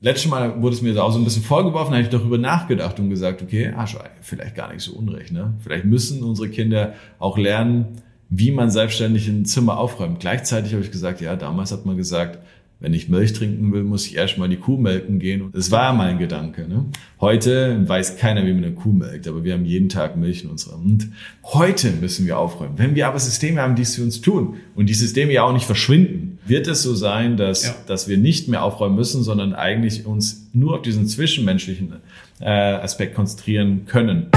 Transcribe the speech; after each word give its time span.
letztes 0.00 0.30
Mal 0.30 0.62
wurde 0.62 0.74
es 0.74 0.82
mir 0.82 1.02
auch 1.02 1.12
so 1.12 1.18
ein 1.18 1.24
bisschen 1.24 1.42
vorgeworfen, 1.42 1.92
habe 1.92 2.02
ich 2.02 2.08
darüber 2.08 2.38
nachgedacht 2.38 2.98
und 2.98 3.10
gesagt, 3.10 3.42
okay, 3.42 3.72
hast 3.74 3.96
vielleicht 4.20 4.54
gar 4.54 4.72
nicht 4.72 4.82
so 4.82 4.92
unrecht. 4.92 5.32
Ne? 5.32 5.54
Vielleicht 5.60 5.84
müssen 5.84 6.22
unsere 6.22 6.48
Kinder 6.48 6.94
auch 7.18 7.38
lernen, 7.38 8.02
wie 8.28 8.52
man 8.52 8.70
selbstständig 8.70 9.28
ein 9.28 9.44
Zimmer 9.44 9.78
aufräumt. 9.78 10.20
Gleichzeitig 10.20 10.72
habe 10.72 10.84
ich 10.84 10.90
gesagt, 10.90 11.20
ja, 11.20 11.36
damals 11.36 11.72
hat 11.72 11.84
man 11.84 11.96
gesagt, 11.96 12.38
wenn 12.80 12.94
ich 12.94 13.10
Milch 13.10 13.34
trinken 13.34 13.72
will, 13.72 13.84
muss 13.84 14.06
ich 14.06 14.16
erstmal 14.16 14.48
die 14.48 14.56
Kuh 14.56 14.78
melken 14.78 15.18
gehen. 15.18 15.50
Das 15.52 15.70
war 15.70 15.92
mein 15.92 16.18
Gedanke. 16.18 16.66
Ne? 16.66 16.86
Heute 17.20 17.86
weiß 17.86 18.16
keiner, 18.16 18.46
wie 18.46 18.54
man 18.54 18.64
eine 18.64 18.72
Kuh 18.72 18.92
melkt, 18.92 19.28
aber 19.28 19.44
wir 19.44 19.52
haben 19.52 19.66
jeden 19.66 19.90
Tag 19.90 20.16
Milch 20.16 20.44
in 20.44 20.50
unserer. 20.50 20.76
Und 20.76 21.10
heute 21.44 21.90
müssen 21.90 22.26
wir 22.26 22.38
aufräumen. 22.38 22.78
Wenn 22.78 22.94
wir 22.94 23.06
aber 23.06 23.18
Systeme 23.18 23.60
haben, 23.60 23.76
die 23.76 23.82
es 23.82 23.96
für 23.96 24.02
uns 24.02 24.22
tun 24.22 24.56
und 24.74 24.88
die 24.88 24.94
Systeme 24.94 25.30
ja 25.30 25.42
auch 25.42 25.52
nicht 25.52 25.66
verschwinden, 25.66 26.38
wird 26.46 26.66
es 26.68 26.82
so 26.82 26.94
sein, 26.94 27.36
dass, 27.36 27.66
ja. 27.66 27.74
dass 27.86 28.08
wir 28.08 28.16
nicht 28.16 28.48
mehr 28.48 28.64
aufräumen 28.64 28.96
müssen, 28.96 29.22
sondern 29.22 29.52
eigentlich 29.52 30.06
uns 30.06 30.48
nur 30.54 30.76
auf 30.76 30.82
diesen 30.82 31.06
zwischenmenschlichen 31.06 31.92
äh, 32.40 32.48
Aspekt 32.48 33.14
konzentrieren 33.14 33.84
können. 33.84 34.28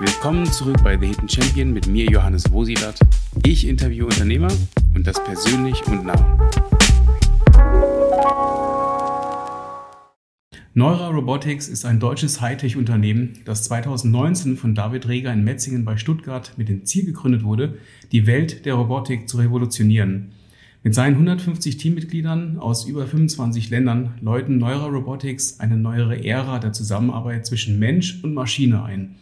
Willkommen 0.00 0.46
zurück 0.46 0.78
bei 0.82 0.98
The 0.98 1.08
Hidden 1.08 1.28
Champion 1.28 1.72
mit 1.72 1.86
mir, 1.86 2.06
Johannes 2.06 2.50
Wosilat. 2.50 2.98
Ich 3.44 3.68
interviewe 3.68 4.06
Unternehmer 4.06 4.48
und 4.94 5.06
das 5.06 5.22
persönlich 5.22 5.86
und 5.86 6.06
nah. 6.06 6.50
Neura 10.76 11.06
Robotics 11.06 11.68
ist 11.68 11.84
ein 11.84 12.00
deutsches 12.00 12.40
Hightech-Unternehmen, 12.40 13.38
das 13.44 13.62
2019 13.62 14.56
von 14.56 14.74
David 14.74 15.06
Reger 15.06 15.32
in 15.32 15.44
Metzingen 15.44 15.84
bei 15.84 15.96
Stuttgart 15.96 16.52
mit 16.56 16.68
dem 16.68 16.84
Ziel 16.84 17.04
gegründet 17.04 17.44
wurde, 17.44 17.78
die 18.10 18.26
Welt 18.26 18.66
der 18.66 18.74
Robotik 18.74 19.28
zu 19.28 19.36
revolutionieren. 19.36 20.32
Mit 20.82 20.92
seinen 20.96 21.14
150 21.14 21.76
Teammitgliedern 21.76 22.58
aus 22.58 22.86
über 22.86 23.06
25 23.06 23.70
Ländern 23.70 24.14
läuten 24.20 24.58
Neura 24.58 24.86
Robotics 24.86 25.60
eine 25.60 25.76
neuere 25.76 26.24
Ära 26.24 26.58
der 26.58 26.72
Zusammenarbeit 26.72 27.46
zwischen 27.46 27.78
Mensch 27.78 28.24
und 28.24 28.34
Maschine 28.34 28.82
ein. 28.82 29.14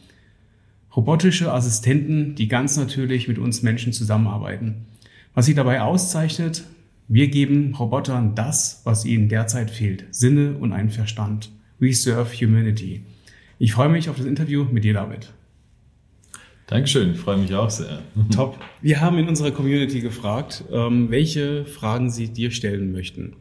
Robotische 0.96 1.52
Assistenten, 1.52 2.34
die 2.34 2.48
ganz 2.48 2.78
natürlich 2.78 3.28
mit 3.28 3.38
uns 3.38 3.62
Menschen 3.62 3.92
zusammenarbeiten. 3.92 4.86
Was 5.34 5.44
sie 5.44 5.54
dabei 5.54 5.82
auszeichnet, 5.82 6.64
wir 7.12 7.28
geben 7.28 7.74
Robotern 7.78 8.34
das, 8.34 8.80
was 8.84 9.04
ihnen 9.04 9.28
derzeit 9.28 9.70
fehlt, 9.70 10.06
Sinne 10.12 10.56
und 10.58 10.72
einen 10.72 10.88
Verstand. 10.88 11.50
We 11.78 11.92
serve 11.92 12.34
humanity. 12.34 13.02
Ich 13.58 13.74
freue 13.74 13.90
mich 13.90 14.08
auf 14.08 14.16
das 14.16 14.24
Interview 14.24 14.64
mit 14.64 14.84
dir, 14.84 14.94
David. 14.94 15.30
Dankeschön, 16.68 17.12
ich 17.12 17.18
freue 17.18 17.36
mich 17.36 17.54
auch 17.54 17.68
sehr. 17.68 17.98
Top. 18.34 18.58
Wir 18.80 19.02
haben 19.02 19.18
in 19.18 19.28
unserer 19.28 19.50
Community 19.50 20.00
gefragt, 20.00 20.64
ähm, 20.72 21.10
welche 21.10 21.66
Fragen 21.66 22.10
sie 22.10 22.28
dir 22.28 22.50
stellen 22.50 22.92
möchten. 22.92 23.34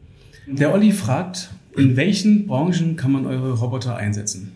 Der 0.46 0.74
Olli 0.74 0.92
fragt, 0.92 1.48
in 1.74 1.96
welchen 1.96 2.46
Branchen 2.46 2.96
kann 2.96 3.12
man 3.12 3.24
eure 3.24 3.54
Roboter 3.54 3.96
einsetzen? 3.96 4.52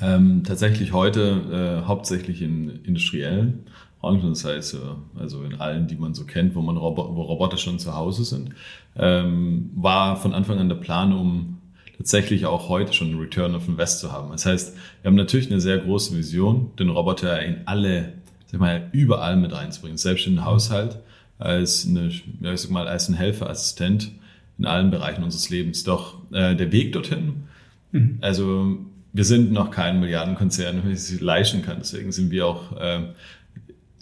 Ähm, 0.00 0.42
tatsächlich 0.44 0.92
heute 0.92 1.82
äh, 1.84 1.86
hauptsächlich 1.86 2.42
in 2.42 2.80
industriellen 2.82 3.60
Branchen, 4.02 4.30
das 4.30 4.44
heißt 4.44 4.76
also 5.18 5.44
in 5.44 5.54
allen, 5.60 5.86
die 5.86 5.94
man 5.94 6.12
so 6.12 6.24
kennt, 6.24 6.54
wo 6.54 6.60
man 6.60 6.76
Robo 6.76 7.14
wo 7.14 7.22
Roboter 7.22 7.56
schon 7.56 7.78
zu 7.78 7.94
Hause 7.94 8.24
sind, 8.24 8.50
ähm, 8.96 9.70
war 9.74 10.16
von 10.16 10.34
Anfang 10.34 10.58
an 10.58 10.68
der 10.68 10.76
Plan, 10.76 11.12
um 11.12 11.58
tatsächlich 11.96 12.44
auch 12.44 12.68
heute 12.68 12.92
schon 12.92 13.08
einen 13.08 13.20
Return 13.20 13.54
of 13.54 13.68
Invest 13.68 14.00
zu 14.00 14.10
haben. 14.10 14.32
Das 14.32 14.44
heißt, 14.44 14.76
wir 15.02 15.08
haben 15.08 15.16
natürlich 15.16 15.50
eine 15.50 15.60
sehr 15.60 15.78
große 15.78 16.16
Vision, 16.16 16.72
den 16.78 16.90
Roboter 16.90 17.40
in 17.42 17.60
alle, 17.64 18.14
sag 18.46 18.60
mal, 18.60 18.88
überall 18.90 19.36
mit 19.36 19.52
reinzubringen, 19.52 19.98
selbst 19.98 20.26
in 20.26 20.34
den 20.34 20.44
Haushalt, 20.44 20.98
als 21.38 21.86
eine, 21.86 22.10
ja, 22.40 22.52
ich 22.52 22.60
sag 22.60 22.72
mal, 22.72 22.88
als 22.88 23.08
ein 23.08 23.14
Helferassistent 23.14 24.10
in 24.58 24.66
allen 24.66 24.90
Bereichen 24.90 25.22
unseres 25.22 25.48
Lebens. 25.48 25.84
Doch 25.84 26.16
äh, 26.32 26.56
der 26.56 26.72
Weg 26.72 26.92
dorthin, 26.92 27.44
mhm. 27.92 28.18
also 28.20 28.78
wir 29.12 29.24
sind 29.24 29.52
noch 29.52 29.70
kein 29.70 30.00
Milliardenkonzern, 30.00 30.82
wie 30.84 30.92
es 30.92 31.20
leisten 31.20 31.62
kann. 31.62 31.78
Deswegen 31.78 32.12
sind 32.12 32.30
wir 32.30 32.46
auch 32.46 32.76
äh, 32.80 33.02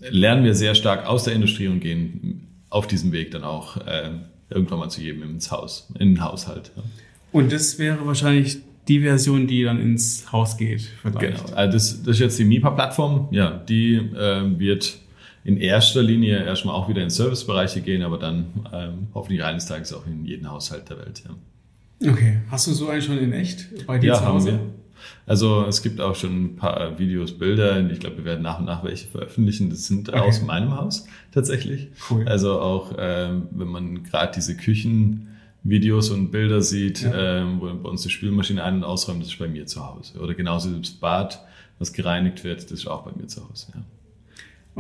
lernen 0.09 0.45
wir 0.45 0.55
sehr 0.55 0.75
stark 0.75 1.07
aus 1.07 1.25
der 1.25 1.35
Industrie 1.35 1.69
und 1.69 1.81
gehen 1.81 2.47
auf 2.69 2.87
diesem 2.87 3.13
Weg 3.13 3.31
dann 3.33 3.45
auch 3.45 3.77
äh, 3.79 4.11
irgendwann 4.49 4.79
mal 4.79 4.89
zu 4.89 5.01
jedem 5.01 5.23
ins 5.23 5.51
Haus, 5.51 5.89
in 5.99 6.15
den 6.15 6.25
Haushalt. 6.25 6.73
Ja. 6.77 6.83
Und 7.33 7.53
das 7.53 7.79
wäre 7.79 8.07
wahrscheinlich 8.07 8.59
die 8.89 9.01
Version, 9.01 9.47
die 9.47 9.63
dann 9.63 9.81
ins 9.81 10.33
Haus 10.33 10.57
geht. 10.57 10.83
Vielleicht. 11.03 11.21
Genau, 11.21 11.57
also 11.57 11.73
das, 11.73 12.03
das 12.03 12.17
ist 12.17 12.21
jetzt 12.21 12.39
die 12.39 12.45
MIPA-Plattform. 12.45 13.29
Ja, 13.31 13.51
die 13.51 13.95
äh, 13.95 14.59
wird 14.59 14.99
in 15.45 15.57
erster 15.57 16.03
Linie 16.03 16.45
erstmal 16.45 16.75
auch 16.75 16.89
wieder 16.89 17.03
in 17.03 17.11
Servicebereiche 17.11 17.81
gehen, 17.81 18.03
aber 18.03 18.19
dann 18.19 18.47
ähm, 18.73 19.09
hoffentlich 19.15 19.43
eines 19.45 19.67
Tages 19.67 19.93
auch 19.93 20.07
in 20.07 20.25
jeden 20.25 20.51
Haushalt 20.51 20.91
der 20.91 20.99
Welt. 20.99 21.23
Ja. 21.25 22.11
Okay, 22.11 22.39
hast 22.51 22.67
du 22.67 22.73
so 22.73 22.89
einen 22.89 23.03
schon 23.03 23.19
in 23.19 23.33
echt 23.33 23.87
bei 23.87 23.99
dir 23.99 24.09
ja, 24.09 24.15
zu 24.15 24.27
Hause? 24.27 24.61
Also 25.27 25.65
es 25.67 25.83
gibt 25.83 26.01
auch 26.01 26.15
schon 26.15 26.45
ein 26.45 26.57
paar 26.57 26.99
Videos, 26.99 27.39
Bilder. 27.39 27.89
Ich 27.91 28.01
glaube, 28.01 28.19
wir 28.19 28.25
werden 28.25 28.43
nach 28.43 28.59
und 28.59 28.65
nach 28.65 28.83
welche 28.83 29.07
veröffentlichen. 29.07 29.71
Das 29.71 29.87
sind 29.87 30.09
okay. 30.09 30.19
aus 30.19 30.43
meinem 30.43 30.77
Haus 30.77 31.07
tatsächlich. 31.33 31.89
Cool. 32.11 32.27
Also 32.27 32.61
auch 32.61 32.95
ähm, 32.99 33.47
wenn 33.53 33.69
man 33.69 34.03
gerade 34.03 34.33
diese 34.35 34.57
Küchenvideos 34.57 36.11
und 36.11 36.31
Bilder 36.31 36.63
sieht, 36.63 37.03
ja. 37.03 37.43
ähm, 37.43 37.61
wo 37.61 37.67
bei 37.67 37.89
uns 37.89 38.03
die 38.03 38.11
Spülmaschine 38.11 38.65
ein- 38.65 38.77
und 38.77 38.85
ausräumt, 38.85 39.23
das 39.23 39.29
ist 39.29 39.39
bei 39.39 39.49
mir 39.49 39.67
zu 39.67 39.87
Hause. 39.87 40.19
Oder 40.19 40.35
genauso 40.35 40.71
das 40.71 40.91
Bad, 40.91 41.45
was 41.79 41.93
gereinigt 41.93 42.43
wird, 42.43 42.65
das 42.65 42.73
ist 42.73 42.87
auch 42.87 43.03
bei 43.03 43.13
mir 43.17 43.29
zu 43.29 43.49
Hause. 43.49 43.69
Ja. 43.75 43.83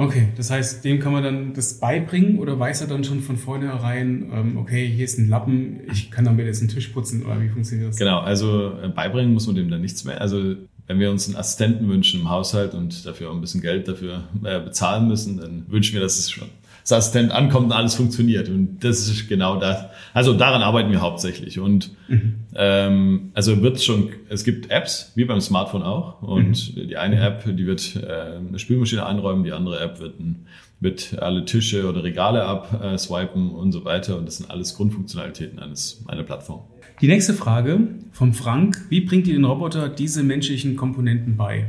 Okay, 0.00 0.28
das 0.34 0.50
heißt, 0.50 0.82
dem 0.82 0.98
kann 0.98 1.12
man 1.12 1.22
dann 1.22 1.52
das 1.52 1.78
beibringen 1.78 2.38
oder 2.38 2.58
weiß 2.58 2.80
er 2.80 2.86
dann 2.86 3.04
schon 3.04 3.20
von 3.20 3.36
vornherein, 3.36 4.30
ähm, 4.32 4.56
okay, 4.56 4.88
hier 4.88 5.04
ist 5.04 5.18
ein 5.18 5.28
Lappen, 5.28 5.80
ich 5.92 6.10
kann 6.10 6.24
damit 6.24 6.46
jetzt 6.46 6.60
einen 6.60 6.70
Tisch 6.70 6.88
putzen 6.88 7.26
oder 7.26 7.38
wie 7.42 7.50
funktioniert 7.50 7.90
das? 7.90 7.96
Genau, 7.96 8.20
also 8.20 8.72
äh, 8.82 8.88
beibringen 8.88 9.34
muss 9.34 9.46
man 9.46 9.56
dem 9.56 9.68
dann 9.68 9.82
nichts 9.82 10.04
mehr. 10.04 10.18
Also 10.18 10.56
wenn 10.86 10.98
wir 10.98 11.10
uns 11.10 11.26
einen 11.26 11.36
Assistenten 11.36 11.86
wünschen 11.86 12.20
im 12.20 12.30
Haushalt 12.30 12.72
und 12.72 13.04
dafür 13.04 13.30
auch 13.30 13.34
ein 13.34 13.42
bisschen 13.42 13.60
Geld 13.60 13.88
dafür 13.88 14.24
äh, 14.42 14.58
bezahlen 14.60 15.06
müssen, 15.06 15.36
dann 15.36 15.66
wünschen 15.68 15.92
wir, 15.92 16.00
dass 16.00 16.18
es 16.18 16.30
schon 16.30 16.48
das 16.59 16.59
Assistent 16.92 17.32
ankommt 17.32 17.66
und 17.66 17.72
alles 17.72 17.94
funktioniert. 17.94 18.48
Und 18.48 18.78
das 18.84 19.08
ist 19.08 19.28
genau 19.28 19.58
das. 19.58 19.86
Also 20.12 20.34
daran 20.34 20.62
arbeiten 20.62 20.90
wir 20.90 21.00
hauptsächlich. 21.00 21.58
Und 21.58 21.90
mhm. 22.08 22.34
ähm, 22.54 23.30
also 23.34 23.62
wird 23.62 23.80
schon, 23.82 24.10
es 24.28 24.44
gibt 24.44 24.70
Apps, 24.70 25.12
wie 25.14 25.24
beim 25.24 25.40
Smartphone 25.40 25.82
auch. 25.82 26.22
Und 26.22 26.76
mhm. 26.76 26.88
die 26.88 26.96
eine 26.96 27.20
App, 27.20 27.44
die 27.46 27.66
wird 27.66 27.96
äh, 27.96 28.38
eine 28.48 28.58
Spülmaschine 28.58 29.06
einräumen, 29.06 29.44
die 29.44 29.52
andere 29.52 29.80
App 29.80 30.00
wird, 30.00 30.18
ein, 30.20 30.46
wird 30.80 31.18
alle 31.20 31.44
Tische 31.44 31.88
oder 31.88 32.02
Regale 32.02 32.44
abswipen 32.44 33.50
und 33.50 33.72
so 33.72 33.84
weiter. 33.84 34.18
Und 34.18 34.26
das 34.26 34.38
sind 34.38 34.50
alles 34.50 34.74
Grundfunktionalitäten 34.76 35.58
eines 35.58 36.04
einer 36.08 36.22
Plattform. 36.22 36.62
Die 37.00 37.08
nächste 37.08 37.32
Frage 37.32 37.80
vom 38.12 38.34
Frank. 38.34 38.86
Wie 38.90 39.00
bringt 39.00 39.26
ihr 39.26 39.34
den 39.34 39.44
Roboter 39.44 39.88
diese 39.88 40.22
menschlichen 40.22 40.76
Komponenten 40.76 41.36
bei? 41.36 41.66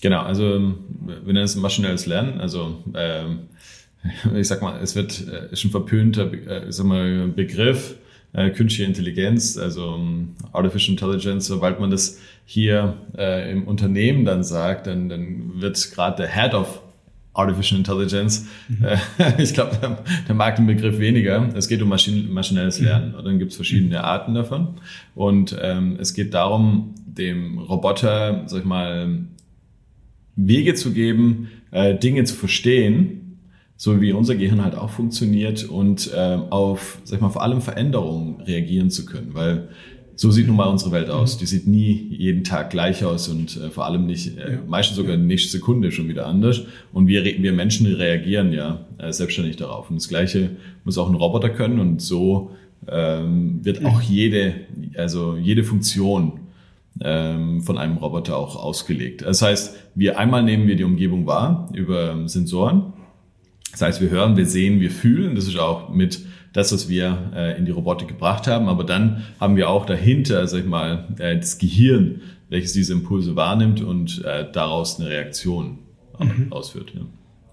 Genau, 0.00 0.22
also 0.22 0.44
wir 0.44 1.32
nennen 1.32 1.44
es 1.44 1.56
maschinelles 1.56 2.06
Lernen. 2.06 2.40
Also 2.40 2.82
ähm, 2.94 3.40
ich 4.34 4.48
sag 4.48 4.62
mal, 4.62 4.80
es 4.82 4.94
wird 4.96 5.26
äh, 5.28 5.52
ist 5.52 5.64
ein 5.64 5.70
verpönter 5.70 6.32
äh, 6.32 6.70
sag 6.72 6.86
mal, 6.86 7.28
Begriff, 7.28 7.96
äh, 8.32 8.50
künstliche 8.50 8.84
Intelligenz, 8.84 9.56
also 9.56 9.94
um, 9.94 10.34
Artificial 10.52 10.92
Intelligence, 10.92 11.46
sobald 11.46 11.80
man 11.80 11.90
das 11.90 12.18
hier 12.44 12.96
äh, 13.16 13.50
im 13.50 13.64
Unternehmen 13.64 14.24
dann 14.24 14.44
sagt, 14.44 14.86
dann, 14.86 15.08
dann 15.08 15.60
wird 15.60 15.90
gerade 15.92 16.22
der 16.22 16.28
Head 16.28 16.54
of 16.54 16.82
Artificial 17.38 17.78
Intelligence, 17.78 18.46
mhm. 18.68 18.84
äh, 18.84 18.98
ich 19.42 19.54
glaube, 19.54 19.76
der, 19.80 20.02
der, 20.26 20.34
mag 20.34 20.56
den 20.56 20.66
Begriff 20.66 20.98
weniger. 20.98 21.48
Es 21.54 21.68
geht 21.68 21.80
um 21.80 21.88
Maschinen, 21.88 22.32
maschinelles 22.32 22.80
mhm. 22.80 22.86
Lernen. 22.86 23.14
Mhm. 23.16 23.24
Dann 23.24 23.38
gibt 23.38 23.52
es 23.52 23.56
verschiedene 23.56 24.02
Arten 24.02 24.34
davon. 24.34 24.80
Und 25.14 25.56
ähm, 25.60 25.96
es 26.00 26.14
geht 26.14 26.34
darum, 26.34 26.94
dem 27.06 27.58
Roboter, 27.58 28.42
sag 28.46 28.60
ich 28.60 28.64
mal, 28.64 29.20
Wege 30.34 30.74
zu 30.74 30.92
geben, 30.92 31.48
äh, 31.70 31.94
Dinge 31.94 32.24
zu 32.24 32.34
verstehen, 32.34 33.27
so 33.78 34.00
wie 34.00 34.12
unser 34.12 34.34
Gehirn 34.34 34.62
halt 34.62 34.74
auch 34.74 34.90
funktioniert 34.90 35.64
und 35.64 36.12
äh, 36.12 36.36
auf, 36.50 36.98
sag 37.04 37.16
ich 37.16 37.22
mal, 37.22 37.30
vor 37.30 37.42
allem 37.42 37.62
Veränderungen 37.62 38.40
reagieren 38.40 38.90
zu 38.90 39.06
können, 39.06 39.30
weil 39.34 39.68
so 40.16 40.32
sieht 40.32 40.48
nun 40.48 40.56
mal 40.56 40.66
unsere 40.66 40.90
Welt 40.90 41.10
aus. 41.10 41.36
Mhm. 41.36 41.38
Die 41.38 41.46
sieht 41.46 41.68
nie 41.68 42.08
jeden 42.10 42.42
Tag 42.42 42.70
gleich 42.70 43.04
aus 43.04 43.28
und 43.28 43.56
äh, 43.56 43.70
vor 43.70 43.86
allem 43.86 44.06
nicht, 44.06 44.36
äh, 44.36 44.54
ja. 44.54 44.58
meistens 44.66 44.96
sogar 44.96 45.12
ja. 45.12 45.16
nächste 45.16 45.48
Sekunde 45.50 45.92
schon 45.92 46.08
wieder 46.08 46.26
anders. 46.26 46.62
Und 46.92 47.06
wir, 47.06 47.24
wir 47.24 47.52
Menschen 47.52 47.86
reagieren 47.86 48.52
ja 48.52 48.84
äh, 48.98 49.12
selbstständig 49.12 49.56
darauf. 49.56 49.88
Und 49.90 49.96
das 49.96 50.08
Gleiche 50.08 50.50
muss 50.84 50.98
auch 50.98 51.08
ein 51.08 51.14
Roboter 51.14 51.50
können 51.50 51.78
und 51.78 52.02
so 52.02 52.50
ähm, 52.88 53.64
wird 53.64 53.84
auch 53.84 54.02
jede, 54.02 54.54
also 54.96 55.36
jede 55.36 55.62
Funktion 55.62 56.40
ähm, 57.00 57.60
von 57.60 57.78
einem 57.78 57.96
Roboter 57.98 58.36
auch 58.38 58.56
ausgelegt. 58.56 59.22
Das 59.22 59.40
heißt, 59.40 59.76
wir 59.94 60.18
einmal 60.18 60.42
nehmen 60.42 60.66
wir 60.66 60.74
die 60.74 60.82
Umgebung 60.82 61.26
wahr 61.26 61.68
über 61.72 62.28
Sensoren 62.28 62.92
das 63.72 63.82
heißt, 63.82 64.00
wir 64.00 64.10
hören, 64.10 64.36
wir 64.36 64.46
sehen, 64.46 64.80
wir 64.80 64.90
fühlen. 64.90 65.34
Das 65.34 65.46
ist 65.46 65.58
auch 65.58 65.88
mit 65.88 66.20
das, 66.52 66.72
was 66.72 66.88
wir 66.88 67.30
äh, 67.34 67.58
in 67.58 67.64
die 67.64 67.70
Robotik 67.70 68.08
gebracht 68.08 68.46
haben. 68.46 68.68
Aber 68.68 68.84
dann 68.84 69.24
haben 69.38 69.56
wir 69.56 69.68
auch 69.68 69.86
dahinter, 69.86 70.46
sag 70.46 70.60
ich 70.60 70.66
mal, 70.66 71.06
äh, 71.18 71.36
das 71.36 71.58
Gehirn, 71.58 72.22
welches 72.48 72.72
diese 72.72 72.92
Impulse 72.92 73.36
wahrnimmt 73.36 73.82
und 73.82 74.24
äh, 74.24 74.50
daraus 74.50 74.98
eine 74.98 75.10
Reaktion 75.10 75.78
mhm. 76.18 76.52
ausführt. 76.52 76.92
Ja. 76.94 77.02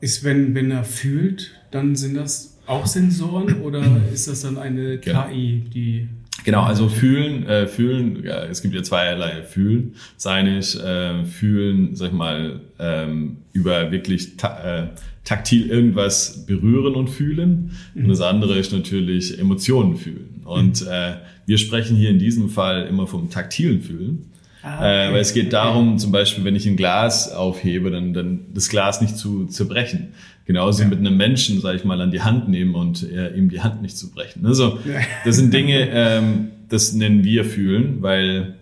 Ist, 0.01 0.23
wenn, 0.23 0.55
wenn 0.55 0.71
er 0.71 0.83
fühlt, 0.83 1.51
dann 1.71 1.95
sind 1.95 2.15
das 2.15 2.57
auch 2.65 2.85
Sensoren 2.85 3.61
oder 3.61 3.83
ist 4.13 4.27
das 4.27 4.41
dann 4.41 4.57
eine 4.57 4.97
genau. 4.97 5.27
KI, 5.27 5.63
die 5.73 6.09
Genau, 6.43 6.63
also 6.63 6.89
fühlen, 6.89 7.47
äh, 7.47 7.65
fühlen, 7.65 8.23
ja, 8.23 8.43
es 8.43 8.61
gibt 8.61 8.75
ja 8.75 8.83
zweierlei 8.83 9.43
fühlen, 9.43 9.95
sein 10.17 10.47
ich, 10.47 10.79
äh, 10.79 11.23
fühlen, 11.23 11.95
sag 11.95 12.07
ich 12.07 12.13
mal, 12.13 12.59
ähm, 12.77 13.37
über 13.53 13.91
wirklich 13.91 14.37
ta 14.37 14.83
äh, 14.83 14.87
taktil 15.23 15.69
irgendwas 15.69 16.45
berühren 16.45 16.93
und 16.95 17.09
fühlen. 17.09 17.71
Mhm. 17.93 18.03
Und 18.03 18.09
das 18.09 18.21
andere 18.21 18.57
ist 18.57 18.71
natürlich 18.71 19.39
Emotionen 19.39 19.97
fühlen. 19.97 20.41
Und 20.43 20.81
mhm. 20.81 20.87
äh, 20.87 21.13
wir 21.45 21.57
sprechen 21.57 21.97
hier 21.97 22.11
in 22.11 22.19
diesem 22.19 22.49
Fall 22.49 22.85
immer 22.87 23.07
vom 23.07 23.29
taktilen 23.29 23.81
Fühlen. 23.81 24.31
Ah, 24.61 24.77
okay. 24.77 25.09
äh, 25.09 25.13
weil 25.13 25.21
es 25.21 25.33
geht 25.33 25.53
darum, 25.53 25.97
zum 25.99 26.11
Beispiel, 26.11 26.43
wenn 26.43 26.55
ich 26.55 26.65
ein 26.65 26.75
Glas 26.75 27.31
aufhebe, 27.31 27.91
dann, 27.91 28.13
dann 28.13 28.39
das 28.53 28.69
Glas 28.69 29.01
nicht 29.01 29.17
zu 29.17 29.45
zerbrechen. 29.45 30.09
Genauso 30.45 30.83
ja. 30.83 30.89
mit 30.89 30.99
einem 30.99 31.17
Menschen, 31.17 31.59
sage 31.59 31.77
ich 31.77 31.85
mal, 31.85 31.99
an 32.01 32.11
die 32.11 32.21
Hand 32.21 32.47
nehmen 32.47 32.75
und 32.75 33.03
äh, 33.09 33.35
ihm 33.35 33.49
die 33.49 33.61
Hand 33.61 33.81
nicht 33.81 33.97
zu 33.97 34.11
brechen. 34.11 34.45
Also 34.45 34.79
das 35.25 35.37
sind 35.37 35.53
Dinge, 35.53 35.89
ähm, 35.91 36.49
das 36.69 36.93
nennen 36.93 37.23
wir 37.23 37.45
fühlen, 37.45 37.97
weil 38.01 38.55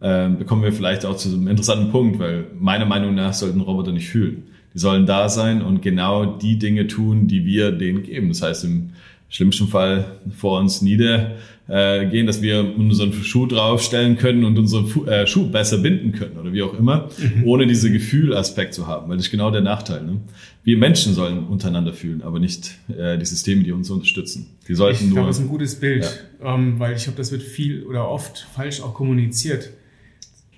ähm, 0.00 0.36
da 0.38 0.44
kommen 0.44 0.62
wir 0.62 0.72
vielleicht 0.72 1.04
auch 1.04 1.16
zu 1.16 1.28
einem 1.28 1.48
interessanten 1.48 1.90
Punkt, 1.90 2.18
weil 2.18 2.46
meiner 2.58 2.86
Meinung 2.86 3.14
nach 3.14 3.34
sollten 3.34 3.60
Roboter 3.60 3.92
nicht 3.92 4.08
fühlen. 4.08 4.44
Die 4.74 4.78
sollen 4.78 5.06
da 5.06 5.28
sein 5.28 5.60
und 5.60 5.82
genau 5.82 6.24
die 6.24 6.58
Dinge 6.58 6.86
tun, 6.86 7.26
die 7.26 7.44
wir 7.44 7.72
denen 7.72 8.02
geben. 8.02 8.28
Das 8.28 8.42
heißt, 8.42 8.64
im 8.64 8.90
schlimmsten 9.28 9.68
Fall 9.68 10.18
vor 10.36 10.58
uns 10.58 10.82
nieder 10.82 11.36
gehen, 11.68 12.26
dass 12.26 12.40
wir 12.40 12.60
unseren 12.78 13.12
Schuh 13.12 13.44
draufstellen 13.44 14.16
können 14.16 14.46
und 14.46 14.58
unseren 14.58 15.06
äh, 15.06 15.26
Schuh 15.26 15.50
besser 15.50 15.76
binden 15.76 16.12
können 16.12 16.38
oder 16.38 16.50
wie 16.54 16.62
auch 16.62 16.72
immer, 16.72 17.10
mhm. 17.18 17.44
ohne 17.44 17.66
diese 17.66 17.92
Gefühlaspekt 17.92 18.72
zu 18.72 18.86
haben, 18.86 19.10
weil 19.10 19.18
das 19.18 19.26
ist 19.26 19.30
genau 19.30 19.50
der 19.50 19.60
Nachteil. 19.60 20.02
Ne? 20.02 20.18
Wir 20.64 20.78
Menschen 20.78 21.12
sollen 21.14 21.46
untereinander 21.46 21.92
fühlen, 21.92 22.22
aber 22.22 22.38
nicht 22.38 22.78
äh, 22.88 23.18
die 23.18 23.24
Systeme, 23.24 23.64
die 23.64 23.72
uns 23.72 23.90
unterstützen. 23.90 24.46
Die 24.66 24.74
sollten 24.74 24.96
ich 24.96 25.02
nur. 25.02 25.14
Glaube, 25.16 25.28
das 25.28 25.36
ist 25.36 25.42
ein 25.42 25.48
gutes 25.48 25.74
Bild, 25.80 26.26
ja. 26.42 26.54
ähm, 26.54 26.78
weil 26.78 26.96
ich 26.96 27.04
glaube, 27.04 27.18
das 27.18 27.32
wird 27.32 27.42
viel 27.42 27.84
oder 27.84 28.08
oft 28.08 28.46
falsch 28.54 28.80
auch 28.80 28.94
kommuniziert. 28.94 29.70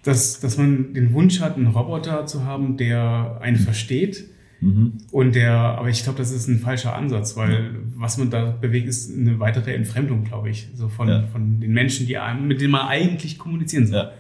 Dass, 0.03 0.41
dass 0.41 0.59
man 0.59 0.95
den 0.95 1.13
Wunsch 1.13 1.41
hat, 1.41 1.57
einen 1.57 1.69
Roboter 1.69 2.25
zu 2.27 2.45
haben, 2.45 2.77
der 2.77 3.39
einen 3.41 3.57
versteht, 3.57 4.25
Mhm. 4.61 4.93
Und 5.11 5.35
der, 5.35 5.53
aber 5.53 5.89
ich 5.89 6.03
glaube, 6.03 6.19
das 6.19 6.31
ist 6.31 6.47
ein 6.49 6.59
falscher 6.59 6.95
Ansatz, 6.95 7.37
weil 7.37 7.53
ja. 7.53 7.61
was 7.97 8.19
man 8.19 8.31
da 8.31 8.51
bewegt, 8.51 8.89
ist 8.89 9.11
eine 9.11 9.41
weitere 9.41 9.73
Entfremdung, 9.75 10.25
glaube 10.25 10.51
ich, 10.51 10.69
so 10.75 10.89
von, 10.89 11.09
ja. 11.09 11.23
von 11.33 11.61
den 11.61 11.73
Menschen, 11.73 12.07
die 12.07 12.19
mit 12.43 12.61
denen 12.61 12.73
man 12.73 12.87
eigentlich 12.87 13.39
kommunizieren 13.39 13.87
soll. 13.87 14.11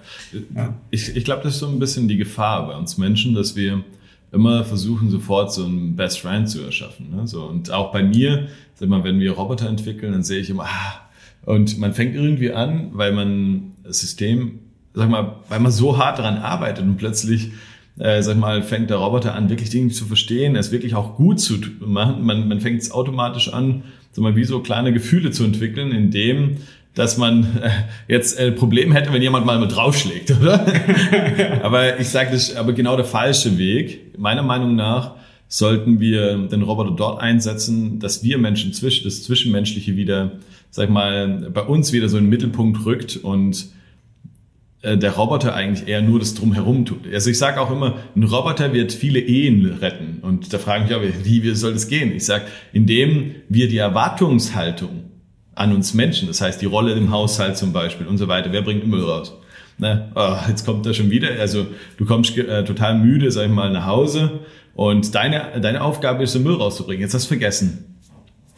Ja. 0.55 0.75
Ich, 0.91 1.15
ich 1.15 1.25
glaube, 1.25 1.43
das 1.43 1.55
ist 1.55 1.61
so 1.61 1.69
ein 1.69 1.79
bisschen 1.79 2.09
die 2.09 2.17
Gefahr 2.17 2.67
bei 2.67 2.77
uns 2.77 2.97
Menschen, 2.97 3.35
dass 3.35 3.55
wir 3.55 3.85
immer 4.33 4.65
versuchen, 4.65 5.11
sofort 5.11 5.53
so 5.53 5.65
einen 5.65 5.97
Best 5.97 6.21
Friend 6.21 6.49
zu 6.49 6.63
erschaffen. 6.63 7.11
Ne? 7.15 7.27
So, 7.27 7.45
und 7.45 7.71
auch 7.71 7.93
bei 7.93 8.03
mir, 8.03 8.49
sag 8.75 8.89
mal, 8.89 9.05
wenn 9.05 9.21
wir 9.21 9.33
Roboter 9.33 9.69
entwickeln, 9.69 10.13
dann 10.13 10.23
sehe 10.23 10.41
ich 10.41 10.51
immer, 10.51 10.65
ah, 10.65 11.11
und 11.45 11.79
man 11.79 11.93
fängt 11.95 12.15
irgendwie 12.15 12.53
an, 12.53 12.91
weil 12.93 13.13
man 13.13 13.73
das 13.83 14.01
System, 14.01 14.61
sag 14.95 15.11
mal, 15.11 15.37
weil 15.49 15.61
man 15.61 15.73
so 15.73 15.99
hart 15.99 16.19
daran 16.19 16.39
arbeitet 16.39 16.85
und 16.85 16.97
plötzlich 16.97 17.53
äh, 17.99 18.23
sag 18.23 18.37
mal, 18.37 18.63
fängt 18.63 18.91
der 18.91 18.99
Roboter 18.99 19.35
an, 19.35 19.51
wirklich 19.51 19.71
Dinge 19.71 19.91
zu 19.91 20.07
verstehen, 20.07 20.57
es 20.57 20.73
wirklich 20.73 20.95
auch 20.95 21.17
gut 21.17 21.41
zu 21.41 21.59
machen. 21.81 22.25
Man, 22.25 22.49
man 22.49 22.61
fängt 22.61 22.81
es 22.83 22.91
automatisch 22.91 23.53
an, 23.53 23.83
sag 24.13 24.23
mal, 24.23 24.37
wie 24.37 24.45
so 24.45 24.61
kleine 24.61 24.93
Gefühle 24.93 25.31
zu 25.31 25.45
entwickeln, 25.45 25.93
indem 25.93 26.59
dass 26.95 27.17
man 27.17 27.45
äh, 27.63 27.71
jetzt 28.09 28.39
ein 28.39 28.57
Problem 28.57 28.93
hätte, 28.93 29.13
wenn 29.13 29.23
jemand 29.23 29.47
mal 29.47 29.59
mit 29.59 29.75
draufschlägt, 29.75 30.31
oder? 30.41 30.67
aber 31.63 32.01
ich 32.01 32.09
sage 32.09 32.31
das, 32.33 32.57
aber 32.57 32.73
genau 32.73 32.97
der 32.97 33.05
falsche 33.05 33.59
Weg. 33.59 34.19
Meiner 34.19 34.43
Meinung 34.43 34.75
nach 34.75 35.15
sollten 35.47 36.01
wir 36.01 36.37
den 36.49 36.63
Roboter 36.63 36.93
dort 36.93 37.21
einsetzen, 37.21 37.99
dass 37.99 38.23
wir 38.23 38.39
Menschen 38.39 38.73
zwischen 38.73 39.05
das 39.05 39.23
Zwischenmenschliche 39.23 39.97
wieder, 39.97 40.33
sag 40.71 40.85
ich 40.85 40.91
mal, 40.91 41.51
bei 41.53 41.63
uns 41.63 41.93
wieder 41.93 42.09
so 42.09 42.19
in 42.19 42.25
den 42.25 42.31
Mittelpunkt 42.31 42.85
rückt 42.85 43.17
und 43.17 43.57
äh, 43.57 43.67
der 44.82 45.12
Roboter 45.12 45.55
eigentlich 45.55 45.88
eher 45.88 46.00
nur 46.00 46.19
das 46.19 46.35
Drumherum 46.35 46.87
tut. 46.87 47.00
Also 47.12 47.29
ich 47.31 47.38
sage 47.38 47.61
auch 47.61 47.71
immer, 47.71 47.99
ein 48.17 48.23
Roboter 48.23 48.73
wird 48.73 48.93
viele 48.93 49.21
Ehen 49.21 49.67
retten. 49.81 50.21
Und 50.23 50.53
da 50.53 50.59
fragen 50.59 50.85
mich 50.85 50.94
auch, 50.94 51.03
wie, 51.23 51.43
wie 51.43 51.55
soll 51.55 51.75
das 51.75 51.88
gehen? 51.88 52.15
Ich 52.15 52.25
sage, 52.25 52.44
indem 52.73 53.35
wir 53.49 53.69
die 53.69 53.77
Erwartungshaltung 53.77 55.05
an 55.55 55.75
uns 55.75 55.93
Menschen, 55.93 56.29
das 56.29 56.41
heißt 56.41 56.62
die 56.62 56.67
Rolle 56.67 56.94
im 56.94 57.11
Haushalt 57.11 57.59
zum 57.59 57.75
Beispiel 57.75 58.06
und 58.06 58.17
so 58.17 58.27
weiter, 58.29 58.53
wer 58.53 58.62
bringt 58.62 58.87
Müll 58.87 59.05
raus? 59.05 59.35
Ne? 59.77 60.11
Oh, 60.15 60.37
jetzt 60.49 60.65
kommt 60.65 60.87
er 60.87 60.94
schon 60.94 61.11
wieder. 61.11 61.29
Also 61.38 61.67
du 61.99 62.06
kommst 62.06 62.37
äh, 62.38 62.65
total 62.65 62.99
müde, 62.99 63.31
sag 63.31 63.47
ich 63.47 63.53
mal, 63.53 63.71
nach 63.71 63.87
Hause 63.87 64.41
und 64.75 65.15
deine, 65.15 65.61
deine 65.61 65.82
Aufgabe 65.82 66.23
ist, 66.23 66.35
den 66.35 66.43
Müll 66.43 66.55
rauszubringen. 66.55 67.03
Jetzt 67.03 67.12
hast 67.12 67.25
du 67.25 67.29
vergessen. 67.29 67.97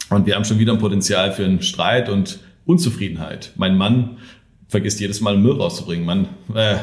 Und 0.09 0.27
wir 0.27 0.37
haben 0.37 0.45
schon 0.45 0.59
wieder 0.59 0.73
ein 0.73 0.79
Potenzial 0.79 1.33
für 1.33 1.45
einen 1.45 1.63
Streit 1.63 2.09
und 2.09 2.39
Unzufriedenheit. 2.65 3.53
Mein 3.57 3.77
Mann 3.77 4.19
vergisst 4.73 4.99
jedes 5.01 5.21
Mal 5.21 5.37
Müll 5.37 5.53
rauszubringen. 5.53 6.05
Man, 6.05 6.29
äh, 6.55 6.75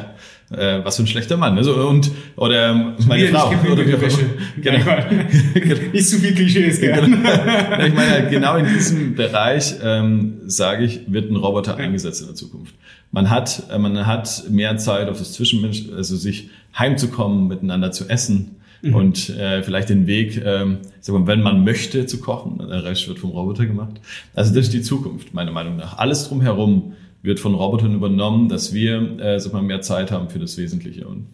äh, 0.52 0.84
was 0.86 0.96
für 0.96 1.04
ein 1.04 1.08
schlechter 1.08 1.38
Mann. 1.38 1.58
Also, 1.58 1.74
und, 1.88 2.12
oder 2.36 2.74
meine 3.08 3.24
Mir 3.24 3.30
Frau. 3.30 3.50
Oder 3.72 3.86
wie. 3.86 4.62
Genau. 4.62 4.80
nicht 5.94 6.08
zu 6.08 6.18
viel 6.18 6.34
Klischees, 6.34 6.80
gell? 6.80 7.02
Genau. 7.02 7.86
Ich 7.86 7.94
meine, 7.94 8.30
genau 8.30 8.56
in 8.56 8.66
diesem 8.66 9.16
Bereich, 9.16 9.76
ähm, 9.84 10.38
sage 10.46 10.86
ich, 10.86 11.02
wird 11.08 11.32
ein 11.32 11.36
Roboter 11.36 11.78
ja. 11.78 11.84
eingesetzt 11.84 12.22
in 12.22 12.28
der 12.28 12.36
Zukunft. 12.36 12.74
Man 13.12 13.30
hat, 13.30 13.64
äh, 13.72 13.78
man 13.78 14.06
hat 14.06 14.44
mehr 14.50 14.78
Zeit 14.78 15.10
auf 15.10 15.18
das 15.18 15.34
Zwischenmensch, 15.34 15.86
also 15.96 16.16
sich 16.16 16.50
heimzukommen, 16.78 17.48
miteinander 17.48 17.92
zu 17.92 18.08
essen. 18.08 18.56
Mhm. 18.82 18.96
Und 18.96 19.30
äh, 19.32 19.62
vielleicht 19.64 19.90
den 19.90 20.08
Weg, 20.08 20.42
ähm, 20.44 20.78
mal, 21.08 21.28
wenn 21.28 21.42
man 21.42 21.64
möchte, 21.64 22.06
zu 22.06 22.20
kochen. 22.20 22.60
Der 22.70 22.84
Rest 22.84 23.08
wird 23.08 23.20
vom 23.20 23.32
Roboter 23.32 23.66
gemacht. 23.66 24.00
Also 24.36 24.54
das 24.54 24.66
ist 24.66 24.74
die 24.74 24.84
Zukunft, 24.84 25.34
meiner 25.34 25.52
Meinung 25.52 25.76
nach. 25.76 25.98
Alles 25.98 26.28
drumherum 26.28 26.94
wird 27.22 27.40
von 27.40 27.54
Robotern 27.54 27.94
übernommen, 27.94 28.50
dass 28.50 28.74
wir 28.74 29.20
äh, 29.20 29.40
sag 29.40 29.54
mal, 29.54 29.62
mehr 29.62 29.82
Zeit 29.82 30.12
haben 30.12 30.30
für 30.30 30.40
das 30.40 30.58
Wesentliche. 30.58 31.08
Und 31.08 31.28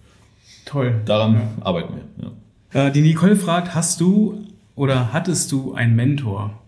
Toll. 0.65 1.01
Daran 1.05 1.35
ja. 1.35 1.47
arbeiten 1.61 1.93
wir. 1.95 2.25
Ja. 2.25 2.87
Äh, 2.87 2.91
die 2.91 3.01
Nicole 3.01 3.35
fragt, 3.35 3.75
hast 3.75 4.01
du 4.01 4.45
oder 4.75 5.13
hattest 5.13 5.51
du 5.51 5.73
einen 5.73 5.95
Mentor? 5.95 6.61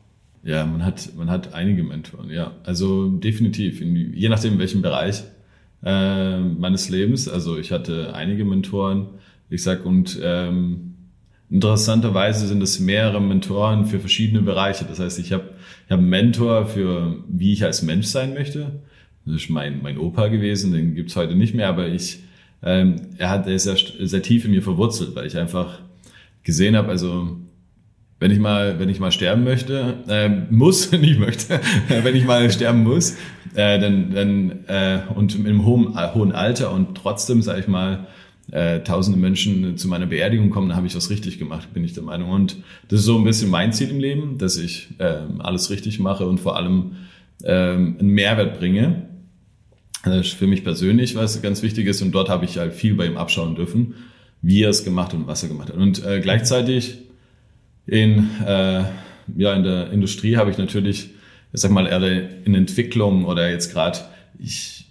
Ja, 0.44 0.66
man 0.66 0.86
hat, 0.86 1.10
man 1.18 1.30
hat 1.30 1.54
einige 1.54 1.84
Mentoren, 1.84 2.30
ja. 2.30 2.54
Also 2.64 3.10
definitiv, 3.10 3.82
in, 3.82 4.14
je 4.14 4.30
nachdem, 4.30 4.54
in 4.54 4.60
welchem 4.60 4.82
Bereich 4.82 5.24
äh, 5.84 6.40
meines 6.40 6.90
Lebens. 6.90 7.28
Also 7.28 7.58
ich 7.58 7.72
hatte 7.72 8.14
einige 8.14 8.46
Mentoren. 8.46 9.08
Ich 9.50 9.64
sag, 9.64 9.86
und 9.86 10.20
ähm, 10.24 10.96
interessanterweise 11.50 12.48
sind 12.48 12.62
es 12.62 12.80
mehrere 12.80 13.22
Mentoren 13.22 13.86
für 13.86 14.00
verschiedene 14.00 14.42
Bereiche. 14.42 14.86
Das 14.86 15.00
heißt, 15.00 15.20
ich 15.20 15.34
habe 15.34 15.50
ich 15.86 15.92
hab 15.92 16.00
einen 16.00 16.10
Mentor 16.10 16.68
für, 16.68 17.24
wie 17.28 17.54
ich 17.54 17.64
als 17.64 17.82
Mensch 17.82 18.08
sein 18.08 18.34
möchte. 18.34 18.82
Das 19.28 19.44
ist 19.44 19.50
mein, 19.50 19.82
mein 19.82 19.98
Opa 19.98 20.28
gewesen, 20.30 20.72
den 20.72 20.96
gibt's 20.96 21.16
heute 21.16 21.36
nicht 21.36 21.54
mehr, 21.54 21.68
aber 21.68 21.88
ich, 21.88 22.20
ähm, 22.64 22.96
er 23.18 23.30
hat 23.30 23.46
er 23.46 23.56
ist 23.56 23.64
sehr, 23.64 23.78
sehr 24.00 24.22
tief 24.22 24.46
in 24.46 24.52
mir 24.52 24.64
verwurzelt, 24.64 25.16
weil 25.16 25.28
ich 25.28 25.38
einfach 25.38 25.80
gesehen 26.44 26.78
habe, 26.78 26.90
also 26.90 27.38
wenn 28.20 28.32
ich 28.32 28.40
mal, 28.40 28.80
wenn 28.80 28.88
ich 28.88 29.02
mal 29.02 29.12
sterben 29.12 29.44
möchte, 29.44 29.96
äh, 30.08 30.30
muss, 30.50 30.92
nicht 30.94 31.20
möchte, 31.20 31.60
wenn 32.04 32.16
ich 32.16 32.26
mal 32.26 32.50
sterben 32.50 32.84
muss, 32.84 33.18
äh, 33.54 33.80
dann, 33.80 34.14
dann 34.14 34.52
äh, 34.68 35.00
und 35.14 35.36
im 35.36 35.66
hohen, 35.66 35.94
hohen 36.14 36.32
Alter 36.32 36.72
und 36.72 36.96
trotzdem, 36.96 37.42
sage 37.42 37.60
ich 37.60 37.68
mal, 37.68 38.08
äh, 38.52 38.80
tausende 38.80 39.20
Menschen 39.20 39.76
zu 39.76 39.90
meiner 39.90 40.06
Beerdigung 40.06 40.52
kommen, 40.52 40.70
dann 40.70 40.78
habe 40.78 40.88
ich 40.88 40.96
was 40.96 41.10
richtig 41.10 41.38
gemacht, 41.38 41.74
bin 41.74 41.84
ich 41.84 41.94
der 41.94 42.04
Meinung. 42.04 42.30
Und 42.30 42.56
das 42.88 43.02
ist 43.02 43.06
so 43.06 43.18
ein 43.18 43.26
bisschen 43.26 43.50
mein 43.50 43.74
Ziel 43.74 43.90
im 43.90 44.00
Leben, 44.00 44.38
dass 44.38 44.56
ich 44.56 44.88
äh, 45.00 45.18
alles 45.40 45.70
richtig 45.70 46.00
mache 46.00 46.26
und 46.26 46.40
vor 46.40 46.56
allem 46.56 46.94
äh, 47.44 47.52
einen 47.52 48.08
Mehrwert 48.08 48.58
bringe 48.58 49.08
für 50.04 50.48
mich 50.48 50.64
persönlich 50.64 51.16
was 51.16 51.42
ganz 51.42 51.62
wichtig 51.64 51.88
ist 51.88 52.02
und 52.02 52.12
dort 52.12 52.30
habe 52.30 52.46
ich 52.46 52.58
halt 52.58 52.74
viel 52.74 52.94
bei 52.94 53.06
ihm 53.06 53.18
abschauen 53.18 53.56
dürfen, 53.56 53.96
wie 54.42 54.64
er 54.64 54.70
es 54.70 54.84
gemacht 54.84 55.14
und 55.14 55.28
was 55.28 55.44
er 55.44 55.50
gemacht 55.50 55.70
hat. 55.70 55.78
Und 55.78 56.06
äh, 56.06 56.20
gleichzeitig 56.22 57.00
in, 57.86 58.30
äh, 58.46 58.84
ja, 59.36 59.54
in 59.54 59.64
der 59.64 59.92
Industrie 59.92 60.38
habe 60.38 60.52
ich 60.52 60.58
natürlich, 60.58 61.10
ich 61.54 61.62
sag 61.62 61.72
mal, 61.72 61.88
eher 61.88 62.46
in 62.46 62.56
Entwicklung 62.56 63.26
oder 63.26 63.50
jetzt 63.50 63.74
gerade, 63.74 64.00
ich, 64.40 64.86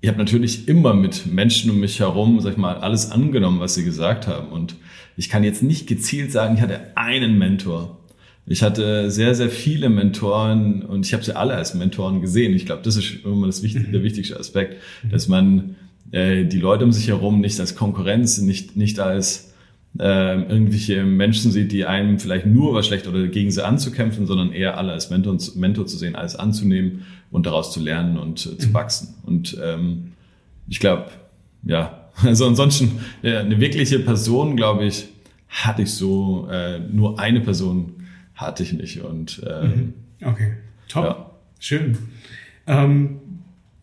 ich 0.00 0.08
habe 0.08 0.18
natürlich 0.18 0.68
immer 0.68 0.94
mit 0.94 1.26
Menschen 1.26 1.70
um 1.70 1.80
mich 1.80 2.00
herum, 2.00 2.40
sag 2.40 2.52
ich 2.52 2.58
mal, 2.58 2.76
alles 2.76 3.10
angenommen, 3.10 3.60
was 3.60 3.74
sie 3.74 3.84
gesagt 3.84 4.26
haben. 4.26 4.48
Und 4.48 4.76
ich 5.16 5.28
kann 5.28 5.42
jetzt 5.42 5.62
nicht 5.62 5.86
gezielt 5.86 6.30
sagen, 6.30 6.56
ich 6.56 6.60
hatte 6.60 6.96
einen 6.96 7.38
Mentor. 7.38 7.98
Ich 8.48 8.62
hatte 8.62 9.10
sehr, 9.10 9.34
sehr 9.34 9.50
viele 9.50 9.90
Mentoren 9.90 10.82
und 10.82 11.04
ich 11.06 11.12
habe 11.12 11.22
sie 11.22 11.36
alle 11.36 11.54
als 11.54 11.74
Mentoren 11.74 12.20
gesehen. 12.20 12.54
Ich 12.54 12.66
glaube, 12.66 12.82
das 12.82 12.96
ist 12.96 13.24
immer 13.24 13.46
das 13.46 13.62
wichtig, 13.62 13.92
der 13.92 14.02
wichtigste 14.02 14.38
Aspekt, 14.38 14.76
dass 15.10 15.28
man 15.28 15.76
äh, 16.12 16.44
die 16.44 16.58
Leute 16.58 16.84
um 16.84 16.92
sich 16.92 17.08
herum 17.08 17.40
nicht 17.40 17.60
als 17.60 17.76
Konkurrenz, 17.76 18.38
nicht, 18.38 18.76
nicht 18.76 19.00
als 19.00 19.52
äh, 19.98 20.42
irgendwelche 20.42 21.04
Menschen 21.04 21.50
sieht, 21.50 21.72
die 21.72 21.84
einem 21.84 22.18
vielleicht 22.18 22.46
nur 22.46 22.74
was 22.74 22.86
schlecht 22.86 23.06
oder 23.06 23.26
gegen 23.28 23.50
sie 23.50 23.64
anzukämpfen, 23.64 24.26
sondern 24.26 24.52
eher 24.52 24.78
alle 24.78 24.92
als 24.92 25.10
Mentor, 25.10 25.36
Mentor 25.56 25.86
zu 25.86 25.98
sehen, 25.98 26.16
alles 26.16 26.36
anzunehmen 26.36 27.02
und 27.30 27.46
daraus 27.46 27.72
zu 27.72 27.80
lernen 27.80 28.18
und 28.18 28.46
äh, 28.46 28.56
zu 28.56 28.68
mhm. 28.68 28.74
wachsen. 28.74 29.14
Und 29.26 29.58
ähm, 29.62 30.12
ich 30.68 30.80
glaube, 30.80 31.06
ja, 31.64 32.08
also 32.22 32.46
ansonsten 32.46 32.92
ja, 33.22 33.40
eine 33.40 33.60
wirkliche 33.60 33.98
Person, 33.98 34.56
glaube 34.56 34.86
ich, 34.86 35.06
hatte 35.48 35.82
ich 35.82 35.92
so 35.92 36.48
äh, 36.50 36.78
nur 36.78 37.18
eine 37.18 37.40
Person 37.40 37.94
hatte 38.38 38.62
ich 38.62 38.72
nicht. 38.72 39.02
Und 39.02 39.42
ähm, 39.46 39.94
mhm. 40.20 40.26
okay, 40.26 40.52
top, 40.88 41.04
ja. 41.04 41.30
schön. 41.58 41.98
Ähm, 42.66 43.20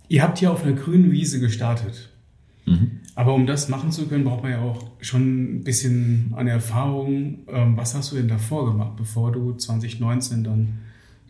ihr 0.08 0.24
habt 0.24 0.40
hier 0.40 0.52
auf 0.52 0.64
einer 0.64 0.74
grünen 0.74 1.12
Wiese 1.12 1.40
gestartet. 1.40 2.10
Mhm. 2.66 3.00
Aber 3.16 3.34
um 3.34 3.46
das 3.46 3.70
machen 3.70 3.92
zu 3.92 4.08
können, 4.08 4.26
braucht 4.26 4.44
man 4.44 4.52
ja 4.52 4.62
auch 4.62 4.84
schon 5.00 5.60
ein 5.60 5.64
bisschen 5.64 6.34
an 6.36 6.48
Erfahrung. 6.48 7.40
Ähm, 7.48 7.78
was 7.78 7.96
hast 7.96 8.12
du 8.12 8.16
denn 8.16 8.28
davor 8.28 8.66
gemacht, 8.66 8.96
bevor 8.98 9.32
du 9.32 9.54
2019 9.54 10.44
dann 10.44 10.80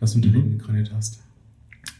das 0.00 0.14
Unternehmen 0.14 0.54
mhm. 0.54 0.58
gegründet 0.58 0.92
hast? 0.94 1.20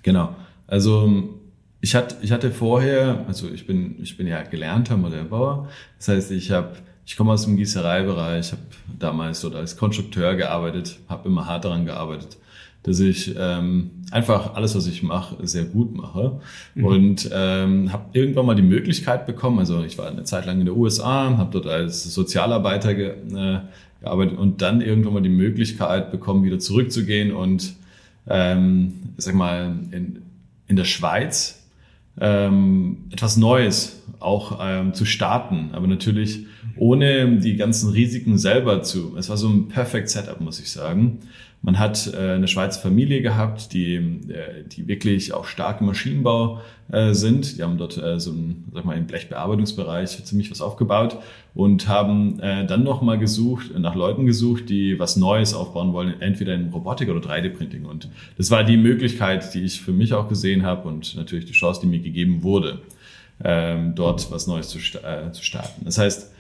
Genau. 0.03 0.35
Also 0.67 1.41
ich 1.81 1.95
hatte, 1.95 2.17
ich 2.23 2.33
hatte 2.33 2.51
vorher, 2.51 3.25
also 3.29 3.49
ich 3.49 3.67
bin, 3.67 4.03
ich 4.03 4.17
bin 4.17 4.27
ja 4.27 4.43
gelernter 4.43 4.97
Modellbauer. 4.97 5.69
Das 5.99 6.09
heißt, 6.09 6.31
ich 6.33 6.51
habe, 6.51 6.77
ich 7.07 7.17
komme 7.17 7.33
aus 7.33 7.45
dem 7.45 7.57
Gießereibereich, 7.57 8.51
habe 8.51 8.63
damals 8.99 9.41
dort 9.41 9.55
als 9.55 9.77
Konstrukteur 9.77 10.35
gearbeitet, 10.35 10.99
habe 11.09 11.29
immer 11.29 11.47
hart 11.47 11.65
daran 11.65 11.87
gearbeitet, 11.87 12.37
dass 12.83 12.99
ich 12.99 13.33
ähm, 13.39 13.93
einfach 14.11 14.55
alles, 14.55 14.75
was 14.75 14.89
ich 14.89 15.05
mache, 15.05 15.47
sehr 15.47 15.65
gut 15.65 15.97
mache. 15.97 16.41
Mhm. 16.75 16.85
Und 16.85 17.31
ähm, 17.33 17.93
habe 17.93 18.07
irgendwann 18.13 18.47
mal 18.47 18.57
die 18.57 18.63
Möglichkeit 18.63 19.25
bekommen, 19.25 19.61
also 19.61 19.85
ich 19.85 19.97
war 19.99 20.09
eine 20.09 20.25
Zeit 20.25 20.47
lang 20.47 20.59
in 20.59 20.67
der 20.67 20.77
USA, 20.77 21.37
habe 21.39 21.53
dort 21.53 21.69
als 21.69 22.03
Sozialarbeiter 22.13 22.95
ge, 22.95 23.11
äh, 23.11 23.61
gearbeitet 24.01 24.37
und 24.37 24.61
dann 24.61 24.81
irgendwann 24.81 25.15
mal 25.15 25.23
die 25.23 25.29
Möglichkeit 25.29 26.11
bekommen, 26.11 26.43
wieder 26.43 26.59
zurückzugehen 26.59 27.33
und 27.33 27.75
ähm, 28.29 28.95
sag 29.17 29.37
mal 29.37 29.77
in, 29.93 30.23
in 30.67 30.75
der 30.75 30.85
Schweiz 30.85 31.63
ähm, 32.21 33.05
etwas 33.13 33.37
Neues 33.37 34.03
auch 34.27 34.59
ähm, 34.61 34.93
zu 34.93 35.05
starten, 35.05 35.71
aber 35.73 35.87
natürlich 35.87 36.47
ohne 36.77 37.39
die 37.39 37.57
ganzen 37.57 37.91
Risiken 37.91 38.39
selber 38.39 38.83
zu. 38.83 39.17
Es 39.17 39.29
war 39.29 39.37
so 39.37 39.49
ein 39.49 39.69
perfect 39.69 40.11
Setup, 40.11 40.41
muss 40.41 40.59
ich 40.61 40.71
sagen. 40.71 41.21
Man 41.63 41.79
hat 41.79 42.13
äh, 42.13 42.33
eine 42.33 42.49
Schweizer 42.49 42.81
Familie 42.81 43.23
gehabt, 43.23 43.73
die, 43.73 43.95
äh, 43.95 44.65
die 44.71 44.87
wirklich 44.87 45.33
auch 45.33 45.47
stark 45.47 45.81
im 45.81 45.87
Maschinenbau 45.87 46.61
äh, 46.93 47.13
sind. 47.13 47.57
Die 47.57 47.63
haben 47.63 47.79
dort 47.79 47.97
äh, 47.99 48.21
so 48.21 48.31
einen, 48.31 48.71
sag 48.75 48.85
mal, 48.85 48.97
im 48.97 49.07
Blechbearbeitungsbereich 49.07 50.25
ziemlich 50.25 50.51
was 50.51 50.61
aufgebaut 50.61 51.19
und 51.55 51.89
haben 51.89 52.39
äh, 52.41 52.67
dann 52.67 52.85
nochmal 52.85 53.19
gesucht, 53.19 53.77
nach 53.79 53.95
Leuten 53.95 54.27
gesucht, 54.27 54.69
die 54.69 54.99
was 54.99 55.17
Neues 55.17 55.55
aufbauen 55.55 55.93
wollen, 55.93 56.21
entweder 56.21 56.55
in 56.55 56.69
Robotik 56.69 57.09
oder 57.09 57.21
3D-Printing. 57.21 57.85
Und 57.85 58.11
das 58.37 58.51
war 58.51 58.63
die 58.63 58.77
Möglichkeit, 58.77 59.55
die 59.55 59.63
ich 59.63 59.81
für 59.81 59.93
mich 59.93 60.15
auch 60.15 60.29
gesehen 60.29 60.65
habe 60.65 60.87
und 60.89 61.17
natürlich 61.17 61.47
die 61.47 61.53
Chance, 61.53 61.81
die 61.83 61.87
mir 61.87 62.01
gegeben 62.01 62.43
wurde, 62.43 62.81
ähm, 63.45 63.95
dort 63.95 64.31
was 64.31 64.47
Neues 64.47 64.69
zu, 64.69 64.79
äh, 64.79 65.33
zu 65.33 65.43
starten. 65.43 65.85
Das 65.85 65.99
heißt, 65.99 66.33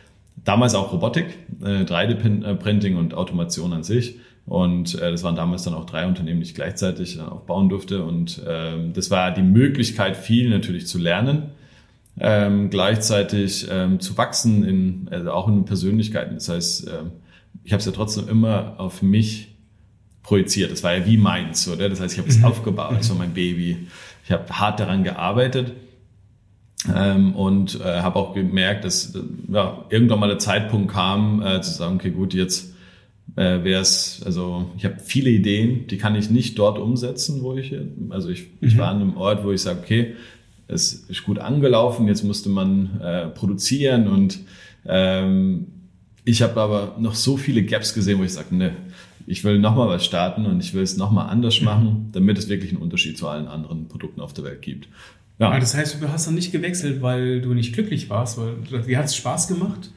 damals 0.44 0.74
auch 0.74 0.92
Robotik, 0.92 1.38
äh, 1.62 1.84
3D-Printing 1.84 2.96
und 2.96 3.14
Automation 3.14 3.72
an 3.72 3.82
sich. 3.82 4.16
Und 4.46 4.94
äh, 4.94 5.10
das 5.10 5.22
waren 5.22 5.34
damals 5.34 5.64
dann 5.64 5.74
auch 5.74 5.86
drei 5.86 6.06
Unternehmen, 6.06 6.40
die 6.40 6.46
ich 6.46 6.54
gleichzeitig 6.54 7.16
dann 7.16 7.28
aufbauen 7.28 7.68
durfte. 7.68 8.04
Und 8.04 8.40
ähm, 8.46 8.92
das 8.92 9.10
war 9.10 9.32
die 9.32 9.42
Möglichkeit, 9.42 10.16
viel 10.16 10.48
natürlich 10.50 10.86
zu 10.86 10.98
lernen, 10.98 11.50
ähm, 12.18 12.70
gleichzeitig 12.70 13.66
ähm, 13.70 14.00
zu 14.00 14.16
wachsen, 14.16 14.64
in, 14.64 15.08
also 15.10 15.32
auch 15.32 15.48
in 15.48 15.64
Persönlichkeiten. 15.64 16.36
Das 16.36 16.48
heißt, 16.48 16.86
ähm, 16.86 17.10
ich 17.64 17.72
habe 17.72 17.80
es 17.80 17.86
ja 17.86 17.92
trotzdem 17.92 18.28
immer 18.28 18.74
auf 18.78 19.02
mich 19.02 19.54
projiziert. 20.22 20.70
Das 20.70 20.84
war 20.84 20.94
ja 20.94 21.06
wie 21.06 21.16
meins, 21.16 21.68
oder? 21.68 21.88
Das 21.88 22.00
heißt, 22.00 22.14
ich 22.14 22.20
habe 22.20 22.28
es 22.28 22.38
mhm. 22.38 22.44
aufgebaut, 22.44 22.94
das 22.98 23.10
war 23.10 23.16
mein 23.16 23.34
Baby. 23.34 23.88
Ich 24.24 24.30
habe 24.30 24.48
hart 24.48 24.78
daran 24.78 25.02
gearbeitet 25.02 25.72
ähm, 26.94 27.34
und 27.34 27.80
äh, 27.80 28.00
habe 28.00 28.16
auch 28.16 28.34
gemerkt, 28.34 28.84
dass 28.84 29.14
äh, 29.14 29.20
ja, 29.52 29.84
irgendwann 29.90 30.20
mal 30.20 30.28
der 30.28 30.38
Zeitpunkt 30.38 30.92
kam, 30.92 31.42
äh, 31.42 31.60
zu 31.60 31.72
sagen, 31.72 31.96
okay, 31.96 32.10
gut, 32.10 32.34
jetzt 32.34 32.74
äh, 33.36 33.64
wäre 33.64 33.82
es, 33.82 34.22
also 34.24 34.70
ich 34.76 34.84
habe 34.84 34.96
viele 34.98 35.30
Ideen, 35.30 35.86
die 35.86 35.98
kann 35.98 36.14
ich 36.14 36.30
nicht 36.30 36.58
dort 36.58 36.78
umsetzen, 36.78 37.42
wo 37.42 37.54
ich, 37.54 37.74
also 38.10 38.28
ich, 38.28 38.48
mhm. 38.60 38.68
ich 38.68 38.78
war 38.78 38.88
an 38.88 39.00
einem 39.00 39.16
Ort, 39.16 39.44
wo 39.44 39.52
ich 39.52 39.62
sage, 39.62 39.80
okay, 39.82 40.14
es 40.68 40.92
ist 40.92 41.24
gut 41.24 41.38
angelaufen, 41.38 42.08
jetzt 42.08 42.24
musste 42.24 42.48
man 42.48 43.00
äh, 43.00 43.26
produzieren 43.28 44.08
und 44.08 44.40
ähm, 44.86 45.66
ich 46.24 46.42
habe 46.42 46.60
aber 46.60 46.96
noch 46.98 47.14
so 47.14 47.36
viele 47.36 47.62
Gaps 47.62 47.94
gesehen, 47.94 48.18
wo 48.18 48.24
ich 48.24 48.32
sage, 48.32 48.54
ne, 48.54 48.72
ich 49.26 49.44
will 49.44 49.58
nochmal 49.58 49.88
was 49.88 50.04
starten 50.04 50.46
und 50.46 50.62
ich 50.62 50.74
will 50.74 50.82
es 50.82 50.96
nochmal 50.96 51.28
anders 51.28 51.60
mhm. 51.60 51.64
machen, 51.64 52.08
damit 52.12 52.38
es 52.38 52.48
wirklich 52.48 52.72
einen 52.72 52.82
Unterschied 52.82 53.18
zu 53.18 53.28
allen 53.28 53.48
anderen 53.48 53.88
Produkten 53.88 54.20
auf 54.20 54.32
der 54.32 54.44
Welt 54.44 54.62
gibt. 54.62 54.88
Ja. 55.38 55.48
Aber 55.48 55.60
das 55.60 55.74
heißt, 55.74 56.00
du 56.00 56.08
hast 56.08 56.26
dann 56.26 56.34
nicht 56.34 56.52
gewechselt, 56.52 57.02
weil 57.02 57.40
du 57.40 57.52
nicht 57.52 57.74
glücklich 57.74 58.08
warst, 58.08 58.38
weil 58.38 58.82
dir 58.82 58.98
hat 58.98 59.06
es 59.06 59.16
Spaß 59.16 59.48
gemacht, 59.48 59.90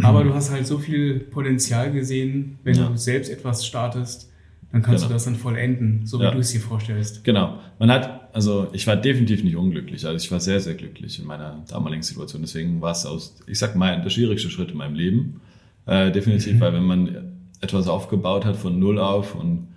aber 0.00 0.24
du 0.24 0.32
hast 0.32 0.50
halt 0.50 0.66
so 0.66 0.78
viel 0.78 1.18
Potenzial 1.18 1.92
gesehen, 1.92 2.58
wenn 2.64 2.76
ja. 2.76 2.88
du 2.88 2.96
selbst 2.96 3.30
etwas 3.30 3.66
startest, 3.66 4.30
dann 4.70 4.82
kannst 4.82 5.02
genau. 5.02 5.08
du 5.08 5.14
das 5.14 5.24
dann 5.24 5.36
vollenden, 5.36 6.06
so 6.06 6.18
wie 6.20 6.24
ja. 6.24 6.30
du 6.30 6.38
es 6.38 6.50
dir 6.50 6.60
vorstellst. 6.60 7.24
Genau. 7.24 7.58
Man 7.78 7.90
hat, 7.90 8.34
also 8.34 8.68
ich 8.72 8.86
war 8.86 8.96
definitiv 8.96 9.42
nicht 9.42 9.56
unglücklich, 9.56 10.06
also 10.06 10.22
ich 10.22 10.30
war 10.30 10.40
sehr, 10.40 10.60
sehr 10.60 10.74
glücklich 10.74 11.18
in 11.18 11.26
meiner 11.26 11.64
damaligen 11.68 12.02
Situation. 12.02 12.42
Deswegen 12.42 12.80
war 12.80 12.92
es 12.92 13.06
aus, 13.06 13.36
ich 13.46 13.58
sag 13.58 13.76
mal, 13.76 14.00
der 14.00 14.10
schwierigste 14.10 14.50
Schritt 14.50 14.70
in 14.70 14.76
meinem 14.76 14.94
Leben. 14.94 15.40
Äh, 15.86 16.12
definitiv, 16.12 16.54
mhm. 16.54 16.60
weil 16.60 16.72
wenn 16.74 16.84
man 16.84 17.32
etwas 17.60 17.88
aufgebaut 17.88 18.44
hat 18.44 18.56
von 18.56 18.78
null 18.78 18.98
auf 18.98 19.34
und 19.34 19.68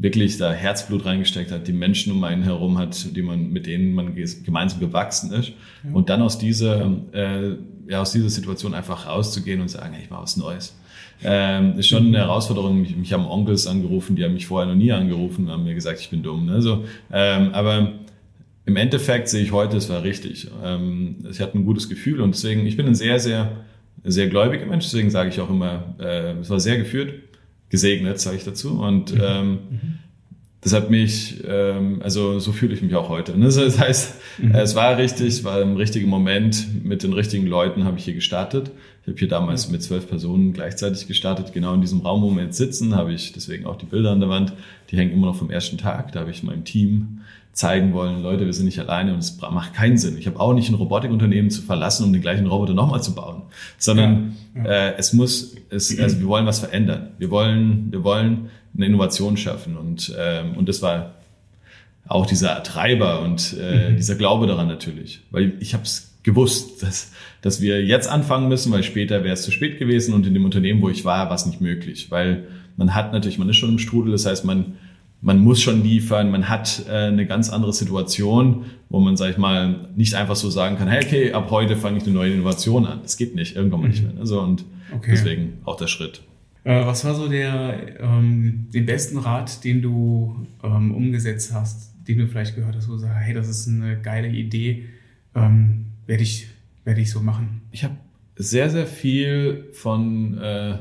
wirklich 0.00 0.38
da 0.38 0.52
Herzblut 0.52 1.04
reingesteckt 1.04 1.52
hat, 1.52 1.68
die 1.68 1.72
Menschen 1.72 2.12
um 2.12 2.24
einen 2.24 2.42
herum 2.42 2.78
hat, 2.78 3.14
die 3.14 3.20
man, 3.20 3.50
mit 3.50 3.66
denen 3.66 3.92
man 3.92 4.14
gemeinsam 4.14 4.80
gewachsen 4.80 5.30
ist. 5.32 5.52
Ja. 5.84 5.92
Und 5.92 6.08
dann 6.08 6.22
aus 6.22 6.38
dieser, 6.38 6.90
äh, 7.12 7.56
ja, 7.86 8.00
aus 8.00 8.12
dieser 8.12 8.30
Situation 8.30 8.72
einfach 8.74 9.06
rauszugehen 9.06 9.60
und 9.60 9.68
sagen, 9.68 9.92
hey, 9.92 10.04
ich 10.04 10.10
mache 10.10 10.22
was 10.22 10.38
Neues. 10.38 10.74
Ähm, 11.22 11.78
ist 11.78 11.88
schon 11.88 12.06
eine 12.06 12.18
Herausforderung. 12.18 12.80
Mich, 12.80 12.96
mich 12.96 13.12
haben 13.12 13.26
Onkels 13.26 13.66
angerufen, 13.66 14.16
die 14.16 14.24
haben 14.24 14.32
mich 14.32 14.46
vorher 14.46 14.66
noch 14.66 14.76
nie 14.76 14.90
angerufen 14.90 15.46
und 15.46 15.52
haben 15.52 15.64
mir 15.64 15.74
gesagt, 15.74 16.00
ich 16.00 16.08
bin 16.08 16.22
dumm. 16.22 16.46
Ne? 16.46 16.62
So, 16.62 16.84
ähm, 17.12 17.50
aber 17.52 17.92
im 18.64 18.76
Endeffekt 18.76 19.28
sehe 19.28 19.42
ich 19.42 19.52
heute, 19.52 19.76
es 19.76 19.90
war 19.90 20.02
richtig. 20.02 20.48
Ähm, 20.64 21.16
ich 21.30 21.40
hatte 21.40 21.58
ein 21.58 21.66
gutes 21.66 21.90
Gefühl 21.90 22.22
und 22.22 22.34
deswegen, 22.34 22.64
ich 22.64 22.78
bin 22.78 22.86
ein 22.86 22.94
sehr, 22.94 23.18
sehr, 23.20 23.52
sehr 24.02 24.28
gläubiger 24.28 24.64
Mensch, 24.64 24.84
deswegen 24.84 25.10
sage 25.10 25.28
ich 25.28 25.40
auch 25.40 25.50
immer, 25.50 25.94
äh, 25.98 26.38
es 26.40 26.48
war 26.48 26.58
sehr 26.58 26.78
geführt 26.78 27.12
gesegnet, 27.70 28.20
sage 28.20 28.36
ich 28.36 28.44
dazu. 28.44 28.80
Und 28.80 29.14
mhm. 29.14 29.20
ähm, 29.22 29.58
das 30.60 30.74
hat 30.74 30.90
mich, 30.90 31.42
ähm, 31.48 32.02
also 32.02 32.38
so 32.38 32.52
fühle 32.52 32.74
ich 32.74 32.82
mich 32.82 32.94
auch 32.94 33.08
heute. 33.08 33.38
Ne? 33.38 33.46
Das 33.46 33.78
heißt, 33.78 34.14
mhm. 34.38 34.54
es 34.54 34.74
war 34.74 34.98
richtig, 34.98 35.28
es 35.28 35.44
war 35.44 35.62
im 35.62 35.76
richtigen 35.76 36.08
Moment, 36.08 36.84
mit 36.84 37.02
den 37.02 37.14
richtigen 37.14 37.46
Leuten 37.46 37.84
habe 37.84 37.96
ich 37.96 38.04
hier 38.04 38.14
gestartet. 38.14 38.70
Ich 39.02 39.08
habe 39.08 39.18
hier 39.18 39.28
damals 39.28 39.70
mit 39.70 39.82
zwölf 39.82 40.06
Personen 40.08 40.52
gleichzeitig 40.52 41.06
gestartet. 41.06 41.54
Genau 41.54 41.72
in 41.72 41.80
diesem 41.80 42.00
Raum, 42.00 42.22
wo 42.22 42.30
wir 42.30 42.44
jetzt 42.44 42.58
sitzen, 42.58 42.94
habe 42.94 43.14
ich 43.14 43.32
deswegen 43.32 43.64
auch 43.64 43.76
die 43.76 43.86
Bilder 43.86 44.10
an 44.10 44.20
der 44.20 44.28
Wand. 44.28 44.52
Die 44.90 44.98
hängen 44.98 45.12
immer 45.12 45.28
noch 45.28 45.36
vom 45.36 45.50
ersten 45.50 45.78
Tag. 45.78 46.12
Da 46.12 46.20
habe 46.20 46.30
ich 46.30 46.42
meinem 46.42 46.64
Team 46.64 47.20
zeigen 47.52 47.92
wollen, 47.92 48.22
Leute, 48.22 48.46
wir 48.46 48.52
sind 48.52 48.64
nicht 48.64 48.78
alleine 48.78 49.12
und 49.12 49.18
es 49.18 49.38
macht 49.40 49.74
keinen 49.74 49.98
Sinn. 49.98 50.16
Ich 50.16 50.26
habe 50.26 50.38
auch 50.38 50.54
nicht 50.54 50.68
ein 50.68 50.74
Robotikunternehmen 50.74 51.50
zu 51.50 51.62
verlassen, 51.62 52.04
um 52.04 52.12
den 52.12 52.22
gleichen 52.22 52.46
Roboter 52.46 52.74
nochmal 52.74 53.02
zu 53.02 53.14
bauen, 53.14 53.42
sondern 53.76 54.36
ja, 54.54 54.62
ja. 54.62 54.70
Äh, 54.70 54.94
es 54.98 55.12
muss, 55.12 55.56
es, 55.68 55.98
also 55.98 56.20
wir 56.20 56.26
wollen 56.26 56.46
was 56.46 56.60
verändern. 56.60 57.10
Wir 57.18 57.30
wollen, 57.30 57.88
wir 57.90 58.04
wollen 58.04 58.50
eine 58.76 58.86
Innovation 58.86 59.36
schaffen 59.36 59.76
und 59.76 60.14
ähm, 60.18 60.56
und 60.56 60.68
das 60.68 60.80
war 60.80 61.14
auch 62.06 62.26
dieser 62.26 62.62
Treiber 62.62 63.20
und 63.22 63.56
äh, 63.60 63.90
mhm. 63.90 63.96
dieser 63.96 64.14
Glaube 64.14 64.46
daran 64.46 64.68
natürlich, 64.68 65.20
weil 65.30 65.54
ich 65.60 65.74
habe 65.74 65.84
es 65.84 66.14
gewusst, 66.22 66.82
dass 66.82 67.12
dass 67.42 67.60
wir 67.60 67.84
jetzt 67.84 68.08
anfangen 68.08 68.48
müssen, 68.48 68.70
weil 68.72 68.82
später 68.82 69.24
wäre 69.24 69.34
es 69.34 69.42
zu 69.42 69.50
spät 69.50 69.78
gewesen 69.78 70.14
und 70.14 70.26
in 70.26 70.34
dem 70.34 70.44
Unternehmen, 70.44 70.82
wo 70.82 70.88
ich 70.88 71.04
war, 71.04 71.28
war 71.28 71.34
es 71.34 71.46
nicht 71.46 71.60
möglich, 71.60 72.10
weil 72.10 72.44
man 72.76 72.94
hat 72.94 73.12
natürlich, 73.12 73.38
man 73.38 73.48
ist 73.48 73.56
schon 73.56 73.70
im 73.70 73.78
Strudel, 73.78 74.12
das 74.12 74.26
heißt, 74.26 74.44
man 74.44 74.76
man 75.22 75.38
muss 75.38 75.60
schon 75.60 75.82
liefern, 75.82 76.30
man 76.30 76.48
hat 76.48 76.86
äh, 76.88 76.92
eine 76.92 77.26
ganz 77.26 77.50
andere 77.50 77.72
Situation, 77.72 78.64
wo 78.88 79.00
man, 79.00 79.16
sag 79.16 79.30
ich 79.30 79.38
mal, 79.38 79.88
nicht 79.94 80.14
einfach 80.14 80.36
so 80.36 80.48
sagen 80.50 80.76
kann, 80.76 80.88
hey, 80.88 81.04
okay, 81.04 81.32
ab 81.32 81.50
heute 81.50 81.76
fange 81.76 81.98
ich 81.98 82.04
eine 82.04 82.12
neue 82.12 82.32
Innovation 82.32 82.86
an. 82.86 83.00
Das 83.02 83.16
geht 83.16 83.34
nicht, 83.34 83.56
irgendwann 83.56 83.82
mal 83.82 83.88
nicht 83.88 84.02
mehr. 84.02 84.18
Also 84.18 84.40
und 84.40 84.64
okay. 84.94 85.10
deswegen 85.12 85.58
auch 85.64 85.76
der 85.76 85.88
Schritt. 85.88 86.22
Äh, 86.64 86.84
was 86.86 87.04
war 87.04 87.14
so 87.14 87.28
der 87.28 88.00
ähm, 88.00 88.68
den 88.72 88.86
besten 88.86 89.18
Rat, 89.18 89.64
den 89.64 89.82
du 89.82 90.46
ähm, 90.62 90.94
umgesetzt 90.94 91.52
hast, 91.54 91.94
den 92.06 92.18
du 92.18 92.26
vielleicht 92.26 92.54
gehört 92.54 92.76
hast, 92.76 92.88
wo 92.88 92.92
du 92.92 92.98
sagst, 92.98 93.16
hey, 93.20 93.34
das 93.34 93.48
ist 93.48 93.68
eine 93.68 94.00
geile 94.00 94.28
Idee, 94.28 94.86
ähm, 95.34 95.86
werde 96.06 96.22
ich, 96.22 96.48
werde 96.84 97.00
ich 97.00 97.10
so 97.10 97.20
machen? 97.20 97.62
Ich 97.70 97.84
habe 97.84 97.96
sehr, 98.36 98.70
sehr 98.70 98.86
viel 98.86 99.68
von 99.72 100.38
äh, 100.38 100.78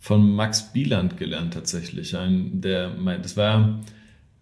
von 0.00 0.34
Max 0.34 0.72
Bieland 0.72 1.18
gelernt 1.18 1.54
tatsächlich. 1.54 2.16
Ein, 2.16 2.62
der, 2.62 2.90
das 3.22 3.36
war, 3.36 3.80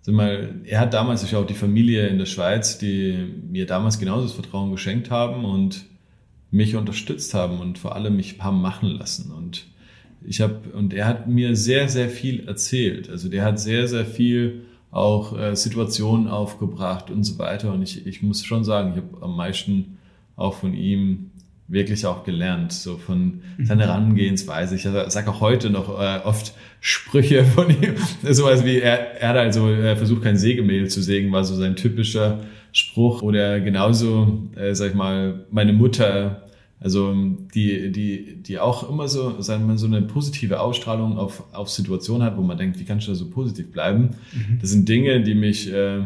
sag 0.03 0.15
mal, 0.15 0.55
er 0.65 0.81
hat 0.81 0.95
damals 0.95 1.25
ich 1.25 1.35
auch 1.35 1.47
die 1.47 1.55
Familie 1.55 2.07
in 2.07 2.19
der 2.19 2.27
Schweiz, 2.27 2.79
die 2.79 3.35
mir 3.50 3.67
damals 3.67 3.99
genauso 3.99 4.23
das 4.23 4.33
Vertrauen 4.33 4.71
geschenkt 4.71 5.11
haben 5.11 5.45
und 5.45 5.85
mich 6.53 6.77
unterstützt 6.77 7.35
haben 7.35 7.59
und 7.59 7.77
vor 7.77 7.97
allem 7.97 8.17
mich 8.17 8.41
haben 8.41 8.62
machen 8.62 8.88
lassen. 8.88 9.33
Und 9.33 9.67
ich 10.25 10.41
habe 10.41 10.61
und 10.73 10.95
er 10.95 11.07
hat 11.07 11.29
mir 11.29 11.57
sehr 11.57 11.88
sehr 11.88 12.09
viel 12.09 12.47
erzählt. 12.47 13.11
Also 13.11 13.29
der 13.29 13.45
hat 13.45 13.61
sehr 13.61 13.88
sehr 13.88 14.07
viel 14.07 14.62
auch 14.91 15.37
äh, 15.38 15.55
Situationen 15.57 16.29
aufgebracht 16.29 17.11
und 17.11 17.25
so 17.25 17.38
weiter. 17.38 17.73
Und 17.73 17.83
ich, 17.83 18.07
ich 18.07 18.23
muss 18.23 18.45
schon 18.45 18.65
sagen, 18.65 18.93
ich 18.93 18.97
habe 18.99 19.23
am 19.23 19.37
meisten 19.37 19.99
auch 20.37 20.55
von 20.55 20.73
ihm 20.73 21.27
wirklich 21.68 22.06
auch 22.06 22.25
gelernt, 22.25 22.72
so 22.72 22.96
von 22.96 23.42
seiner 23.62 23.87
Herangehensweise. 23.87 24.75
Ich 24.75 24.82
sage 24.82 25.30
auch 25.30 25.40
heute 25.42 25.68
noch 25.68 26.00
äh, 26.00 26.20
oft 26.25 26.54
Sprüche 26.80 27.44
von 27.54 27.68
ihm, 27.68 27.94
sowas 28.22 28.64
wie, 28.64 28.78
er, 28.80 29.20
er 29.20 29.34
also 29.34 29.68
er 29.68 29.96
versucht 29.96 30.22
kein 30.22 30.38
Sägemehl 30.38 30.88
zu 30.88 31.02
sägen, 31.02 31.30
war 31.30 31.44
so 31.44 31.54
sein 31.54 31.76
typischer 31.76 32.40
Spruch. 32.72 33.20
Oder 33.22 33.60
genauso, 33.60 34.48
äh, 34.56 34.75
sag 34.75 34.90
ich 34.90 34.94
mal, 34.94 35.44
meine 35.50 35.75
Mutter, 35.75 36.48
also 36.80 37.14
die, 37.54 37.92
die, 37.92 38.37
die 38.42 38.58
auch 38.58 38.88
immer 38.88 39.08
so, 39.08 39.42
sagen 39.42 39.64
wir 39.64 39.68
mal, 39.68 39.78
so 39.78 39.87
eine 39.87 40.02
positive 40.02 40.60
Ausstrahlung 40.60 41.18
auf, 41.18 41.42
auf 41.52 41.68
Situationen 41.68 42.22
hat, 42.22 42.38
wo 42.38 42.42
man 42.42 42.56
denkt, 42.56 42.78
wie 42.78 42.84
kannst 42.84 43.06
du 43.06 43.10
da 43.10 43.14
so 43.14 43.28
positiv 43.28 43.72
bleiben? 43.72 44.16
Mhm. 44.32 44.58
Das 44.60 44.70
sind 44.70 44.88
Dinge, 44.88 45.22
die 45.22 45.34
mich 45.34 45.70
äh, 45.70 46.00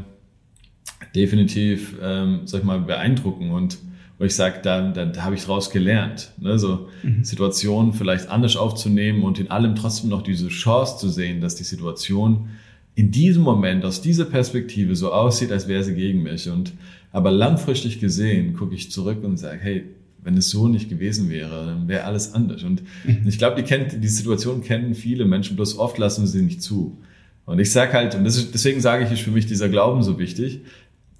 definitiv, 1.14 1.94
ähm, 2.02 2.40
sag 2.46 2.60
ich 2.60 2.66
mal, 2.66 2.80
beeindrucken 2.80 3.50
und 3.50 3.78
wo 4.22 4.26
ich 4.26 4.36
sage, 4.36 4.60
da, 4.62 4.92
da, 4.92 5.04
da 5.04 5.22
habe 5.24 5.34
ich 5.34 5.42
draus 5.42 5.70
gelernt. 5.70 6.30
Ne? 6.40 6.56
So 6.56 6.88
mhm. 7.02 7.24
Situationen 7.24 7.92
vielleicht 7.92 8.28
anders 8.28 8.54
aufzunehmen 8.54 9.24
und 9.24 9.40
in 9.40 9.50
allem 9.50 9.74
trotzdem 9.74 10.10
noch 10.10 10.22
diese 10.22 10.46
Chance 10.46 10.98
zu 10.98 11.08
sehen, 11.08 11.40
dass 11.40 11.56
die 11.56 11.64
Situation 11.64 12.50
in 12.94 13.10
diesem 13.10 13.42
Moment 13.42 13.84
aus 13.84 14.00
dieser 14.00 14.24
Perspektive 14.26 14.94
so 14.94 15.12
aussieht, 15.12 15.50
als 15.50 15.66
wäre 15.66 15.82
sie 15.82 15.96
gegen 15.96 16.22
mich. 16.22 16.48
Und 16.48 16.72
aber 17.10 17.32
langfristig 17.32 17.98
gesehen 17.98 18.54
gucke 18.54 18.76
ich 18.76 18.92
zurück 18.92 19.24
und 19.24 19.38
sage, 19.38 19.58
hey, 19.60 19.86
wenn 20.22 20.36
es 20.36 20.50
so 20.50 20.68
nicht 20.68 20.88
gewesen 20.88 21.28
wäre, 21.28 21.66
dann 21.66 21.88
wäre 21.88 22.04
alles 22.04 22.32
anders. 22.32 22.62
Und 22.62 22.84
mhm. 23.04 23.26
ich 23.26 23.38
glaube, 23.38 23.60
die, 23.60 23.64
kennt, 23.64 24.04
die 24.04 24.08
Situation 24.08 24.62
kennen 24.62 24.94
viele 24.94 25.24
Menschen, 25.24 25.56
bloß 25.56 25.78
oft 25.78 25.98
lassen 25.98 26.28
sie 26.28 26.42
nicht 26.42 26.62
zu. 26.62 26.96
Und 27.44 27.58
ich 27.58 27.72
sage 27.72 27.92
halt, 27.94 28.14
und 28.14 28.24
ist, 28.24 28.54
deswegen 28.54 28.80
sage 28.80 29.04
ich, 29.04 29.10
ist 29.10 29.22
für 29.22 29.32
mich 29.32 29.46
dieser 29.46 29.68
Glauben 29.68 30.04
so 30.04 30.20
wichtig, 30.20 30.60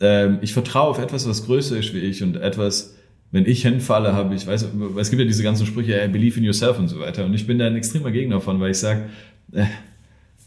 ähm, 0.03 0.39
ich 0.43 0.53
vertraue 0.53 0.91
auf 0.91 0.99
etwas, 0.99 1.27
was 1.29 1.47
größer 1.47 1.79
ist 1.79 1.95
wie 1.95 2.01
ich 2.01 2.23
und 2.23 2.37
etwas, 2.37 2.97
wenn 3.31 3.47
ich 3.47 3.63
hinfalle, 3.63 4.13
habe 4.13 4.35
ich, 4.35 4.47
weiß, 4.47 4.69
es 4.99 5.11
gibt 5.11 5.21
ja 5.21 5.27
diese 5.27 5.43
ganzen 5.43 5.65
Sprüche, 5.65 5.95
hey, 5.95 6.09
believe 6.09 6.39
in 6.39 6.45
yourself 6.45 6.79
und 6.79 6.89
so 6.89 7.01
weiter. 7.01 7.25
Und 7.25 7.33
ich 7.33 7.47
bin 7.47 7.59
da 7.59 7.67
ein 7.67 7.77
extremer 7.77 8.11
Gegner 8.11 8.41
von, 8.41 8.61
weil 8.61 8.73
ich 8.73 8.79
sage, 8.79 9.05
äh, 9.53 9.65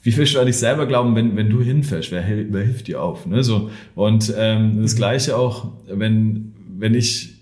wie 0.03 0.15
willst 0.15 0.35
du 0.35 0.39
an 0.39 0.45
dich 0.45 0.57
selber 0.57 0.85
glauben, 0.85 1.15
wenn, 1.15 1.35
wenn 1.35 1.49
du 1.49 1.61
hinfällst? 1.61 2.11
Wer, 2.11 2.23
wer 2.49 2.63
hilft 2.63 2.87
dir 2.87 3.01
auf? 3.01 3.25
Ne? 3.25 3.43
So. 3.43 3.71
Und 3.95 4.31
ähm, 4.37 4.83
das 4.83 4.95
Gleiche 4.95 5.35
auch, 5.35 5.71
wenn, 5.87 6.53
wenn 6.77 6.93
ich, 6.93 7.33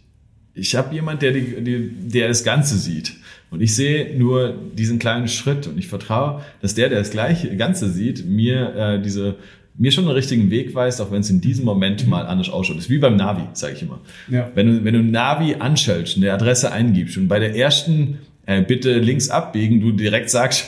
ich 0.54 0.76
habe 0.76 0.96
jemand, 0.96 1.24
der, 1.24 1.32
die, 1.34 1.62
die, 1.62 1.90
der 2.10 2.30
das 2.30 2.46
Ganze 2.46 2.78
sieht. 2.78 3.16
Und 3.52 3.62
ich 3.62 3.76
sehe 3.76 4.18
nur 4.18 4.56
diesen 4.76 4.98
kleinen 4.98 5.28
Schritt 5.28 5.68
und 5.68 5.78
ich 5.78 5.88
vertraue, 5.88 6.42
dass 6.62 6.74
der, 6.74 6.88
der 6.88 7.00
das 7.00 7.12
gleiche 7.12 7.56
Ganze 7.58 7.90
sieht, 7.90 8.26
mir 8.26 8.76
äh, 8.76 9.02
diese 9.02 9.36
mir 9.76 9.92
schon 9.92 10.06
einen 10.06 10.14
richtigen 10.14 10.50
Weg 10.50 10.76
weist, 10.76 11.02
auch 11.02 11.12
wenn 11.12 11.22
es 11.22 11.30
in 11.30 11.42
diesem 11.42 11.66
Moment 11.66 12.04
mhm. 12.04 12.10
mal 12.10 12.26
anders 12.26 12.50
ausschaut. 12.50 12.78
Das 12.78 12.86
ist 12.86 12.90
wie 12.90 13.00
beim 13.00 13.16
Navi, 13.16 13.44
sage 13.54 13.74
ich 13.76 13.82
immer. 13.82 14.00
Ja. 14.30 14.50
Wenn, 14.54 14.68
du, 14.68 14.84
wenn 14.84 14.94
du 14.94 15.04
Navi 15.04 15.56
anschaltest 15.56 16.18
eine 16.18 16.32
Adresse 16.32 16.72
eingibst 16.72 17.18
und 17.18 17.28
bei 17.28 17.40
der 17.40 17.56
ersten 17.56 18.20
äh, 18.46 18.62
bitte 18.62 19.00
links 19.00 19.30
abbiegen, 19.30 19.82
du 19.82 19.92
direkt 19.92 20.30
sagst, 20.30 20.66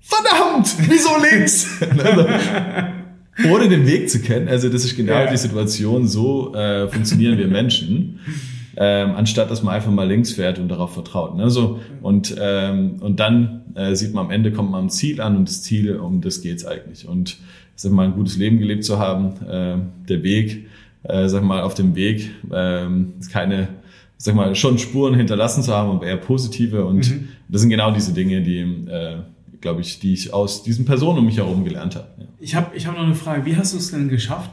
verdammt, 0.00 0.74
wieso 0.88 1.10
links? 1.30 1.80
Ohne 3.50 3.68
den 3.68 3.86
Weg 3.86 4.10
zu 4.10 4.20
kennen. 4.20 4.48
Also 4.48 4.68
das 4.68 4.84
ist 4.84 4.96
genau 4.96 5.12
ja. 5.12 5.30
die 5.30 5.36
Situation, 5.36 6.06
so 6.06 6.54
äh, 6.54 6.88
funktionieren 6.88 7.38
wir 7.38 7.48
Menschen. 7.48 8.20
Ähm, 8.76 9.12
anstatt 9.14 9.52
dass 9.52 9.62
man 9.62 9.72
einfach 9.72 9.92
mal 9.92 10.08
links 10.08 10.32
fährt 10.32 10.58
und 10.58 10.68
darauf 10.68 10.94
vertraut. 10.94 11.36
Ne? 11.36 11.48
So, 11.48 11.78
und, 12.02 12.34
ähm, 12.40 12.96
und 12.98 13.20
dann 13.20 13.62
äh, 13.76 13.94
sieht 13.94 14.14
man 14.14 14.24
am 14.26 14.30
Ende, 14.32 14.50
kommt 14.50 14.72
man 14.72 14.80
am 14.80 14.90
Ziel 14.90 15.20
an 15.20 15.36
und 15.36 15.48
das 15.48 15.62
Ziel, 15.62 15.94
um 15.94 16.20
das 16.20 16.42
geht's 16.42 16.64
eigentlich. 16.64 17.06
Und 17.06 17.36
sag 17.76 17.92
mal, 17.92 18.06
ein 18.06 18.14
gutes 18.14 18.36
Leben 18.36 18.58
gelebt 18.58 18.84
zu 18.84 18.98
haben. 18.98 19.34
Äh, 19.46 19.76
der 20.08 20.22
Weg, 20.22 20.66
äh, 21.02 21.28
sag 21.28 21.42
mal, 21.42 21.62
auf 21.62 21.74
dem 21.74 21.94
Weg, 21.94 22.30
äh, 22.50 22.86
keine, 23.30 23.68
sag 24.16 24.34
mal, 24.34 24.54
schon 24.54 24.78
Spuren 24.78 25.14
hinterlassen 25.14 25.62
zu 25.62 25.72
haben, 25.72 25.90
aber 25.90 26.06
eher 26.06 26.16
positive. 26.16 26.84
Und 26.84 27.10
mhm. 27.10 27.28
das 27.48 27.60
sind 27.60 27.70
genau 27.70 27.90
diese 27.92 28.12
Dinge, 28.12 28.42
die, 28.42 28.60
äh, 28.60 29.18
glaube 29.60 29.80
ich, 29.80 29.98
die 30.00 30.12
ich 30.12 30.32
aus 30.32 30.62
diesen 30.62 30.84
Personen 30.84 31.18
um 31.18 31.26
mich 31.26 31.38
herum 31.38 31.64
gelernt 31.64 31.96
habe. 31.96 32.08
Ja. 32.18 32.24
Ich 32.38 32.54
habe 32.54 32.76
ich 32.76 32.86
hab 32.86 32.94
noch 32.94 33.04
eine 33.04 33.14
Frage. 33.14 33.44
Wie 33.46 33.56
hast 33.56 33.72
du 33.72 33.78
es 33.78 33.90
denn 33.90 34.08
geschafft, 34.08 34.50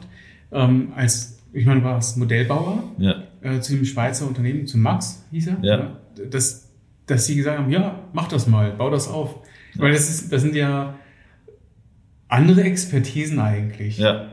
ähm, 0.50 0.92
als, 0.96 1.38
ich 1.52 1.66
meine, 1.66 1.80
du 1.80 1.86
warst 1.86 2.16
Modellbauer 2.16 2.84
ja. 2.98 3.22
äh, 3.42 3.60
zu 3.60 3.74
dem 3.74 3.84
Schweizer 3.84 4.26
Unternehmen, 4.26 4.66
zu 4.66 4.78
Max 4.78 5.24
hieß 5.30 5.48
er? 5.48 5.56
Ja. 5.62 5.96
Dass, 6.30 6.68
dass 7.06 7.26
sie 7.26 7.36
gesagt 7.36 7.58
haben, 7.58 7.70
ja, 7.70 7.98
mach 8.12 8.28
das 8.28 8.46
mal, 8.46 8.72
bau 8.72 8.90
das 8.90 9.08
auf. 9.08 9.38
Weil 9.74 9.92
das, 9.92 10.10
ist, 10.10 10.32
das 10.32 10.42
sind 10.42 10.54
ja 10.54 10.94
andere 12.32 12.62
Expertisen 12.62 13.38
eigentlich. 13.38 13.98
Ja, 13.98 14.26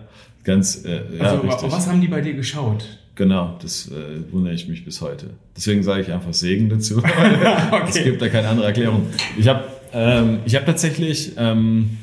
ganz. 0.43 0.85
Äh, 0.85 1.17
ja, 1.17 1.25
also, 1.25 1.41
richtig. 1.41 1.71
was 1.71 1.87
haben 1.87 2.01
die 2.01 2.07
bei 2.07 2.21
dir 2.21 2.33
geschaut? 2.33 2.85
Genau, 3.15 3.57
das 3.61 3.89
äh, 3.89 4.31
wundere 4.31 4.53
ich 4.53 4.67
mich 4.69 4.85
bis 4.85 5.01
heute. 5.01 5.31
Deswegen 5.55 5.83
sage 5.83 6.03
ich 6.03 6.11
einfach 6.11 6.33
Segen 6.33 6.69
dazu. 6.69 6.97
okay. 7.71 7.83
Es 7.87 8.03
gibt 8.03 8.21
da 8.21 8.29
keine 8.29 8.47
andere 8.47 8.67
Erklärung. 8.67 9.07
Ich 9.37 9.47
habe 9.47 9.65
ähm, 9.91 10.39
ich 10.45 10.55
hab 10.55 10.65
tatsächlich 10.65 11.33
ähm, 11.37 11.97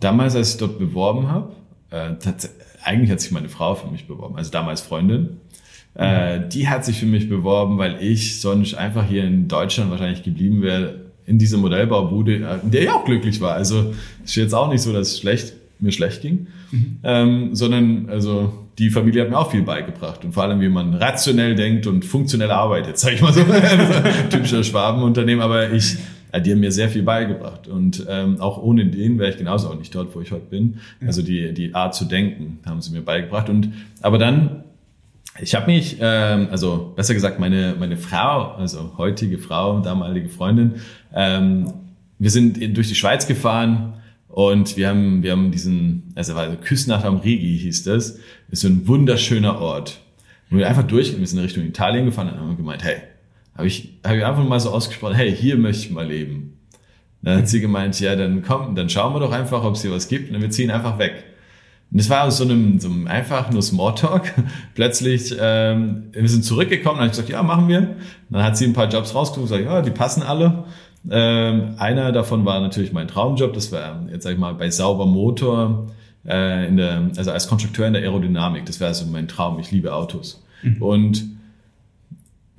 damals, 0.00 0.34
als 0.34 0.52
ich 0.52 0.56
dort 0.58 0.78
beworben 0.78 1.28
habe, 1.28 1.52
äh, 1.90 2.14
eigentlich 2.82 3.10
hat 3.10 3.20
sich 3.20 3.30
meine 3.30 3.48
Frau 3.48 3.74
für 3.74 3.88
mich 3.88 4.06
beworben, 4.06 4.36
also 4.36 4.50
damals 4.50 4.80
Freundin. 4.80 5.36
Äh, 5.94 6.48
die 6.48 6.68
hat 6.68 6.84
sich 6.84 6.98
für 6.98 7.06
mich 7.06 7.28
beworben, 7.28 7.78
weil 7.78 8.02
ich 8.02 8.40
sonst 8.40 8.74
einfach 8.74 9.08
hier 9.08 9.24
in 9.24 9.48
Deutschland 9.48 9.90
wahrscheinlich 9.90 10.22
geblieben 10.22 10.62
wäre, 10.62 11.09
in 11.30 11.38
diese 11.38 11.56
Modellbaubude, 11.56 12.34
in 12.34 12.42
äh, 12.42 12.58
der 12.64 12.82
ich 12.82 12.90
auch 12.90 13.04
glücklich 13.04 13.40
war. 13.40 13.54
Also 13.54 13.94
ist 14.24 14.34
jetzt 14.34 14.52
auch 14.52 14.68
nicht 14.68 14.82
so, 14.82 14.92
dass 14.92 15.12
es 15.12 15.18
schlecht, 15.20 15.54
mir 15.78 15.92
schlecht 15.92 16.20
ging, 16.22 16.48
mhm. 16.72 16.96
ähm, 17.04 17.54
sondern 17.54 18.08
also 18.10 18.52
die 18.78 18.90
Familie 18.90 19.22
hat 19.22 19.30
mir 19.30 19.38
auch 19.38 19.50
viel 19.50 19.62
beigebracht 19.62 20.24
und 20.24 20.32
vor 20.32 20.42
allem, 20.42 20.60
wie 20.60 20.68
man 20.68 20.94
rationell 20.94 21.54
denkt 21.54 21.86
und 21.86 22.04
funktionell 22.04 22.50
arbeitet, 22.50 22.98
sag 22.98 23.14
ich 23.14 23.22
mal 23.22 23.32
so. 23.32 23.42
Typischer 24.30 24.64
Schwabenunternehmen, 24.64 25.42
aber 25.42 25.72
ich, 25.72 25.96
äh, 26.32 26.40
die 26.42 26.52
haben 26.52 26.60
mir 26.60 26.72
sehr 26.72 26.88
viel 26.88 27.02
beigebracht 27.02 27.68
und 27.68 28.04
ähm, 28.08 28.40
auch 28.40 28.60
ohne 28.60 28.86
den 28.86 29.18
wäre 29.18 29.30
ich 29.30 29.36
genauso 29.36 29.68
auch 29.68 29.78
nicht 29.78 29.94
dort, 29.94 30.14
wo 30.14 30.20
ich 30.20 30.32
heute 30.32 30.46
bin. 30.46 30.78
Ja. 31.00 31.06
Also 31.06 31.22
die, 31.22 31.54
die 31.54 31.74
Art 31.74 31.94
zu 31.94 32.06
denken 32.06 32.58
haben 32.66 32.80
sie 32.80 32.90
mir 32.92 33.02
beigebracht 33.02 33.48
und 33.48 33.72
aber 34.02 34.18
dann 34.18 34.64
ich 35.42 35.54
habe 35.54 35.66
mich, 35.66 35.96
ähm, 36.00 36.48
also 36.50 36.92
besser 36.96 37.14
gesagt, 37.14 37.38
meine, 37.38 37.76
meine 37.78 37.96
Frau, 37.96 38.52
also 38.52 38.92
heutige 38.98 39.38
Frau, 39.38 39.80
damalige 39.80 40.28
Freundin, 40.28 40.74
ähm, 41.14 41.72
wir 42.18 42.30
sind 42.30 42.76
durch 42.76 42.88
die 42.88 42.94
Schweiz 42.94 43.26
gefahren 43.26 43.94
und 44.28 44.76
wir 44.76 44.88
haben, 44.88 45.22
wir 45.22 45.32
haben 45.32 45.50
diesen, 45.50 46.12
also 46.14 46.34
also 46.34 46.56
Küsnacht 46.56 47.04
am 47.04 47.16
Rigi 47.16 47.58
hieß 47.58 47.84
das, 47.84 48.18
ist 48.50 48.60
so 48.60 48.68
ein 48.68 48.86
wunderschöner 48.86 49.58
Ort. 49.60 50.00
Und 50.50 50.58
wir 50.58 50.68
einfach 50.68 50.82
durch, 50.82 51.18
wir 51.18 51.26
sind 51.26 51.38
in 51.38 51.44
Richtung 51.44 51.64
Italien 51.64 52.06
gefahren 52.06 52.28
und 52.28 52.38
haben 52.38 52.56
gemeint, 52.56 52.84
hey, 52.84 52.96
habe 53.54 53.66
ich, 53.66 53.98
hab 54.04 54.14
ich 54.14 54.24
einfach 54.24 54.44
mal 54.44 54.60
so 54.60 54.70
ausgesprochen, 54.70 55.14
hey, 55.14 55.34
hier 55.34 55.56
möchte 55.56 55.86
ich 55.86 55.90
mal 55.90 56.06
leben. 56.06 56.58
Dann 57.22 57.38
hat 57.38 57.48
sie 57.48 57.60
gemeint, 57.60 57.98
ja, 58.00 58.16
dann 58.16 58.42
komm, 58.42 58.74
dann 58.74 58.88
schauen 58.88 59.14
wir 59.14 59.20
doch 59.20 59.32
einfach, 59.32 59.64
ob 59.64 59.74
es 59.74 59.82
hier 59.82 59.90
was 59.90 60.08
gibt 60.08 60.34
und 60.34 60.40
wir 60.40 60.50
ziehen 60.50 60.70
einfach 60.70 60.98
weg. 60.98 61.24
Und 61.92 61.98
es 61.98 62.08
war 62.08 62.24
aus 62.24 62.38
so 62.38 62.44
einem, 62.44 62.78
so 62.78 62.88
einem 62.88 63.06
einfach 63.08 63.50
nur 63.50 63.62
Smalltalk. 63.62 64.32
Plötzlich, 64.74 65.34
ähm, 65.40 66.04
wir 66.12 66.28
sind 66.28 66.44
zurückgekommen, 66.44 66.96
dann 66.96 67.04
habe 67.04 67.06
ich 67.06 67.12
gesagt, 67.12 67.28
ja, 67.28 67.42
machen 67.42 67.68
wir. 67.68 67.96
Dann 68.28 68.44
hat 68.44 68.56
sie 68.56 68.64
ein 68.64 68.72
paar 68.72 68.88
Jobs 68.88 69.14
rausgesucht, 69.14 69.50
gesagt, 69.50 69.64
ja, 69.64 69.82
die 69.82 69.90
passen 69.90 70.22
alle. 70.22 70.64
Ähm, 71.10 71.74
einer 71.78 72.12
davon 72.12 72.44
war 72.44 72.60
natürlich 72.60 72.92
mein 72.92 73.08
Traumjob, 73.08 73.54
das 73.54 73.72
war 73.72 74.06
jetzt 74.12 74.24
sag 74.24 74.32
ich 74.32 74.38
mal 74.38 74.54
bei 74.54 74.70
Sauber 74.70 75.06
Motor, 75.06 75.86
äh, 76.26 76.68
in 76.68 76.76
der, 76.76 77.10
also 77.16 77.32
als 77.32 77.48
Konstrukteur 77.48 77.86
in 77.86 77.94
der 77.94 78.02
Aerodynamik. 78.02 78.66
Das 78.66 78.80
wäre 78.80 78.88
also 78.88 79.06
mein 79.06 79.26
Traum. 79.26 79.58
Ich 79.58 79.70
liebe 79.70 79.94
Autos. 79.94 80.44
Mhm. 80.62 80.82
Und 80.82 81.24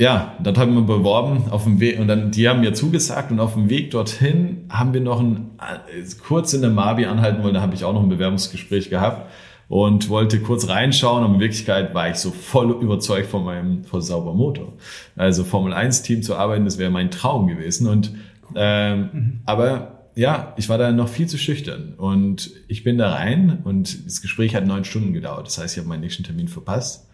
ja, 0.02 0.36
dort 0.42 0.58
haben 0.58 0.74
wir 0.74 0.82
beworben 0.82 1.52
auf 1.52 1.66
dem 1.66 1.80
Weg 1.80 2.00
und 2.00 2.08
dann 2.08 2.32
die 2.32 2.50
haben 2.50 2.62
mir 2.62 2.74
zugesagt 2.74 3.32
und 3.32 3.40
auf 3.40 3.54
dem 3.54 3.70
Weg 3.70 3.92
dorthin 3.92 4.66
haben 4.68 4.96
wir 4.96 5.02
noch 5.02 5.20
ein 5.20 5.52
äh, 5.60 6.04
kurz 6.26 6.54
in 6.54 6.62
der 6.62 6.72
Mabi 6.72 7.06
anhalten 7.06 7.44
wollen, 7.44 7.54
da 7.54 7.62
habe 7.62 7.76
ich 7.76 7.84
auch 7.84 7.94
noch 7.94 8.02
ein 8.02 8.10
Bewerbungsgespräch 8.10 8.90
gehabt 8.90 9.30
und 9.70 10.10
wollte 10.10 10.40
kurz 10.40 10.68
reinschauen 10.68 11.24
und 11.24 11.36
in 11.36 11.40
Wirklichkeit 11.40 11.94
war 11.94 12.10
ich 12.10 12.16
so 12.16 12.32
voll 12.32 12.72
überzeugt 12.82 13.28
von 13.28 13.46
meinem 13.46 13.84
von 13.84 14.02
Sauber 14.02 14.34
Motor. 14.34 14.74
Also 15.16 15.44
Formel 15.44 15.72
1 15.72 16.02
Team 16.02 16.24
zu 16.24 16.36
arbeiten, 16.36 16.66
das 16.66 16.80
wäre 16.80 16.90
mein 16.90 17.12
Traum 17.12 17.46
gewesen 17.46 17.88
und 17.88 18.12
ähm, 18.56 19.10
mhm. 19.14 19.40
aber 19.46 20.00
ja, 20.16 20.56
ich 20.58 20.68
war 20.68 20.80
da 20.80 20.92
noch 20.92 21.10
viel 21.10 21.28
zu 21.28 21.38
schüchtern 21.38 21.94
und 21.98 22.50
ich 22.68 22.84
bin 22.84 22.98
da 22.98 23.14
rein 23.14 23.60
und 23.66 24.08
das 24.08 24.24
Gespräch 24.24 24.56
hat 24.56 24.66
neun 24.66 24.84
Stunden 24.84 25.14
gedauert. 25.14 25.46
Das 25.46 25.60
heißt, 25.60 25.76
ich 25.76 25.78
habe 25.78 25.90
meinen 25.90 26.02
nächsten 26.02 26.24
Termin 26.24 26.48
verpasst 26.48 27.06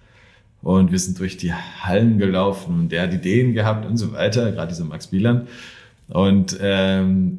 und 0.62 0.92
wir 0.92 1.00
sind 1.00 1.20
durch 1.20 1.38
die 1.38 1.54
Hallen 1.54 2.18
gelaufen 2.18 2.80
und 2.80 2.92
der 2.92 3.04
hat 3.04 3.14
Ideen 3.14 3.54
gehabt 3.54 3.86
und 3.86 3.98
so 3.98 4.14
weiter, 4.14 4.52
gerade 4.52 4.70
dieser 4.70 4.86
Max 4.86 5.08
Bieland. 5.08 5.48
Und, 6.10 6.58
ähm, 6.62 7.38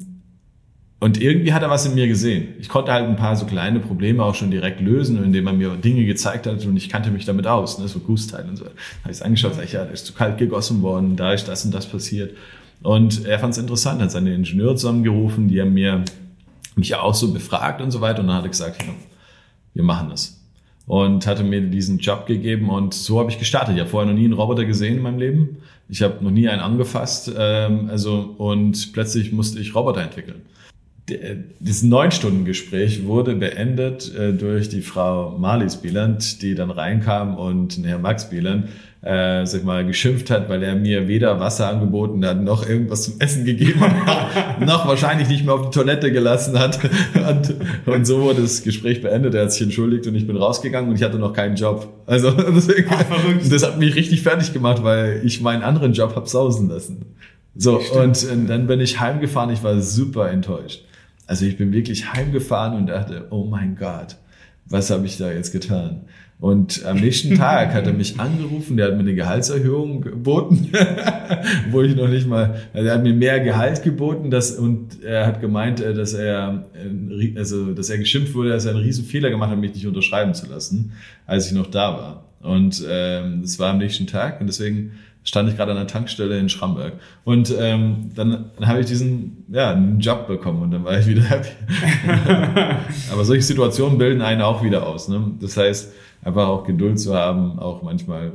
und 1.00 1.20
irgendwie 1.20 1.52
hat 1.52 1.62
er 1.62 1.70
was 1.70 1.86
in 1.86 1.94
mir 1.94 2.08
gesehen. 2.08 2.54
Ich 2.58 2.68
konnte 2.68 2.92
halt 2.92 3.08
ein 3.08 3.16
paar 3.16 3.36
so 3.36 3.46
kleine 3.46 3.80
Probleme 3.80 4.24
auch 4.24 4.34
schon 4.34 4.50
direkt 4.50 4.80
lösen, 4.80 5.22
indem 5.22 5.46
er 5.46 5.52
mir 5.52 5.76
Dinge 5.76 6.04
gezeigt 6.04 6.46
hat 6.46 6.64
und 6.64 6.76
ich 6.76 6.88
kannte 6.88 7.10
mich 7.10 7.24
damit 7.24 7.46
aus, 7.46 7.78
ne, 7.78 7.86
so 7.86 8.00
Gussteil 8.00 8.48
und 8.48 8.56
so. 8.56 8.64
Habe 8.64 8.76
ich 9.04 9.10
es 9.10 9.22
angeschaut, 9.22 9.54
sag 9.54 9.64
ich, 9.64 9.72
ja, 9.72 9.84
da 9.84 9.90
ist 9.90 10.06
zu 10.06 10.12
kalt 10.12 10.38
gegossen 10.38 10.82
worden, 10.82 11.16
da 11.16 11.32
ist 11.32 11.46
das 11.46 11.64
und 11.64 11.72
das 11.72 11.86
passiert. 11.86 12.36
Und 12.82 13.26
er 13.26 13.38
fand 13.38 13.52
es 13.52 13.58
interessant, 13.58 14.00
hat 14.02 14.10
seine 14.10 14.34
Ingenieure 14.34 14.76
zusammengerufen, 14.76 15.48
die 15.48 15.60
haben 15.60 15.74
mir 15.74 16.04
mich 16.76 16.90
ja 16.90 17.00
auch 17.00 17.14
so 17.14 17.32
befragt 17.32 17.80
und 17.80 17.90
so 17.90 18.00
weiter 18.00 18.20
und 18.20 18.28
dann 18.28 18.36
hat 18.36 18.44
er 18.44 18.50
gesagt, 18.50 18.82
ja, 18.82 18.92
wir 19.74 19.82
machen 19.82 20.10
das. 20.10 20.37
Und 20.88 21.26
hatte 21.26 21.44
mir 21.44 21.60
diesen 21.60 21.98
Job 21.98 22.26
gegeben 22.26 22.70
und 22.70 22.94
so 22.94 23.20
habe 23.20 23.30
ich 23.30 23.38
gestartet. 23.38 23.74
Ich 23.74 23.80
habe 23.80 23.90
vorher 23.90 24.10
noch 24.10 24.18
nie 24.18 24.24
einen 24.24 24.32
Roboter 24.32 24.64
gesehen 24.64 24.96
in 24.96 25.02
meinem 25.02 25.18
Leben. 25.18 25.58
Ich 25.90 26.02
habe 26.02 26.24
noch 26.24 26.30
nie 26.30 26.48
einen 26.48 26.62
angefasst, 26.62 27.30
ähm, 27.38 27.88
also 27.90 28.34
und 28.38 28.92
plötzlich 28.94 29.30
musste 29.30 29.60
ich 29.60 29.74
Roboter 29.74 30.00
entwickeln. 30.00 30.42
Dieses 31.60 31.82
Neun-Stunden-Gespräch 31.84 33.06
wurde 33.06 33.34
beendet 33.34 34.14
äh, 34.14 34.32
durch 34.34 34.68
die 34.68 34.82
Frau 34.82 35.38
Marlies 35.38 35.76
Bieland, 35.76 36.42
die 36.42 36.54
dann 36.54 36.70
reinkam 36.70 37.36
und 37.36 37.78
Herr 37.84 37.98
Max 37.98 38.28
Bieland 38.28 38.68
äh, 39.02 39.46
sag 39.46 39.64
mal, 39.64 39.86
geschimpft 39.86 40.28
hat, 40.28 40.48
weil 40.48 40.62
er 40.62 40.74
mir 40.74 41.06
weder 41.06 41.38
Wasser 41.38 41.68
angeboten 41.68 42.24
hat, 42.26 42.42
noch 42.42 42.68
irgendwas 42.68 43.04
zum 43.04 43.20
Essen 43.20 43.44
gegeben 43.44 43.80
hat, 43.80 44.60
noch 44.66 44.88
wahrscheinlich 44.88 45.28
nicht 45.28 45.44
mehr 45.44 45.54
auf 45.54 45.70
die 45.70 45.78
Toilette 45.78 46.10
gelassen 46.10 46.58
hat. 46.58 46.80
Und, 47.14 47.54
und 47.86 48.04
so 48.06 48.22
wurde 48.22 48.42
das 48.42 48.62
Gespräch 48.64 49.00
beendet. 49.00 49.34
Er 49.34 49.42
hat 49.42 49.52
sich 49.52 49.62
entschuldigt 49.62 50.06
und 50.08 50.16
ich 50.16 50.26
bin 50.26 50.36
rausgegangen 50.36 50.90
und 50.90 50.96
ich 50.96 51.02
hatte 51.02 51.18
noch 51.18 51.32
keinen 51.32 51.54
Job. 51.54 51.88
Also 52.06 52.30
deswegen, 52.54 52.88
Ach, 52.90 53.04
das 53.48 53.64
hat 53.64 53.78
mich 53.78 53.94
richtig 53.94 54.22
fertig 54.22 54.52
gemacht, 54.52 54.82
weil 54.82 55.20
ich 55.24 55.40
meinen 55.40 55.62
anderen 55.62 55.92
Job 55.92 56.16
hab 56.16 56.28
sausen 56.28 56.68
lassen. 56.68 57.04
So, 57.54 57.78
und, 57.78 58.24
und 58.30 58.46
dann 58.48 58.66
bin 58.66 58.80
ich 58.80 59.00
heimgefahren. 59.00 59.50
Ich 59.50 59.62
war 59.62 59.80
super 59.80 60.30
enttäuscht. 60.30 60.84
Also 61.26 61.44
ich 61.44 61.56
bin 61.56 61.72
wirklich 61.72 62.12
heimgefahren 62.12 62.76
und 62.76 62.86
dachte, 62.86 63.26
oh 63.30 63.44
mein 63.44 63.76
Gott, 63.76 64.16
was 64.66 64.90
habe 64.90 65.06
ich 65.06 65.18
da 65.18 65.30
jetzt 65.30 65.52
getan? 65.52 66.02
Und 66.40 66.84
am 66.84 66.98
nächsten 66.98 67.34
Tag 67.34 67.74
hat 67.74 67.86
er 67.86 67.92
mich 67.92 68.20
angerufen, 68.20 68.76
der 68.76 68.86
hat 68.86 68.94
mir 68.94 69.00
eine 69.00 69.14
Gehaltserhöhung 69.14 70.02
geboten, 70.02 70.70
wo 71.72 71.82
ich 71.82 71.96
noch 71.96 72.06
nicht 72.06 72.28
mal, 72.28 72.60
also 72.72 72.88
er 72.88 72.94
hat 72.94 73.02
mir 73.02 73.12
mehr 73.12 73.40
Gehalt 73.40 73.82
geboten, 73.82 74.30
das, 74.30 74.52
und 74.52 75.02
er 75.02 75.26
hat 75.26 75.40
gemeint, 75.40 75.80
äh, 75.80 75.94
dass 75.94 76.14
er, 76.14 76.66
also, 77.34 77.72
dass 77.72 77.90
er 77.90 77.98
geschimpft 77.98 78.34
wurde, 78.34 78.50
dass 78.50 78.66
er 78.66 78.72
einen 78.72 78.84
riesen 78.84 79.04
Fehler 79.04 79.30
gemacht 79.30 79.50
hat, 79.50 79.58
mich 79.58 79.74
nicht 79.74 79.86
unterschreiben 79.86 80.32
zu 80.32 80.46
lassen, 80.48 80.92
als 81.26 81.48
ich 81.48 81.52
noch 81.52 81.66
da 81.66 81.92
war. 81.92 82.24
Und 82.40 82.84
ähm, 82.88 83.40
das 83.42 83.58
war 83.58 83.70
am 83.70 83.78
nächsten 83.78 84.06
Tag 84.06 84.40
und 84.40 84.46
deswegen 84.46 84.92
stand 85.24 85.50
ich 85.50 85.56
gerade 85.56 85.72
an 85.72 85.76
der 85.76 85.88
Tankstelle 85.88 86.38
in 86.38 86.48
Schramberg. 86.48 86.94
Und 87.24 87.52
ähm, 87.58 88.10
dann, 88.14 88.50
dann 88.56 88.68
habe 88.68 88.80
ich 88.80 88.86
diesen 88.86 89.44
ja, 89.48 89.72
einen 89.72 89.98
Job 89.98 90.26
bekommen 90.28 90.62
und 90.62 90.70
dann 90.70 90.84
war 90.84 90.98
ich 90.98 91.06
wieder 91.06 91.22
happy. 91.22 91.48
Aber 93.12 93.24
solche 93.24 93.42
Situationen 93.42 93.98
bilden 93.98 94.22
einen 94.22 94.40
auch 94.40 94.62
wieder 94.62 94.86
aus. 94.86 95.08
Ne? 95.08 95.32
Das 95.40 95.56
heißt, 95.56 95.92
einfach 96.22 96.48
auch 96.48 96.64
Geduld 96.64 96.98
zu 97.00 97.14
haben, 97.14 97.58
auch 97.58 97.82
manchmal 97.82 98.32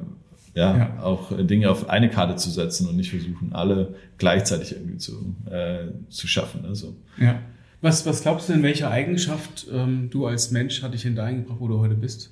ja, 0.56 0.78
ja, 0.78 1.00
auch 1.02 1.32
Dinge 1.36 1.70
auf 1.70 1.90
eine 1.90 2.10
Karte 2.10 2.36
zu 2.36 2.50
setzen 2.52 2.88
und 2.88 2.96
nicht 2.96 3.10
versuchen, 3.10 3.54
alle 3.54 3.96
gleichzeitig 4.18 4.74
irgendwie 4.74 4.98
zu, 4.98 5.36
äh, 5.50 5.86
zu 6.10 6.28
schaffen. 6.28 6.66
Also. 6.68 6.96
Ja. 7.20 7.40
Was, 7.82 8.06
was 8.06 8.22
glaubst 8.22 8.48
du 8.48 8.54
denn, 8.54 8.64
welche 8.64 8.90
Eigenschaft 8.90 9.68
ähm, 9.74 10.10
du 10.12 10.28
als 10.28 10.52
Mensch 10.52 10.84
hat 10.84 10.94
dich 10.94 11.06
in 11.06 11.16
dein 11.16 11.38
gebracht, 11.38 11.58
wo 11.60 11.68
du 11.68 11.80
heute 11.80 11.96
bist? 11.96 12.32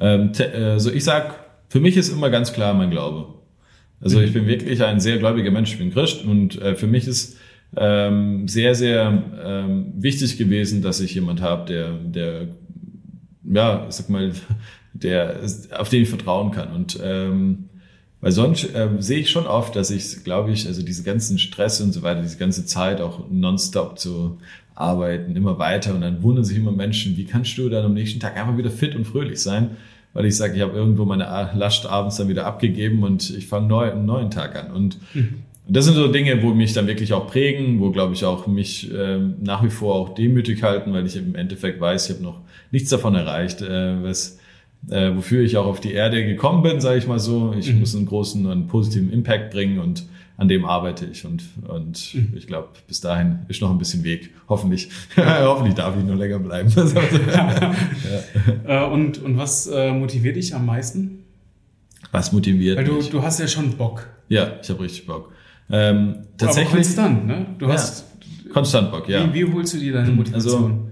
Ähm, 0.00 0.32
also 0.54 0.90
ich 0.92 1.04
sag, 1.04 1.38
für 1.68 1.80
mich 1.80 1.96
ist 1.96 2.10
immer 2.10 2.28
ganz 2.28 2.52
klar 2.52 2.74
mein 2.74 2.90
Glaube. 2.90 3.34
Also 4.00 4.20
ich 4.20 4.32
bin 4.32 4.46
wirklich 4.46 4.82
ein 4.82 4.98
sehr 4.98 5.18
gläubiger 5.18 5.52
Mensch, 5.52 5.72
ich 5.72 5.78
bin 5.78 5.92
Christ 5.92 6.24
und 6.24 6.60
äh, 6.60 6.74
für 6.74 6.88
mich 6.88 7.06
ist 7.06 7.38
ähm, 7.76 8.48
sehr, 8.48 8.74
sehr 8.74 9.22
ähm, 9.42 9.92
wichtig 9.96 10.36
gewesen, 10.36 10.82
dass 10.82 11.00
ich 11.00 11.14
jemand 11.14 11.40
habe, 11.40 11.66
der, 11.66 11.92
der 11.92 12.48
ja, 13.54 13.86
ich 13.88 13.94
sag 13.94 14.08
mal, 14.08 14.32
der, 14.92 15.40
auf 15.76 15.88
den 15.88 16.02
ich 16.02 16.08
vertrauen 16.08 16.50
kann. 16.50 16.72
Und 16.72 16.98
ähm, 17.02 17.68
weil 18.20 18.32
sonst 18.32 18.68
ähm, 18.74 19.02
sehe 19.02 19.18
ich 19.18 19.30
schon 19.30 19.46
oft, 19.46 19.74
dass 19.74 19.90
ich, 19.90 20.22
glaube 20.22 20.52
ich, 20.52 20.68
also 20.68 20.82
diese 20.82 21.02
ganzen 21.02 21.38
Stress 21.38 21.80
und 21.80 21.92
so 21.92 22.02
weiter, 22.02 22.22
diese 22.22 22.38
ganze 22.38 22.64
Zeit 22.64 23.00
auch 23.00 23.28
nonstop 23.30 23.98
zu 23.98 24.38
arbeiten, 24.74 25.34
immer 25.36 25.58
weiter 25.58 25.94
und 25.94 26.02
dann 26.02 26.22
wundern 26.22 26.44
sich 26.44 26.56
immer 26.56 26.72
Menschen, 26.72 27.16
wie 27.16 27.24
kannst 27.24 27.58
du 27.58 27.68
dann 27.68 27.84
am 27.84 27.94
nächsten 27.94 28.20
Tag 28.20 28.36
einfach 28.36 28.56
wieder 28.56 28.70
fit 28.70 28.94
und 28.94 29.06
fröhlich 29.06 29.40
sein? 29.40 29.76
Weil 30.14 30.26
ich 30.26 30.36
sage, 30.36 30.54
ich 30.54 30.62
habe 30.62 30.76
irgendwo 30.76 31.04
meine 31.04 31.24
Last 31.54 31.86
abends 31.86 32.16
dann 32.16 32.28
wieder 32.28 32.46
abgegeben 32.46 33.02
und 33.02 33.30
ich 33.30 33.46
fange 33.46 33.66
neu, 33.66 33.90
einen 33.90 34.06
neuen 34.06 34.30
Tag 34.30 34.56
an. 34.56 34.70
Und 34.70 34.98
mhm. 35.14 35.42
Das 35.72 35.86
sind 35.86 35.94
so 35.94 36.08
Dinge, 36.08 36.42
wo 36.42 36.52
mich 36.52 36.74
dann 36.74 36.86
wirklich 36.86 37.12
auch 37.14 37.26
prägen, 37.26 37.80
wo, 37.80 37.90
glaube 37.90 38.12
ich, 38.12 38.24
auch 38.24 38.46
mich 38.46 38.90
ähm, 38.92 39.36
nach 39.40 39.62
wie 39.64 39.70
vor 39.70 39.94
auch 39.94 40.14
demütig 40.14 40.62
halten, 40.62 40.92
weil 40.92 41.06
ich 41.06 41.16
im 41.16 41.34
Endeffekt 41.34 41.80
weiß, 41.80 42.08
ich 42.08 42.16
habe 42.16 42.22
noch 42.22 42.40
nichts 42.70 42.90
davon 42.90 43.14
erreicht, 43.14 43.62
äh, 43.62 44.02
was, 44.02 44.38
äh, 44.90 45.14
wofür 45.14 45.42
ich 45.42 45.56
auch 45.56 45.66
auf 45.66 45.80
die 45.80 45.92
Erde 45.92 46.26
gekommen 46.26 46.62
bin, 46.62 46.80
sage 46.80 46.98
ich 46.98 47.06
mal 47.06 47.18
so. 47.18 47.54
Ich 47.58 47.72
mhm. 47.72 47.80
muss 47.80 47.96
einen 47.96 48.04
großen, 48.04 48.46
einen 48.46 48.66
positiven 48.66 49.10
Impact 49.10 49.50
bringen 49.50 49.78
und 49.78 50.04
an 50.36 50.48
dem 50.48 50.66
arbeite 50.66 51.06
ich 51.06 51.24
und, 51.24 51.44
und 51.66 52.14
mhm. 52.14 52.34
ich 52.36 52.46
glaube, 52.46 52.68
bis 52.86 53.00
dahin 53.00 53.40
ist 53.48 53.62
noch 53.62 53.70
ein 53.70 53.78
bisschen 53.78 54.04
Weg. 54.04 54.30
Hoffentlich, 54.48 54.90
hoffentlich 55.16 55.74
darf 55.74 55.96
ich 55.96 56.04
nur 56.04 56.16
länger 56.16 56.38
bleiben. 56.38 56.70
ja. 57.32 57.74
Äh, 58.66 58.90
und, 58.90 59.22
und 59.22 59.38
was 59.38 59.68
äh, 59.68 59.92
motiviert 59.92 60.36
dich 60.36 60.54
am 60.54 60.66
meisten? 60.66 61.24
Was 62.10 62.32
motiviert 62.32 62.76
Weil 62.76 62.84
du, 62.84 62.94
mich? 62.94 63.08
du 63.08 63.22
hast 63.22 63.40
ja 63.40 63.48
schon 63.48 63.70
Bock. 63.76 64.08
Ja, 64.28 64.58
ich 64.62 64.68
habe 64.68 64.80
richtig 64.80 65.06
Bock. 65.06 65.32
Ähm, 65.72 66.26
tatsächlich. 66.36 66.66
Aber 66.66 66.76
konstant, 66.76 67.26
ne? 67.26 67.46
Du 67.58 67.68
hast 67.68 68.04
konstant 68.52 68.90
Bock, 68.92 69.08
ja. 69.08 69.32
Wie, 69.32 69.46
wie 69.46 69.52
holst 69.52 69.74
du 69.74 69.78
dir 69.78 69.94
deine 69.94 70.12
Motivation? 70.12 70.62
Also, 70.62 70.88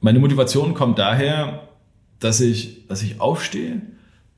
meine 0.00 0.20
Motivation 0.20 0.74
kommt 0.74 0.98
daher, 0.98 1.68
dass 2.20 2.40
ich, 2.40 2.86
dass 2.86 3.02
ich 3.02 3.20
aufstehe 3.20 3.82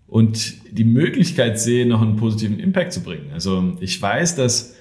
und 0.07 0.55
die 0.70 0.85
Möglichkeit 0.85 1.61
sehe, 1.61 1.87
noch 1.87 2.01
einen 2.01 2.16
positiven 2.16 2.59
Impact 2.59 2.92
zu 2.92 3.03
bringen. 3.03 3.31
Also 3.35 3.77
ich 3.81 4.01
weiß, 4.01 4.37
dass, 4.37 4.77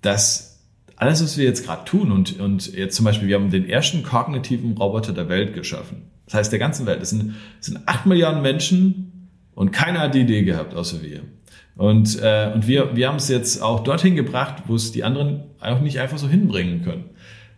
dass 0.00 0.60
alles, 0.96 1.22
was 1.22 1.36
wir 1.36 1.44
jetzt 1.44 1.64
gerade 1.64 1.84
tun 1.84 2.10
und, 2.10 2.40
und 2.40 2.72
jetzt 2.74 2.96
zum 2.96 3.04
Beispiel, 3.04 3.28
wir 3.28 3.36
haben 3.36 3.50
den 3.50 3.68
ersten 3.68 4.02
kognitiven 4.02 4.76
Roboter 4.76 5.12
der 5.12 5.28
Welt 5.28 5.54
geschaffen. 5.54 6.10
Das 6.26 6.34
heißt, 6.34 6.52
der 6.52 6.58
ganzen 6.58 6.86
Welt. 6.86 7.02
Es 7.02 7.10
sind, 7.10 7.34
es 7.60 7.66
sind 7.66 7.80
acht 7.86 8.06
Milliarden 8.06 8.40
Menschen 8.40 9.28
und 9.54 9.70
keiner 9.70 10.00
hat 10.00 10.14
die 10.14 10.20
Idee 10.20 10.42
gehabt, 10.42 10.74
außer 10.74 11.02
wir. 11.02 11.22
Und, 11.76 12.20
äh, 12.22 12.50
und 12.54 12.66
wir, 12.66 12.94
wir 12.94 13.08
haben 13.08 13.16
es 13.16 13.28
jetzt 13.28 13.62
auch 13.62 13.80
dorthin 13.80 14.14
gebracht, 14.14 14.64
wo 14.66 14.74
es 14.74 14.92
die 14.92 15.04
anderen 15.04 15.44
auch 15.60 15.80
nicht 15.80 15.98
einfach 16.00 16.18
so 16.18 16.28
hinbringen 16.28 16.82
können. 16.82 17.04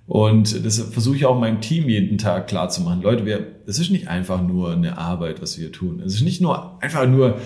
Und 0.06 0.64
das 0.64 0.78
versuche 0.78 1.16
ich 1.16 1.26
auch 1.26 1.38
meinem 1.38 1.60
Team 1.60 1.88
jeden 1.88 2.18
Tag 2.18 2.46
klar 2.46 2.68
zu 2.68 2.82
machen. 2.82 3.02
Leute, 3.02 3.24
wir, 3.24 3.46
das 3.66 3.78
ist 3.78 3.90
nicht 3.90 4.08
einfach 4.08 4.42
nur 4.42 4.72
eine 4.72 4.98
Arbeit, 4.98 5.40
was 5.40 5.58
wir 5.58 5.72
tun. 5.72 6.02
Es 6.04 6.14
ist 6.14 6.22
nicht 6.22 6.42
nur 6.42 6.82
einfach 6.82 7.08
nur 7.08 7.38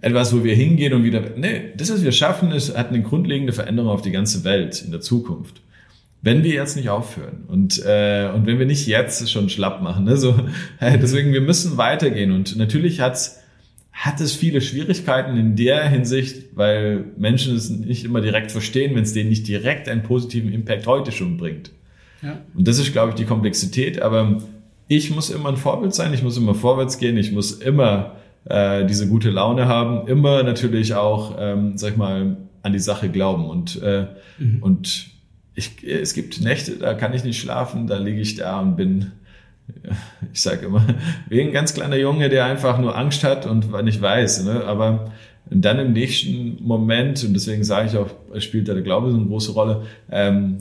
etwas, 0.00 0.34
wo 0.34 0.42
wir 0.42 0.54
hingehen 0.54 0.94
und 0.94 1.04
wieder, 1.04 1.22
nee, 1.36 1.72
das, 1.76 1.92
was 1.92 2.02
wir 2.02 2.12
schaffen, 2.12 2.52
ist, 2.52 2.76
hat 2.76 2.88
eine 2.88 3.02
grundlegende 3.02 3.52
Veränderung 3.52 3.90
auf 3.90 4.00
die 4.00 4.12
ganze 4.12 4.44
Welt 4.44 4.82
in 4.82 4.92
der 4.92 5.02
Zukunft. 5.02 5.60
Wenn 6.22 6.42
wir 6.42 6.54
jetzt 6.54 6.76
nicht 6.76 6.88
aufhören 6.88 7.44
und, 7.48 7.82
äh, 7.84 8.30
und 8.34 8.46
wenn 8.46 8.58
wir 8.58 8.66
nicht 8.66 8.86
jetzt 8.86 9.30
schon 9.30 9.48
schlapp 9.50 9.82
machen. 9.82 10.04
Ne? 10.04 10.16
So, 10.16 10.34
deswegen, 10.80 11.32
wir 11.32 11.40
müssen 11.42 11.76
weitergehen. 11.76 12.32
Und 12.32 12.56
natürlich 12.56 13.00
hat's, 13.00 13.39
hat 14.00 14.18
es 14.22 14.34
viele 14.34 14.62
Schwierigkeiten 14.62 15.36
in 15.36 15.56
der 15.56 15.86
Hinsicht, 15.86 16.56
weil 16.56 17.04
Menschen 17.18 17.54
es 17.54 17.68
nicht 17.68 18.02
immer 18.02 18.22
direkt 18.22 18.50
verstehen, 18.50 18.94
wenn 18.94 19.02
es 19.02 19.12
denen 19.12 19.28
nicht 19.28 19.46
direkt 19.46 19.90
einen 19.90 20.02
positiven 20.02 20.50
Impact 20.50 20.86
heute 20.86 21.12
schon 21.12 21.36
bringt. 21.36 21.70
Ja. 22.22 22.38
Und 22.54 22.66
das 22.66 22.78
ist, 22.78 22.92
glaube 22.92 23.10
ich, 23.10 23.16
die 23.16 23.26
Komplexität. 23.26 24.00
Aber 24.00 24.42
ich 24.88 25.10
muss 25.10 25.28
immer 25.28 25.50
ein 25.50 25.58
Vorbild 25.58 25.94
sein, 25.94 26.14
ich 26.14 26.22
muss 26.22 26.38
immer 26.38 26.54
vorwärts 26.54 26.96
gehen, 26.96 27.18
ich 27.18 27.30
muss 27.30 27.52
immer 27.52 28.16
äh, 28.46 28.86
diese 28.86 29.06
gute 29.06 29.28
Laune 29.28 29.68
haben, 29.68 30.08
immer 30.08 30.42
natürlich 30.44 30.94
auch, 30.94 31.36
ähm, 31.38 31.76
sag 31.76 31.92
ich 31.92 31.96
mal, 31.98 32.38
an 32.62 32.72
die 32.72 32.78
Sache 32.78 33.10
glauben. 33.10 33.50
Und, 33.50 33.82
äh, 33.82 34.06
mhm. 34.38 34.62
und 34.62 35.08
ich, 35.54 35.84
es 35.86 36.14
gibt 36.14 36.40
Nächte, 36.40 36.78
da 36.78 36.94
kann 36.94 37.12
ich 37.12 37.22
nicht 37.22 37.38
schlafen, 37.38 37.86
da 37.86 37.98
liege 37.98 38.20
ich 38.22 38.36
da 38.36 38.60
und 38.60 38.76
bin, 38.76 39.12
ich 40.32 40.40
sage 40.40 40.66
immer, 40.66 40.86
wie 41.28 41.40
ein 41.40 41.52
ganz 41.52 41.74
kleiner 41.74 41.96
Junge, 41.96 42.28
der 42.28 42.46
einfach 42.46 42.78
nur 42.78 42.96
Angst 42.96 43.24
hat 43.24 43.46
und 43.46 43.70
nicht 43.84 44.00
weiß. 44.00 44.44
Ne? 44.44 44.64
Aber 44.64 45.12
dann 45.50 45.78
im 45.78 45.92
nächsten 45.92 46.62
Moment, 46.62 47.24
und 47.24 47.34
deswegen 47.34 47.64
sage 47.64 47.88
ich 47.88 47.96
auch, 47.96 48.10
spielt 48.40 48.68
da 48.68 48.74
der 48.74 48.82
Glaube 48.82 49.10
so 49.10 49.16
eine 49.16 49.26
große 49.26 49.52
Rolle, 49.52 49.82
ähm, 50.10 50.58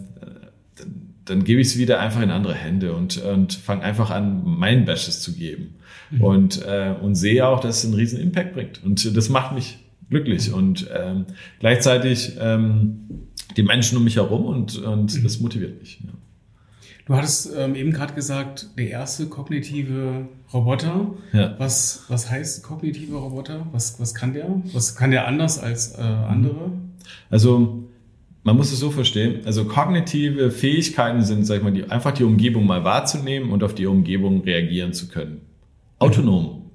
dann 1.25 1.43
gebe 1.43 1.61
ich 1.61 1.67
es 1.67 1.77
wieder 1.77 1.99
einfach 1.99 2.21
in 2.21 2.31
andere 2.31 2.55
Hände 2.55 2.93
und, 2.93 3.17
und 3.17 3.53
fange 3.53 3.83
einfach 3.83 4.09
an, 4.09 4.41
mein 4.45 4.85
Bestes 4.85 5.21
zu 5.21 5.35
geben. 5.35 5.75
Mhm. 6.09 6.21
Und, 6.21 6.65
äh, 6.65 6.95
und 6.99 7.15
sehe 7.15 7.47
auch, 7.47 7.59
dass 7.59 7.79
es 7.79 7.85
einen 7.85 7.93
riesen 7.93 8.19
Impact 8.19 8.53
bringt. 8.53 8.83
Und 8.83 9.15
das 9.15 9.29
macht 9.29 9.53
mich 9.53 9.77
glücklich. 10.09 10.49
Mhm. 10.49 10.53
Und 10.55 10.89
ähm, 10.91 11.25
gleichzeitig 11.59 12.33
ähm, 12.39 13.27
die 13.57 13.63
Menschen 13.63 13.97
um 13.97 14.03
mich 14.03 14.15
herum 14.15 14.45
und, 14.45 14.77
und 14.77 15.15
mhm. 15.15 15.23
das 15.23 15.39
motiviert 15.39 15.79
mich. 15.79 15.99
Ja. 16.03 16.11
Du 17.09 17.15
hattest 17.15 17.51
ähm, 17.57 17.73
eben 17.73 17.91
gerade 17.91 18.13
gesagt, 18.13 18.67
der 18.77 18.91
erste 18.91 19.25
kognitive 19.25 20.27
Roboter. 20.53 21.07
Ja. 21.33 21.55
Was, 21.57 22.05
was 22.07 22.29
heißt 22.29 22.61
kognitive 22.61 23.15
Roboter? 23.15 23.65
Was, 23.71 23.99
was 23.99 24.13
kann 24.13 24.33
der? 24.33 24.61
Was 24.73 24.95
kann 24.95 25.09
der 25.09 25.27
anders 25.27 25.57
als 25.57 25.97
äh, 25.97 26.01
andere? 26.01 26.71
Also 27.31 27.83
man 28.43 28.55
muss 28.55 28.71
es 28.71 28.79
so 28.79 28.91
verstehen, 28.91 29.39
also 29.45 29.65
kognitive 29.65 30.51
Fähigkeiten 30.51 31.23
sind, 31.23 31.45
sag 31.45 31.57
ich 31.57 31.63
mal, 31.63 31.73
die, 31.73 31.85
einfach 31.85 32.11
die 32.11 32.23
Umgebung 32.23 32.67
mal 32.67 32.83
wahrzunehmen 32.83 33.49
und 33.49 33.63
auf 33.63 33.73
die 33.73 33.87
Umgebung 33.87 34.43
reagieren 34.43 34.93
zu 34.93 35.07
können. 35.07 35.41
Autonom. 35.97 36.69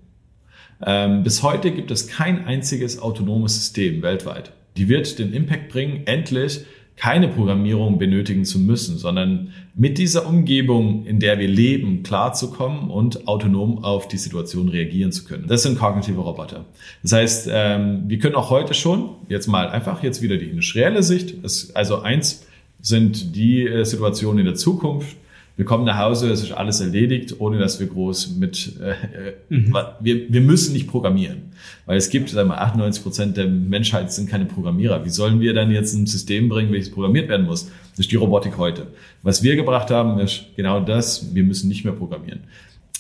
Ähm, 0.84 1.22
bis 1.22 1.44
heute 1.44 1.70
gibt 1.70 1.92
es 1.92 2.08
kein 2.08 2.44
einziges 2.44 2.98
autonomes 2.98 3.54
System 3.54 4.02
weltweit. 4.02 4.52
Die 4.76 4.88
wird 4.88 5.16
den 5.20 5.32
Impact 5.32 5.68
bringen, 5.68 6.08
endlich 6.08 6.64
keine 6.96 7.28
Programmierung 7.28 7.98
benötigen 7.98 8.44
zu 8.44 8.58
müssen, 8.58 8.98
sondern 8.98 9.52
mit 9.74 9.98
dieser 9.98 10.26
Umgebung, 10.26 11.04
in 11.06 11.18
der 11.18 11.38
wir 11.38 11.48
leben, 11.48 12.02
klarzukommen 12.04 12.88
und 12.88 13.26
autonom 13.26 13.82
auf 13.82 14.06
die 14.06 14.16
Situation 14.16 14.68
reagieren 14.68 15.10
zu 15.10 15.24
können. 15.24 15.46
Das 15.48 15.64
sind 15.64 15.78
kognitive 15.78 16.20
Roboter. 16.20 16.64
Das 17.02 17.12
heißt, 17.12 17.48
ähm, 17.52 18.04
wir 18.06 18.18
können 18.18 18.36
auch 18.36 18.50
heute 18.50 18.74
schon, 18.74 19.10
jetzt 19.28 19.48
mal 19.48 19.68
einfach 19.68 20.02
jetzt 20.02 20.22
wieder 20.22 20.36
die 20.36 20.46
industrielle 20.46 21.02
Sicht, 21.02 21.36
also 21.74 22.02
eins 22.02 22.46
sind 22.80 23.34
die 23.34 23.66
äh, 23.66 23.84
Situationen 23.84 24.40
in 24.40 24.44
der 24.46 24.54
Zukunft, 24.54 25.16
wir 25.56 25.64
kommen 25.64 25.84
nach 25.84 25.98
Hause, 25.98 26.30
es 26.30 26.42
ist 26.42 26.52
alles 26.52 26.80
erledigt, 26.80 27.36
ohne 27.38 27.58
dass 27.58 27.78
wir 27.78 27.86
groß 27.86 28.36
mit, 28.36 28.72
äh, 28.80 29.34
mhm. 29.48 29.76
wir, 30.00 30.32
wir 30.32 30.40
müssen 30.40 30.72
nicht 30.72 30.88
programmieren. 30.88 31.52
Weil 31.86 31.96
es 31.96 32.10
gibt, 32.10 32.30
sagen 32.30 32.48
wir, 32.48 32.60
98 32.60 33.02
Prozent 33.02 33.36
der 33.36 33.46
Menschheit 33.46 34.12
sind 34.12 34.28
keine 34.28 34.46
Programmierer. 34.46 35.04
Wie 35.04 35.10
sollen 35.10 35.40
wir 35.40 35.54
dann 35.54 35.70
jetzt 35.70 35.94
ein 35.94 36.06
System 36.06 36.48
bringen, 36.48 36.72
welches 36.72 36.90
programmiert 36.90 37.28
werden 37.28 37.46
muss? 37.46 37.70
Das 37.90 38.00
ist 38.00 38.10
die 38.10 38.16
Robotik 38.16 38.58
heute. 38.58 38.88
Was 39.22 39.44
wir 39.44 39.54
gebracht 39.54 39.90
haben, 39.90 40.18
ist 40.18 40.46
genau 40.56 40.80
das, 40.80 41.34
wir 41.34 41.44
müssen 41.44 41.68
nicht 41.68 41.84
mehr 41.84 41.94
programmieren. 41.94 42.40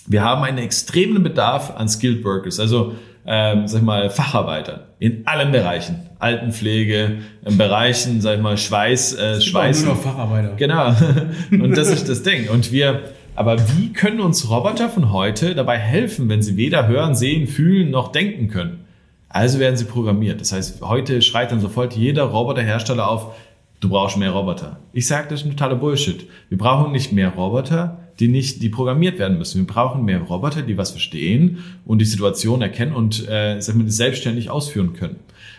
Wir 0.06 0.22
haben 0.22 0.44
einen 0.44 0.58
extremen 0.58 1.22
Bedarf 1.22 1.74
an 1.76 1.88
Skilled 1.88 2.24
Workers. 2.24 2.60
Also 2.60 2.94
ähm, 3.26 3.66
sag 3.66 3.80
ich 3.80 3.84
mal, 3.84 4.10
Facharbeiter 4.10 4.88
in 4.98 5.26
allen 5.26 5.52
Bereichen. 5.52 6.08
Altenpflege, 6.18 7.18
in 7.44 7.58
Bereichen, 7.58 8.20
sag 8.20 8.36
ich 8.36 8.42
mal, 8.42 8.56
Schweiß, 8.56 9.14
äh, 9.14 9.40
Schweiß. 9.40 9.84
Nur 9.84 9.94
noch 9.94 10.02
Facharbeiter. 10.02 10.54
Genau. 10.56 10.94
Und 11.50 11.76
das 11.76 11.90
ist 11.90 12.08
das 12.08 12.22
Ding. 12.22 12.48
Und 12.48 12.72
wir, 12.72 13.02
aber 13.36 13.58
wie 13.76 13.92
können 13.92 14.20
uns 14.20 14.48
Roboter 14.48 14.88
von 14.88 15.12
heute 15.12 15.54
dabei 15.54 15.78
helfen, 15.78 16.28
wenn 16.28 16.42
sie 16.42 16.56
weder 16.56 16.86
hören, 16.88 17.14
sehen, 17.14 17.46
fühlen 17.46 17.90
noch 17.90 18.12
denken 18.12 18.48
können? 18.48 18.84
Also 19.28 19.58
werden 19.58 19.76
sie 19.76 19.84
programmiert. 19.84 20.40
Das 20.40 20.52
heißt, 20.52 20.80
heute 20.82 21.20
schreit 21.20 21.50
dann 21.50 21.60
sofort 21.60 21.94
jeder 21.94 22.22
Roboterhersteller 22.22 23.08
auf, 23.08 23.34
du 23.80 23.88
brauchst 23.88 24.16
mehr 24.16 24.30
Roboter. 24.30 24.78
Ich 24.92 25.06
sage, 25.08 25.26
das 25.28 25.40
ist 25.40 25.46
ein 25.46 25.50
totaler 25.50 25.74
Bullshit. 25.74 26.28
Wir 26.48 26.56
brauchen 26.56 26.92
nicht 26.92 27.12
mehr 27.12 27.30
Roboter, 27.30 27.98
die 28.20 28.28
nicht, 28.28 28.62
die 28.62 28.68
programmiert 28.68 29.18
werden 29.18 29.38
müssen. 29.38 29.60
Wir 29.60 29.66
brauchen 29.66 30.04
mehr 30.04 30.20
Roboter, 30.20 30.62
die 30.62 30.76
was 30.76 30.92
verstehen 30.92 31.64
und 31.84 31.98
die 31.98 32.04
Situation 32.04 32.62
erkennen 32.62 32.92
und 32.92 33.28
äh, 33.28 33.60
selbstständig 33.60 34.50
ausführen 34.50 34.92
können. 34.94 35.16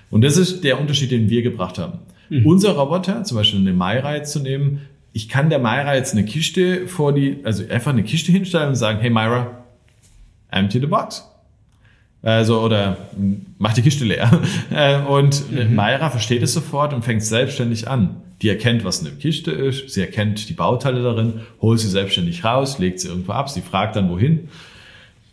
Und 0.09 0.23
das 0.23 0.37
ist 0.37 0.63
der 0.63 0.79
Unterschied, 0.79 1.11
den 1.11 1.29
wir 1.29 1.41
gebracht 1.41 1.77
haben. 1.77 1.99
Mhm. 2.29 2.45
Unser 2.45 2.71
Roboter, 2.71 3.23
zum 3.23 3.37
Beispiel 3.37 3.59
eine 3.59 3.73
Mayra 3.73 4.15
jetzt 4.15 4.31
zu 4.31 4.39
nehmen, 4.39 4.81
ich 5.11 5.29
kann 5.29 5.49
der 5.49 5.59
Mayra 5.59 5.95
jetzt 5.95 6.13
eine 6.13 6.25
Kiste 6.25 6.87
vor 6.87 7.13
die, 7.13 7.37
also 7.43 7.63
einfach 7.69 7.91
eine 7.91 8.03
Kiste 8.03 8.31
hinstellen 8.31 8.69
und 8.69 8.75
sagen, 8.75 8.99
hey 8.99 9.09
Myra, 9.09 9.63
empty 10.51 10.79
the 10.79 10.87
box. 10.87 11.23
Also, 12.21 12.59
oder 12.61 12.97
mach 13.59 13.73
die 13.73 13.81
Kiste 13.81 14.03
leer. 14.03 14.41
Äh, 14.71 14.99
und 15.01 15.51
mhm. 15.51 15.75
Mayra 15.75 16.09
versteht 16.09 16.41
es 16.43 16.53
sofort 16.53 16.93
und 16.93 17.05
fängt 17.05 17.23
selbstständig 17.23 17.87
an. 17.87 18.17
Die 18.45 18.49
erkennt, 18.49 18.86
was 18.86 18.99
eine 18.99 19.10
Kiste 19.10 19.49
ist, 19.49 19.89
sie 19.89 20.01
erkennt 20.01 20.49
die 20.49 20.53
Bauteile 20.53 21.01
darin, 21.01 21.41
holt 21.63 21.79
sie 21.79 21.88
selbstständig 21.89 22.43
raus, 22.43 22.77
legt 22.77 22.99
sie 22.99 23.08
irgendwo 23.08 23.31
ab, 23.31 23.49
sie 23.49 23.62
fragt 23.62 23.95
dann 23.95 24.08
wohin. 24.08 24.49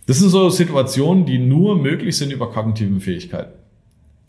Das 0.07 0.20
sind 0.20 0.31
so 0.31 0.48
Situationen, 0.48 1.27
die 1.27 1.37
nur 1.37 1.77
möglich 1.77 2.16
sind 2.16 2.33
über 2.33 2.48
kognitiven 2.48 3.03
Fähigkeiten. 3.03 3.53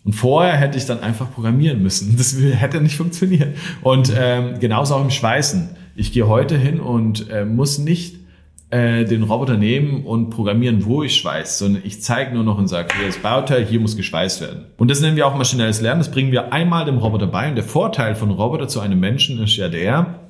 Und 0.04 0.12
vorher 0.12 0.58
hätte 0.58 0.78
ich 0.78 0.86
dann 0.86 1.00
einfach 1.00 1.32
programmieren 1.32 1.82
müssen. 1.82 2.18
Das 2.18 2.36
hätte 2.38 2.82
nicht 2.82 2.98
funktioniert. 2.98 3.56
Und 3.84 4.12
ähm, 4.14 4.60
genauso 4.60 4.96
auch 4.96 5.02
im 5.02 5.12
Schweißen. 5.12 5.70
Ich 5.96 6.12
gehe 6.12 6.28
heute 6.28 6.58
hin 6.58 6.82
und 6.82 7.30
äh, 7.30 7.46
muss 7.46 7.78
nicht 7.78 8.18
äh, 8.74 9.06
den 9.06 9.22
Roboter 9.22 9.56
nehmen 9.56 10.04
und 10.04 10.32
programmieren, 10.32 10.84
wo 10.86 11.04
ich 11.04 11.16
schweiß, 11.18 11.60
sondern 11.60 11.84
ich 11.86 12.02
zeige 12.02 12.34
nur 12.34 12.44
noch 12.44 12.58
und 12.58 12.68
sage, 12.68 12.96
hier 12.98 13.08
ist 13.08 13.22
Bauteil, 13.22 13.66
hier 13.66 13.80
muss 13.80 13.96
geschweißt 13.96 14.42
werden. 14.42 14.66
Und 14.78 14.90
das 14.90 15.00
nennen 15.00 15.16
wir 15.16 15.28
auch 15.28 15.36
maschinelles 15.36 15.80
Lernen. 15.80 16.00
Das 16.00 16.10
bringen 16.10 16.32
wir 16.32 16.52
einmal 16.52 16.86
dem 16.86 16.98
Roboter 16.98 17.28
bei. 17.28 17.50
Und 17.50 17.56
der 17.56 17.64
Vorteil 17.64 18.16
von 18.16 18.32
Roboter 18.32 18.68
zu 18.68 18.80
einem 18.80 19.00
Menschen 19.00 19.38
ist 19.44 19.56
ja 19.58 19.70
der, 19.70 20.22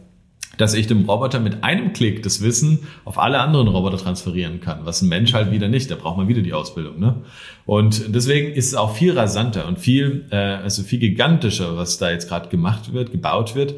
dass 0.57 0.73
ich 0.73 0.87
dem 0.87 1.09
Roboter 1.09 1.39
mit 1.39 1.63
einem 1.63 1.93
Klick 1.93 2.21
das 2.21 2.41
Wissen 2.41 2.79
auf 3.05 3.17
alle 3.17 3.39
anderen 3.39 3.69
Roboter 3.69 3.97
transferieren 3.97 4.59
kann, 4.59 4.79
was 4.83 5.01
ein 5.01 5.07
Mensch 5.07 5.33
halt 5.33 5.51
wieder 5.51 5.69
nicht. 5.69 5.89
Da 5.89 5.95
braucht 5.95 6.17
man 6.17 6.27
wieder 6.27 6.41
die 6.41 6.53
Ausbildung. 6.53 6.99
Ne? 6.99 7.21
Und 7.65 8.13
deswegen 8.13 8.51
ist 8.51 8.67
es 8.67 8.75
auch 8.75 8.93
viel 8.93 9.17
rasanter 9.17 9.69
und 9.69 9.79
viel, 9.79 10.25
äh, 10.31 10.35
also 10.35 10.83
viel 10.83 10.99
gigantischer, 10.99 11.77
was 11.77 11.97
da 11.97 12.11
jetzt 12.11 12.27
gerade 12.27 12.49
gemacht 12.49 12.93
wird, 12.93 13.11
gebaut 13.11 13.55
wird, 13.55 13.75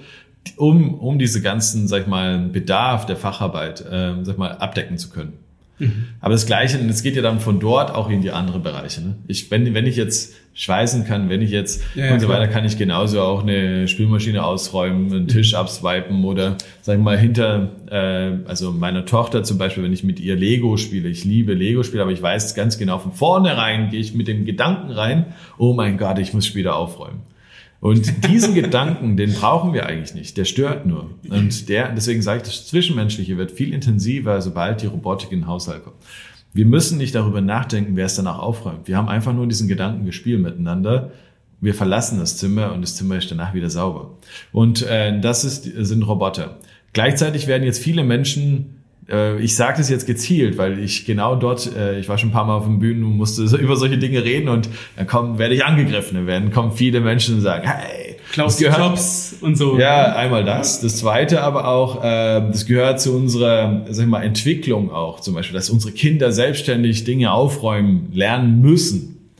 um, 0.57 0.95
um 0.95 1.19
diese 1.19 1.41
ganzen, 1.41 1.87
sag 1.87 2.03
ich 2.03 2.07
mal, 2.07 2.39
Bedarf 2.39 3.05
der 3.05 3.17
Facharbeit, 3.17 3.81
äh, 3.81 4.13
sag 4.23 4.33
ich 4.33 4.37
mal, 4.37 4.51
abdecken 4.51 4.97
zu 4.97 5.09
können. 5.09 5.33
Mhm. 5.79 6.05
Aber 6.21 6.33
das 6.33 6.45
Gleiche, 6.45 6.77
es 6.77 7.03
geht 7.03 7.15
ja 7.15 7.21
dann 7.21 7.39
von 7.39 7.59
dort 7.59 7.93
auch 7.93 8.09
in 8.09 8.21
die 8.21 8.31
anderen 8.31 8.63
Bereiche. 8.63 9.01
Ne? 9.01 9.15
Ich, 9.27 9.51
wenn, 9.51 9.73
wenn 9.73 9.85
ich 9.85 9.97
jetzt 9.97 10.33
schweißen 10.53 11.05
kann, 11.05 11.27
wenn 11.27 11.41
ich 11.41 11.51
jetzt 11.51 11.83
ja, 11.95 12.13
und 12.13 12.21
so 12.21 12.29
weiter, 12.29 12.47
kann 12.47 12.63
ich 12.63 12.77
genauso 12.77 13.21
auch 13.21 13.43
eine 13.43 13.89
Spülmaschine 13.89 14.43
ausräumen, 14.43 15.11
einen 15.11 15.27
Tisch 15.27 15.51
mhm. 15.51 15.59
abswipen 15.59 16.23
oder 16.23 16.55
sag 16.81 16.97
ich 16.97 17.03
mal 17.03 17.17
hinter, 17.17 17.71
äh, 17.91 18.47
also 18.47 18.71
meiner 18.71 19.05
Tochter 19.05 19.43
zum 19.43 19.57
Beispiel, 19.57 19.83
wenn 19.83 19.91
ich 19.91 20.05
mit 20.05 20.21
ihr 20.21 20.37
Lego 20.37 20.77
spiele, 20.77 21.09
ich 21.09 21.25
liebe 21.25 21.53
Lego-Spiele, 21.53 22.01
aber 22.01 22.13
ich 22.13 22.21
weiß 22.21 22.55
ganz 22.55 22.77
genau, 22.77 22.99
von 22.99 23.11
vornherein 23.11 23.89
gehe 23.89 23.99
ich 23.99 24.15
mit 24.15 24.29
dem 24.29 24.45
Gedanken 24.45 24.91
rein, 24.91 25.25
oh 25.57 25.73
mein 25.73 25.97
Gott, 25.97 26.19
ich 26.19 26.33
muss 26.33 26.45
später 26.45 26.77
aufräumen. 26.77 27.21
Und 27.85 28.27
diesen 28.27 28.55
Gedanken, 28.55 29.15
den 29.15 29.31
brauchen 29.33 29.71
wir 29.71 29.85
eigentlich 29.85 30.15
nicht. 30.15 30.37
Der 30.37 30.45
stört 30.45 30.87
nur. 30.87 31.11
Und 31.29 31.69
der, 31.69 31.91
deswegen 31.91 32.23
sage 32.23 32.37
ich, 32.37 32.43
das 32.43 32.65
Zwischenmenschliche 32.65 33.37
wird 33.37 33.51
viel 33.51 33.75
intensiver, 33.75 34.41
sobald 34.41 34.81
die 34.81 34.87
Robotik 34.87 35.31
in 35.31 35.41
den 35.41 35.47
Haushalt 35.47 35.83
kommt. 35.83 35.97
Wir 36.51 36.65
müssen 36.65 36.97
nicht 36.97 37.13
darüber 37.13 37.41
nachdenken, 37.41 37.95
wer 37.95 38.07
es 38.07 38.15
danach 38.15 38.39
aufräumt. 38.39 38.87
Wir 38.87 38.97
haben 38.97 39.07
einfach 39.07 39.33
nur 39.33 39.45
diesen 39.45 39.67
Gedanken 39.67 40.03
gespielt 40.03 40.41
miteinander. 40.41 41.11
Wir 41.61 41.75
verlassen 41.75 42.17
das 42.17 42.37
Zimmer 42.37 42.73
und 42.73 42.81
das 42.81 42.95
Zimmer 42.95 43.17
ist 43.17 43.29
danach 43.29 43.53
wieder 43.53 43.69
sauber. 43.69 44.17
Und 44.51 44.81
äh, 44.81 45.19
das 45.19 45.45
ist, 45.45 45.65
sind 45.65 46.01
Roboter. 46.01 46.57
Gleichzeitig 46.93 47.45
werden 47.45 47.65
jetzt 47.65 47.83
viele 47.83 48.03
Menschen 48.03 48.81
ich 49.39 49.55
sage 49.55 49.77
das 49.77 49.89
jetzt 49.89 50.07
gezielt, 50.07 50.57
weil 50.57 50.79
ich 50.79 51.05
genau 51.05 51.35
dort, 51.35 51.75
äh, 51.75 51.99
ich 51.99 52.09
war 52.09 52.17
schon 52.17 52.29
ein 52.29 52.31
paar 52.31 52.45
Mal 52.45 52.55
auf 52.55 52.65
den 52.65 52.79
Bühnen 52.79 53.03
und 53.03 53.17
musste 53.17 53.43
über 53.57 53.75
solche 53.75 53.97
Dinge 53.97 54.23
reden 54.23 54.49
und 54.49 54.69
dann 54.95 55.07
kommen, 55.07 55.37
werde 55.37 55.55
ich 55.55 55.63
angegriffen, 55.63 56.15
dann 56.15 56.27
werden 56.27 56.51
kommen 56.51 56.71
viele 56.71 57.01
Menschen 57.01 57.35
und 57.35 57.41
sagen, 57.41 57.67
hey, 57.67 58.17
Klaus 58.31 58.57
gehört, 58.57 58.79
Jobs 58.79 59.37
und 59.41 59.55
so. 59.57 59.77
Ja, 59.77 60.15
einmal 60.15 60.43
das. 60.43 60.81
Das 60.81 60.97
zweite 60.97 61.41
aber 61.41 61.67
auch, 61.67 62.03
äh, 62.03 62.41
das 62.51 62.65
gehört 62.65 62.99
zu 62.99 63.15
unserer, 63.15 63.85
sag 63.89 64.03
ich 64.05 64.09
mal, 64.09 64.23
Entwicklung 64.23 64.91
auch 64.91 65.19
zum 65.19 65.35
Beispiel, 65.35 65.55
dass 65.55 65.69
unsere 65.69 65.93
Kinder 65.93 66.31
selbstständig 66.31 67.03
Dinge 67.03 67.31
aufräumen, 67.31 68.09
lernen 68.13 68.61
müssen. 68.61 69.31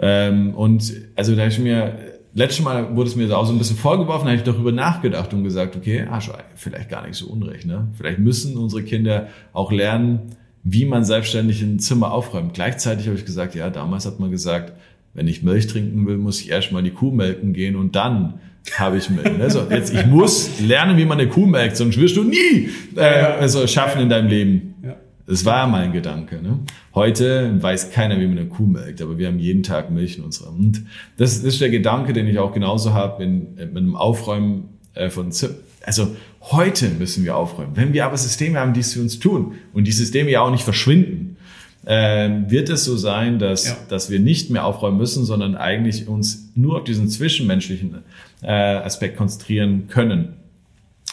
Ähm, 0.00 0.54
und 0.54 0.92
also 1.14 1.34
da 1.34 1.46
ich 1.46 1.58
mir 1.58 1.98
letztes 2.36 2.64
Mal 2.64 2.94
wurde 2.94 3.08
es 3.08 3.16
mir 3.16 3.36
auch 3.36 3.46
so 3.46 3.52
ein 3.52 3.58
bisschen 3.58 3.76
vorgeworfen, 3.76 4.26
da 4.26 4.32
habe 4.32 4.38
ich 4.38 4.44
darüber 4.44 4.70
nachgedacht 4.70 5.32
und 5.32 5.42
gesagt, 5.42 5.74
okay, 5.74 6.06
ah, 6.08 6.20
vielleicht 6.54 6.90
gar 6.90 7.06
nicht 7.06 7.16
so 7.16 7.26
unrecht. 7.26 7.66
Ne? 7.66 7.88
Vielleicht 7.96 8.18
müssen 8.18 8.56
unsere 8.58 8.82
Kinder 8.82 9.28
auch 9.52 9.72
lernen, 9.72 10.36
wie 10.62 10.84
man 10.84 11.04
selbstständig 11.04 11.62
ein 11.62 11.78
Zimmer 11.78 12.12
aufräumt. 12.12 12.52
Gleichzeitig 12.52 13.06
habe 13.06 13.16
ich 13.16 13.24
gesagt, 13.24 13.54
ja, 13.54 13.70
damals 13.70 14.04
hat 14.04 14.20
man 14.20 14.30
gesagt, 14.30 14.74
wenn 15.14 15.26
ich 15.26 15.42
Milch 15.42 15.66
trinken 15.66 16.06
will, 16.06 16.18
muss 16.18 16.40
ich 16.40 16.50
erstmal 16.50 16.82
die 16.82 16.90
Kuh 16.90 17.10
melken 17.10 17.54
gehen 17.54 17.74
und 17.74 17.96
dann 17.96 18.34
habe 18.74 18.98
ich 18.98 19.08
Milch. 19.08 19.40
Also 19.40 19.66
jetzt, 19.70 19.94
ich 19.94 20.04
muss 20.04 20.60
lernen, 20.60 20.98
wie 20.98 21.06
man 21.06 21.18
eine 21.18 21.30
Kuh 21.30 21.46
melkt, 21.46 21.78
sonst 21.78 21.98
wirst 21.98 22.16
du 22.16 22.24
nie 22.24 22.68
äh, 22.96 23.00
also 23.00 23.66
schaffen 23.66 24.02
in 24.02 24.10
deinem 24.10 24.28
Leben. 24.28 24.74
Ja. 24.84 24.96
Das 25.26 25.44
war 25.44 25.66
mein 25.66 25.92
Gedanke. 25.92 26.40
Ne? 26.40 26.60
Heute 26.94 27.60
weiß 27.60 27.90
keiner, 27.90 28.20
wie 28.20 28.26
man 28.26 28.38
eine 28.38 28.48
Kuh 28.48 28.66
melkt, 28.66 29.02
aber 29.02 29.18
wir 29.18 29.26
haben 29.26 29.40
jeden 29.40 29.64
Tag 29.64 29.90
Milch 29.90 30.18
in 30.18 30.24
unserem. 30.24 30.56
Und 30.56 30.82
das, 31.16 31.38
ist 31.38 31.60
der 31.60 31.70
Gedanke, 31.70 32.12
den 32.12 32.28
ich 32.28 32.38
auch 32.38 32.52
genauso 32.52 32.94
habe 32.94 33.24
in, 33.24 33.54
mit 33.56 33.76
dem 33.76 33.96
Aufräumen 33.96 34.68
äh, 34.94 35.10
von 35.10 35.32
Zip. 35.32 35.56
Also 35.84 36.14
heute 36.42 36.88
müssen 36.90 37.24
wir 37.24 37.36
aufräumen. 37.36 37.72
Wenn 37.74 37.92
wir 37.92 38.06
aber 38.06 38.16
Systeme 38.16 38.60
haben, 38.60 38.72
die 38.72 38.80
es 38.80 38.94
für 38.94 39.00
uns 39.00 39.18
tun 39.18 39.54
und 39.72 39.84
die 39.86 39.92
Systeme 39.92 40.30
ja 40.30 40.42
auch 40.42 40.50
nicht 40.50 40.64
verschwinden, 40.64 41.36
äh, 41.84 42.28
wird 42.48 42.68
es 42.68 42.84
so 42.84 42.96
sein, 42.96 43.38
dass, 43.38 43.66
ja. 43.66 43.76
dass 43.88 44.10
wir 44.10 44.20
nicht 44.20 44.50
mehr 44.50 44.64
aufräumen 44.64 44.98
müssen, 44.98 45.24
sondern 45.24 45.56
eigentlich 45.56 46.06
uns 46.06 46.50
nur 46.54 46.78
auf 46.78 46.84
diesen 46.84 47.08
zwischenmenschlichen 47.08 48.02
äh, 48.42 48.50
Aspekt 48.50 49.16
konzentrieren 49.16 49.88
können. 49.88 50.34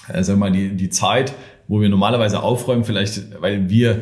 Also 0.08 0.36
mal 0.36 0.52
die, 0.52 0.70
die 0.70 0.90
Zeit, 0.90 1.34
wo 1.68 1.82
wir 1.82 1.90
normalerweise 1.90 2.42
aufräumen, 2.44 2.84
vielleicht, 2.84 3.42
weil 3.42 3.70
wir 3.70 4.00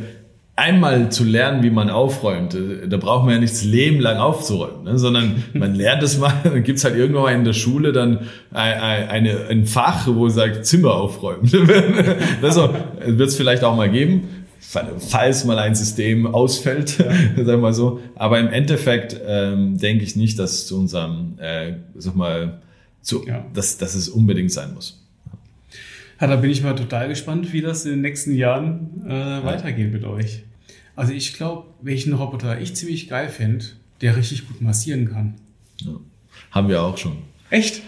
einmal 0.55 1.11
zu 1.11 1.23
lernen, 1.23 1.63
wie 1.63 1.69
man 1.69 1.89
aufräumt, 1.89 2.53
äh, 2.53 2.87
da 2.87 2.97
braucht 2.97 3.25
man 3.25 3.35
ja 3.35 3.39
nicht 3.39 3.53
das 3.53 3.63
Leben 3.63 3.99
lang 3.99 4.17
aufzuräumen, 4.17 4.83
ne? 4.83 4.99
sondern 4.99 5.43
man 5.53 5.73
lernt 5.75 6.03
es 6.03 6.19
mal, 6.19 6.33
dann 6.43 6.63
gibt's 6.63 6.83
halt 6.83 6.95
irgendwann 6.95 7.23
mal 7.23 7.33
in 7.33 7.45
der 7.45 7.53
Schule 7.53 7.91
dann 7.91 8.27
ein, 8.51 9.09
eine, 9.09 9.47
ein 9.49 9.65
Fach, 9.65 10.07
wo 10.07 10.27
es 10.27 10.35
sagt, 10.35 10.65
Zimmer 10.65 10.93
aufräumen. 10.93 11.49
das 12.41 12.57
wird 12.57 13.29
es 13.29 13.35
vielleicht 13.35 13.63
auch 13.63 13.75
mal 13.75 13.89
geben, 13.89 14.27
falls 14.99 15.45
mal 15.45 15.57
ein 15.57 15.73
System 15.73 16.27
ausfällt, 16.27 16.99
ja. 16.99 17.05
sagen 17.37 17.45
wir 17.45 17.57
mal 17.57 17.73
so. 17.73 17.99
Aber 18.15 18.39
im 18.39 18.47
Endeffekt 18.47 19.19
ähm, 19.25 19.77
denke 19.77 20.03
ich 20.03 20.15
nicht, 20.15 20.37
dass 20.37 20.67
zu 20.67 20.77
unserem, 20.77 21.37
äh, 21.39 21.73
sag 21.95 22.15
mal, 22.15 22.61
zu, 23.01 23.25
ja. 23.25 23.43
dass, 23.53 23.77
dass 23.77 23.95
es 23.95 24.09
unbedingt 24.09 24.51
sein 24.51 24.73
muss. 24.75 25.00
Ja, 26.21 26.27
da 26.27 26.35
bin 26.35 26.51
ich 26.51 26.61
mal 26.61 26.75
total 26.75 27.09
gespannt, 27.09 27.51
wie 27.51 27.61
das 27.61 27.83
in 27.85 27.91
den 27.93 28.01
nächsten 28.01 28.35
Jahren 28.35 29.03
äh, 29.07 29.43
weitergehen 29.43 29.91
mit 29.91 30.03
euch. 30.05 30.43
Also 30.95 31.13
ich 31.13 31.33
glaube, 31.33 31.65
welchen 31.81 32.13
Roboter 32.13 32.59
ich 32.61 32.75
ziemlich 32.75 33.09
geil 33.09 33.27
finde, 33.29 33.65
der 34.01 34.15
richtig 34.15 34.47
gut 34.47 34.61
massieren 34.61 35.09
kann. 35.09 35.33
Ja. 35.79 35.93
Haben 36.51 36.69
wir 36.69 36.83
auch 36.83 36.97
schon. 36.97 37.13
Echt? 37.49 37.81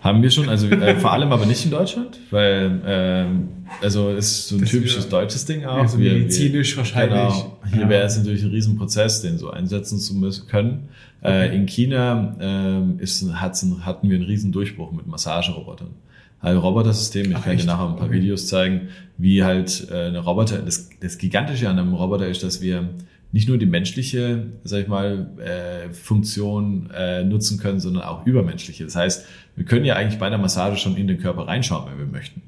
Haben 0.00 0.22
wir 0.22 0.30
schon, 0.30 0.48
also 0.48 0.68
äh, 0.68 0.96
vor 0.96 1.12
allem 1.14 1.32
aber 1.32 1.46
nicht 1.46 1.64
in 1.64 1.70
Deutschland, 1.70 2.18
weil 2.30 2.80
ähm, 2.86 3.48
also 3.80 4.10
ist 4.10 4.48
so 4.48 4.56
ein 4.56 4.60
Das 4.62 4.70
typisches 4.70 5.04
wir- 5.04 5.10
deutsches 5.10 5.44
Ding 5.44 5.64
auch. 5.64 5.78
Also 5.78 5.98
medizinisch 5.98 6.76
wahrscheinlich. 6.76 7.18
Genau, 7.18 7.58
hier 7.72 7.80
Ja. 7.82 7.88
wäre 7.88 8.04
es 8.06 8.16
natürlich 8.18 8.42
ein 8.42 8.50
Riesenprozess, 8.50 9.22
den 9.22 9.38
so 9.38 9.50
einsetzen 9.50 9.98
zu 9.98 10.14
müssen 10.14 10.46
können. 10.48 10.88
Äh, 11.24 11.54
in 11.56 11.66
China 11.66 12.36
ähm, 12.40 12.98
ist, 13.00 13.24
hat's 13.34 13.64
hatten 13.82 14.08
wir 14.10 14.16
einen 14.16 14.26
riesen 14.26 14.52
Durchbruch 14.52 14.92
mit 14.92 15.06
Massagerobotern. 15.06 15.90
Also 16.40 16.60
Robotersystem, 16.60 17.30
ich 17.30 17.36
Ach, 17.36 17.44
kann 17.44 17.56
dir 17.56 17.64
nachher 17.64 17.88
ein 17.88 17.96
paar 17.96 18.06
Okay. 18.06 18.16
Videos 18.16 18.46
zeigen, 18.46 18.88
wie 19.18 19.42
halt 19.42 19.88
äh, 19.90 20.06
eine 20.06 20.18
Roboter, 20.18 20.58
das, 20.58 20.90
das 21.00 21.18
Gigantische 21.18 21.68
an 21.68 21.78
einem 21.78 21.94
Roboter 21.94 22.28
ist, 22.28 22.42
dass 22.42 22.60
wir 22.60 22.90
nicht 23.32 23.48
nur 23.48 23.58
die 23.58 23.66
menschliche, 23.66 24.46
sag 24.64 24.82
ich 24.82 24.88
mal, 24.88 25.28
äh, 25.38 25.92
Funktion 25.92 26.90
äh, 26.94 27.24
nutzen 27.24 27.58
können, 27.58 27.80
sondern 27.80 28.04
auch 28.04 28.26
übermenschliche. 28.26 28.84
Das 28.84 28.96
heißt, 28.96 29.26
wir 29.56 29.64
können 29.64 29.84
ja 29.84 29.94
eigentlich 29.94 30.18
bei 30.18 30.30
der 30.30 30.38
Massage 30.38 30.76
schon 30.76 30.96
in 30.96 31.08
den 31.08 31.18
Körper 31.18 31.48
reinschauen, 31.48 31.90
wenn 31.90 31.98
wir 31.98 32.06
möchten. 32.06 32.42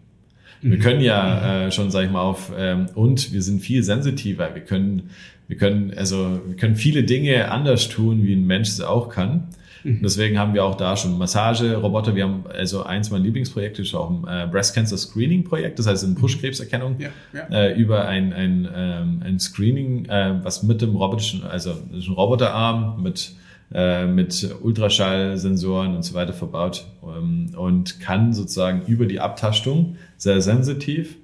Wir 0.60 0.78
können 0.78 1.00
ja 1.00 1.66
äh, 1.66 1.72
schon, 1.72 1.90
sag 1.90 2.04
ich 2.04 2.10
mal, 2.10 2.20
auf 2.20 2.52
ähm, 2.56 2.86
und 2.94 3.32
wir 3.32 3.42
sind 3.42 3.60
viel 3.60 3.82
sensitiver. 3.82 4.54
Wir 4.54 4.62
können, 4.62 5.10
wir 5.46 5.56
können, 5.56 5.92
also 5.96 6.40
wir 6.46 6.56
können 6.56 6.74
viele 6.74 7.04
Dinge 7.04 7.50
anders 7.50 7.88
tun, 7.88 8.24
wie 8.24 8.34
ein 8.34 8.46
Mensch 8.46 8.68
es 8.68 8.80
auch 8.80 9.08
kann. 9.08 9.48
Und 9.96 10.02
deswegen 10.02 10.38
haben 10.38 10.54
wir 10.54 10.64
auch 10.64 10.76
da 10.76 10.96
schon 10.96 11.18
Massage-Roboter. 11.18 12.14
Wir 12.14 12.24
haben 12.24 12.44
also 12.52 12.84
eins 12.84 13.10
meiner 13.10 13.24
Lieblingsprojekte 13.24 13.82
ist 13.82 13.94
auch 13.94 14.10
ein 14.10 14.24
äh, 14.26 14.46
Breast 14.46 14.74
Cancer 14.74 14.96
Screening 14.96 15.44
Projekt, 15.44 15.78
das 15.78 15.86
heißt 15.86 16.04
eine 16.04 16.14
Brustkrebserkennung 16.14 16.96
Ja, 16.98 17.08
ja. 17.32 17.48
äh, 17.50 17.74
über 17.74 18.06
ein, 18.06 18.32
ein, 18.32 18.68
ähm, 18.74 19.22
ein 19.24 19.38
Screening, 19.38 20.06
äh, 20.06 20.34
was 20.42 20.62
mit 20.62 20.82
dem 20.82 20.96
robotischen, 20.96 21.44
also 21.44 21.70
ein 21.70 22.12
Roboterarm 22.12 23.02
mit, 23.02 23.32
äh, 23.72 24.06
mit 24.06 24.54
Ultraschallsensoren 24.62 25.96
und 25.96 26.02
so 26.02 26.14
weiter 26.14 26.32
verbaut 26.32 26.86
ähm, 27.02 27.50
und 27.56 28.00
kann 28.00 28.32
sozusagen 28.32 28.82
über 28.86 29.06
die 29.06 29.20
Abtastung 29.20 29.96
sehr 30.16 30.40
sensitiv 30.40 31.16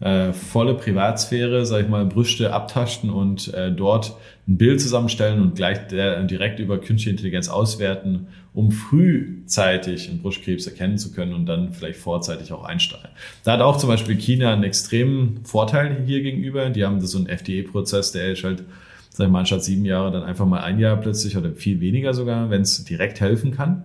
äh, 0.00 0.32
volle 0.32 0.74
Privatsphäre, 0.74 1.64
sag 1.64 1.82
ich 1.82 1.88
mal, 1.88 2.04
Brüste 2.04 2.52
abtasten 2.52 3.10
und 3.10 3.52
äh, 3.54 3.72
dort 3.72 4.16
ein 4.46 4.58
Bild 4.58 4.80
zusammenstellen 4.80 5.40
und 5.40 5.56
gleich 5.56 5.88
der, 5.88 6.22
direkt 6.24 6.60
über 6.60 6.78
künstliche 6.78 7.10
Intelligenz 7.10 7.48
auswerten, 7.48 8.28
um 8.52 8.70
frühzeitig 8.70 10.08
einen 10.08 10.20
Brustkrebs 10.20 10.66
erkennen 10.66 10.98
zu 10.98 11.12
können 11.12 11.34
und 11.34 11.46
dann 11.46 11.72
vielleicht 11.72 11.98
vorzeitig 11.98 12.52
auch 12.52 12.64
einsteigen. 12.64 13.08
Da 13.44 13.52
hat 13.52 13.60
auch 13.60 13.78
zum 13.78 13.88
Beispiel 13.88 14.16
China 14.16 14.52
einen 14.52 14.64
extremen 14.64 15.40
Vorteil 15.44 16.04
hier 16.06 16.22
gegenüber. 16.22 16.68
Die 16.70 16.84
haben 16.84 17.00
so 17.00 17.18
einen 17.18 17.28
FDA-Prozess, 17.28 18.12
der 18.12 18.32
ist 18.32 18.44
halt, 18.44 18.64
sag 19.10 19.26
ich 19.26 19.32
mal, 19.32 19.40
anstatt 19.40 19.64
sieben 19.64 19.84
Jahre 19.84 20.12
dann 20.12 20.22
einfach 20.22 20.46
mal 20.46 20.60
ein 20.60 20.78
Jahr 20.78 20.96
plötzlich 20.98 21.36
oder 21.36 21.52
viel 21.52 21.80
weniger 21.80 22.14
sogar, 22.14 22.50
wenn 22.50 22.62
es 22.62 22.84
direkt 22.84 23.20
helfen 23.20 23.50
kann. 23.50 23.84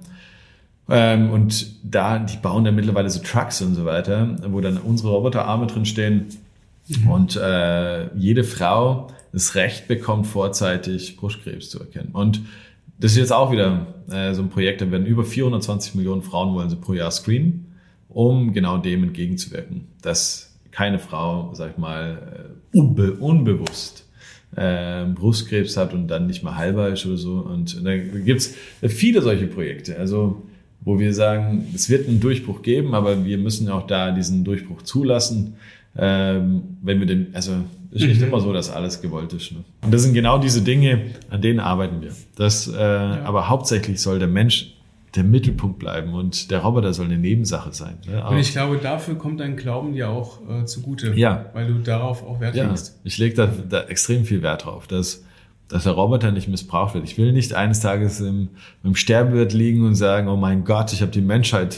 Ähm, 0.89 1.29
und 1.29 1.75
da, 1.83 2.19
die 2.19 2.37
bauen 2.37 2.63
dann 2.65 2.75
mittlerweile 2.75 3.09
so 3.09 3.21
Trucks 3.21 3.61
und 3.61 3.75
so 3.75 3.85
weiter, 3.85 4.35
wo 4.49 4.61
dann 4.61 4.77
unsere 4.77 5.09
Roboterarme 5.09 5.67
drin 5.67 5.85
stehen 5.85 6.27
und 7.09 7.35
äh, 7.37 8.13
jede 8.15 8.43
Frau 8.43 9.07
das 9.31 9.55
Recht 9.55 9.87
bekommt, 9.87 10.27
vorzeitig 10.27 11.15
Brustkrebs 11.15 11.69
zu 11.69 11.79
erkennen. 11.79 12.09
Und 12.13 12.41
das 12.99 13.11
ist 13.11 13.17
jetzt 13.17 13.33
auch 13.33 13.51
wieder 13.51 13.87
äh, 14.09 14.33
so 14.33 14.41
ein 14.41 14.49
Projekt, 14.49 14.81
da 14.81 14.91
werden 14.91 15.05
über 15.05 15.23
420 15.23 15.95
Millionen 15.95 16.21
Frauen 16.21 16.53
wollen 16.53 16.69
sie 16.69 16.75
pro 16.75 16.93
Jahr 16.93 17.11
screenen, 17.11 17.77
um 18.09 18.53
genau 18.53 18.77
dem 18.77 19.03
entgegenzuwirken, 19.03 19.87
dass 20.01 20.59
keine 20.71 20.99
Frau, 20.99 21.53
sag 21.53 21.71
ich 21.71 21.77
mal, 21.77 22.49
äh, 22.73 22.77
unbe 22.77 23.13
unbewusst 23.13 24.05
äh, 24.55 25.05
Brustkrebs 25.05 25.77
hat 25.77 25.93
und 25.93 26.07
dann 26.07 26.27
nicht 26.27 26.43
mal 26.43 26.57
halber 26.57 26.89
ist 26.89 27.05
oder 27.05 27.17
so. 27.17 27.35
Und 27.35 27.85
da 27.85 27.97
gibt's 27.97 28.53
viele 28.81 29.21
solche 29.21 29.47
Projekte. 29.47 29.97
Also 29.97 30.43
wo 30.81 30.99
wir 30.99 31.13
sagen, 31.13 31.67
es 31.75 31.89
wird 31.89 32.07
einen 32.07 32.19
Durchbruch 32.19 32.61
geben, 32.61 32.93
aber 32.95 33.23
wir 33.25 33.37
müssen 33.37 33.69
auch 33.69 33.85
da 33.87 34.11
diesen 34.11 34.43
Durchbruch 34.43 34.81
zulassen, 34.81 35.55
ähm, 35.97 36.77
wenn 36.81 36.99
wir 36.99 37.07
den, 37.07 37.27
also 37.33 37.53
es 37.93 38.01
ist 38.01 38.07
nicht 38.07 38.21
immer 38.21 38.39
so, 38.39 38.53
dass 38.53 38.71
alles 38.71 39.01
gewollt 39.01 39.33
ist. 39.33 39.51
Ne? 39.51 39.59
Und 39.81 39.93
das 39.93 40.03
sind 40.03 40.13
genau 40.13 40.39
diese 40.39 40.61
Dinge, 40.61 41.01
an 41.29 41.41
denen 41.41 41.59
arbeiten 41.59 42.01
wir. 42.01 42.11
Das, 42.35 42.67
äh, 42.67 42.77
Aber 42.77 43.49
hauptsächlich 43.49 43.99
soll 44.01 44.17
der 44.19 44.29
Mensch 44.29 44.73
der 45.15 45.25
Mittelpunkt 45.25 45.77
bleiben 45.77 46.13
und 46.13 46.51
der 46.51 46.59
Roboter 46.59 46.93
soll 46.93 47.07
eine 47.07 47.17
Nebensache 47.17 47.73
sein. 47.73 47.97
Ne? 48.07 48.25
Und 48.25 48.37
ich 48.37 48.53
glaube, 48.53 48.77
dafür 48.77 49.15
kommt 49.15 49.41
dein 49.41 49.57
Glauben 49.57 49.91
dir 49.91 50.09
auch 50.09 50.39
äh, 50.49 50.63
zugute. 50.65 51.13
Ja. 51.15 51.47
Weil 51.53 51.67
du 51.67 51.79
darauf 51.79 52.23
auch 52.25 52.39
Wert 52.39 52.55
Ja, 52.55 52.69
legst. 52.69 52.97
ich 53.03 53.17
lege 53.17 53.35
da, 53.35 53.47
da 53.47 53.81
extrem 53.83 54.23
viel 54.23 54.41
Wert 54.41 54.63
drauf, 54.65 54.87
dass, 54.87 55.25
dass 55.71 55.83
der 55.83 55.93
Roboter 55.93 56.31
nicht 56.31 56.47
missbraucht 56.47 56.93
wird. 56.93 57.03
Ich 57.05 57.17
will 57.17 57.31
nicht 57.33 57.53
eines 57.53 57.79
Tages 57.79 58.19
im, 58.19 58.49
im 58.83 58.95
Sterbebett 58.95 59.53
liegen 59.53 59.85
und 59.85 59.95
sagen, 59.95 60.27
oh 60.27 60.35
mein 60.37 60.63
Gott, 60.63 60.91
ich 60.93 61.01
habe 61.01 61.11
die 61.11 61.21
Menschheit 61.21 61.77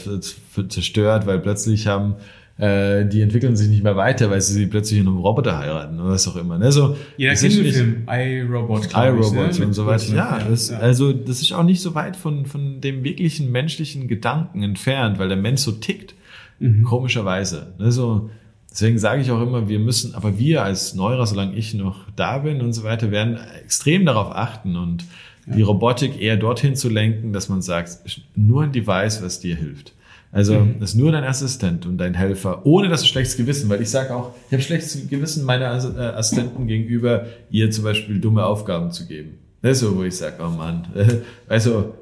zerstört, 0.68 1.26
weil 1.26 1.38
plötzlich 1.38 1.86
haben 1.86 2.14
äh, 2.56 3.04
die 3.06 3.20
entwickeln 3.20 3.56
sich 3.56 3.68
nicht 3.68 3.82
mehr 3.82 3.96
weiter, 3.96 4.30
weil 4.30 4.40
sie 4.40 4.66
plötzlich 4.66 5.00
in 5.00 5.08
einem 5.08 5.18
Roboter 5.18 5.58
heiraten 5.58 5.98
oder 5.98 6.10
was 6.10 6.28
auch 6.28 6.36
immer. 6.36 6.56
Ne? 6.56 6.70
So, 6.70 6.96
Jeder 7.16 7.32
das 7.32 7.40
kennt 7.40 7.52
ist 7.54 7.58
den 7.58 7.64
nicht- 7.64 7.76
Film 7.76 8.06
iRobot, 8.08 8.86
ich, 8.86 8.94
iRobots 8.94 9.58
ne? 9.58 9.66
und 9.66 9.72
so 9.72 9.86
weiter. 9.86 10.14
Ja, 10.14 10.38
das, 10.48 10.70
ja. 10.70 10.78
also 10.78 11.12
das 11.12 11.40
ist 11.42 11.52
auch 11.52 11.64
nicht 11.64 11.80
so 11.82 11.96
weit 11.96 12.14
von, 12.16 12.46
von 12.46 12.80
dem 12.80 13.02
wirklichen 13.02 13.50
menschlichen 13.50 14.06
Gedanken 14.06 14.62
entfernt, 14.62 15.18
weil 15.18 15.28
der 15.28 15.36
Mensch 15.36 15.62
so 15.62 15.72
tickt, 15.72 16.14
Mhm. 16.60 16.84
komischerweise. 16.84 17.74
Also, 17.80 18.30
deswegen 18.74 18.98
sage 18.98 19.22
ich 19.22 19.30
auch 19.30 19.40
immer, 19.40 19.68
wir 19.68 19.78
müssen, 19.78 20.14
aber 20.14 20.38
wir 20.38 20.62
als 20.64 20.94
Neurer, 20.94 21.26
solange 21.26 21.54
ich 21.56 21.72
noch 21.74 22.04
da 22.16 22.38
bin 22.38 22.60
und 22.60 22.72
so 22.74 22.82
weiter, 22.84 23.10
werden 23.10 23.38
extrem 23.64 24.04
darauf 24.04 24.34
achten 24.34 24.76
und 24.76 25.04
die 25.46 25.62
Robotik 25.62 26.20
eher 26.20 26.36
dorthin 26.36 26.74
zu 26.74 26.88
lenken, 26.88 27.32
dass 27.32 27.48
man 27.48 27.62
sagt, 27.62 27.98
nur 28.34 28.62
ein 28.64 28.72
Device, 28.72 29.22
was 29.22 29.40
dir 29.40 29.56
hilft. 29.56 29.92
Also 30.32 30.54
Mhm. 30.60 30.80
das 30.80 30.90
ist 30.90 30.96
nur 30.96 31.12
dein 31.12 31.22
Assistent 31.22 31.86
und 31.86 31.96
dein 31.98 32.14
Helfer, 32.14 32.66
ohne 32.66 32.88
dass 32.88 33.02
du 33.02 33.06
schlechtes 33.06 33.36
Gewissen, 33.36 33.68
weil 33.68 33.80
ich 33.80 33.88
sage 33.90 34.14
auch, 34.16 34.34
ich 34.48 34.52
habe 34.52 34.62
schlechtes 34.62 35.08
Gewissen 35.08 35.44
meiner 35.44 35.66
äh, 35.66 36.00
Assistenten 36.16 36.66
gegenüber, 36.66 37.26
ihr 37.50 37.70
zum 37.70 37.84
Beispiel 37.84 38.18
dumme 38.20 38.44
Aufgaben 38.44 38.90
zu 38.90 39.06
geben. 39.06 39.38
Das 39.62 39.72
ist 39.72 39.80
so, 39.80 39.96
wo 39.96 40.02
ich 40.02 40.16
sage, 40.16 40.36
oh 40.44 40.48
Mann. 40.50 40.88
Also, 41.48 41.94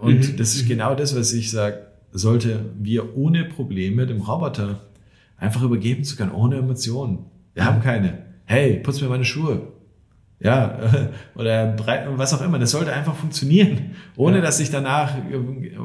und 0.00 0.18
Mhm. 0.32 0.36
das 0.36 0.54
ist 0.56 0.66
genau 0.68 0.94
das, 0.94 1.14
was 1.16 1.32
ich 1.32 1.50
sage, 1.50 1.78
sollte 2.12 2.60
wir 2.80 3.16
ohne 3.16 3.44
Probleme 3.44 4.06
dem 4.06 4.22
Roboter 4.22 4.80
einfach 5.38 5.62
übergeben 5.62 6.04
zu 6.04 6.16
können, 6.16 6.32
ohne 6.32 6.56
Emotionen. 6.56 7.26
Wir 7.54 7.64
haben 7.64 7.80
keine. 7.82 8.18
Hey, 8.44 8.80
putz 8.80 9.00
mir 9.00 9.08
meine 9.08 9.24
Schuhe. 9.24 9.68
Ja, 10.40 10.78
oder 11.34 11.66
breit, 11.72 12.06
was 12.16 12.32
auch 12.32 12.42
immer. 12.42 12.58
Das 12.60 12.70
sollte 12.70 12.92
einfach 12.92 13.14
funktionieren, 13.16 13.92
ohne 14.16 14.36
Ja. 14.36 14.42
dass 14.42 14.60
ich 14.60 14.70
danach, 14.70 15.14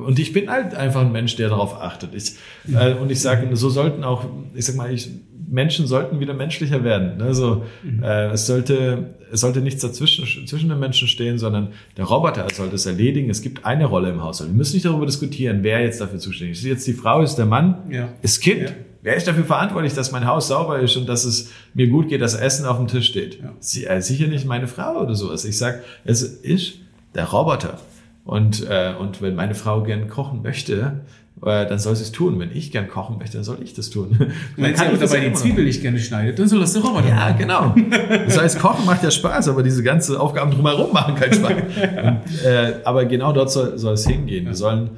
und 0.06 0.20
ich 0.20 0.32
bin 0.32 0.50
halt 0.50 0.76
einfach 0.76 1.02
ein 1.02 1.12
Mensch, 1.12 1.36
der 1.38 1.50
darauf 1.50 1.82
achtet. 1.82 2.14
Ich, 2.14 2.36
äh, 2.72 2.94
und 2.94 3.12
ich 3.12 3.20
sage, 3.22 3.56
so 3.56 3.70
sollten 3.70 4.04
auch, 4.04 4.26
ich 4.54 4.66
sag 4.66 4.76
mal, 4.76 4.94
ich, 4.94 5.10
Menschen 5.50 5.88
sollten 5.88 6.20
wieder 6.20 6.34
menschlicher 6.36 6.84
werden. 6.84 7.18
Ne? 7.18 7.34
So, 7.34 7.64
äh, 8.02 8.28
es 8.32 8.46
sollte, 8.46 9.16
es 9.34 9.42
sollte 9.42 9.62
nichts 9.62 9.82
dazwischen, 9.82 10.48
zwischen 10.48 10.70
den 10.70 10.80
Menschen 10.80 11.08
stehen, 11.08 11.38
sondern 11.38 11.70
der 11.98 12.06
Roboter 12.06 12.48
sollte 12.54 12.76
es 12.76 12.86
erledigen. 12.86 13.30
Es 13.30 13.42
gibt 13.42 13.66
eine 13.66 13.86
Rolle 13.86 14.10
im 14.10 14.22
Haushalt. 14.24 14.50
Wir 14.52 14.56
müssen 14.56 14.76
nicht 14.76 14.86
darüber 14.86 15.06
diskutieren, 15.06 15.60
wer 15.64 15.82
jetzt 15.82 16.00
dafür 16.00 16.20
zuständig 16.20 16.58
ist. 16.60 16.64
Jetzt 16.64 16.88
die 16.88 16.94
Frau, 16.94 17.22
ist 17.22 17.36
der 17.36 17.46
Mann, 17.48 17.78
Ja. 17.90 18.10
ist 18.22 18.40
Kind. 18.42 18.62
Ja. 18.62 18.70
Wer 19.02 19.16
ist 19.18 19.28
dafür 19.28 19.44
verantwortlich, 19.44 19.94
dass 19.94 20.12
mein 20.14 20.26
Haus 20.26 20.48
sauber 20.48 20.80
ist 20.80 20.96
und 20.96 21.10
dass 21.10 21.26
es 21.26 21.50
mir 21.74 21.88
gut 21.88 22.08
geht, 22.08 22.22
dass 22.22 22.36
Essen 22.36 22.66
auf 22.66 22.78
dem 22.78 22.88
Tisch 22.88 23.08
steht? 23.08 23.40
Ja. 23.42 23.52
Sie, 23.60 23.86
äh, 23.86 24.02
sicher 24.02 24.28
nicht 24.28 24.46
meine 24.46 24.68
Frau 24.68 25.02
oder 25.02 25.14
sowas. 25.16 25.44
Ich 25.44 25.58
sag, 25.58 25.84
es 26.06 26.22
ist 26.22 26.76
der 27.16 27.26
Roboter. 27.26 27.80
Und, 28.26 28.66
äh, 28.70 28.94
und 28.98 29.22
wenn 29.22 29.36
meine 29.36 29.56
Frau 29.56 29.84
gern 29.84 30.08
kochen 30.08 30.42
möchte, 30.42 31.02
äh, 31.46 31.68
dann 31.68 31.80
soll 31.80 31.96
sie 31.96 32.04
es 32.04 32.12
tun. 32.12 32.40
Wenn 32.40 32.52
ich 32.56 32.72
gern 32.72 32.88
kochen 32.88 33.18
möchte, 33.18 33.38
dann 33.38 33.44
soll 33.44 33.58
ich 33.64 33.74
das 33.74 33.90
tun. 33.90 34.18
Wenn 34.56 34.76
sie 34.76 34.84
ich 34.84 34.90
aber 34.90 34.98
dabei 34.98 35.20
die. 35.30 35.34
Zwiebel 35.34 35.66
nicht 35.66 35.82
gerne 35.82 36.00
schneidet, 36.00 36.40
dann 36.40 36.48
soll 36.48 36.60
das 36.60 36.74
der 36.74 36.82
Roboter 36.84 37.10
Ja, 37.10 37.16
machen. 37.16 37.38
genau. 37.38 37.76
Das 38.26 38.38
heißt, 38.40 38.60
Kochen 38.60 38.86
macht 38.86 39.04
ja 39.04 39.12
Spaß, 39.12 39.48
aber 39.50 39.64
diese 39.64 39.84
ganzen 39.84 40.16
Aufgaben 40.16 40.52
drumherum 40.52 40.94
machen 40.94 41.16
keinen 41.16 41.34
Spaß. 41.34 41.52
Und, 41.54 42.46
äh, 42.46 42.74
aber 42.86 43.06
genau 43.06 43.34
dort 43.34 43.52
soll, 43.52 43.78
soll 43.78 43.94
es 43.96 44.08
hingehen. 44.08 44.46
Wir 44.46 44.56
sollen 44.56 44.92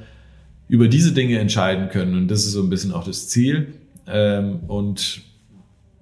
über 0.67 0.87
diese 0.87 1.11
Dinge 1.13 1.37
entscheiden 1.39 1.89
können 1.89 2.15
und 2.17 2.27
das 2.29 2.39
ist 2.45 2.51
so 2.53 2.61
ein 2.63 2.69
bisschen 2.69 2.91
auch 2.91 3.03
das 3.03 3.27
Ziel. 3.29 3.73
Ähm, 4.07 4.61
und 4.67 5.21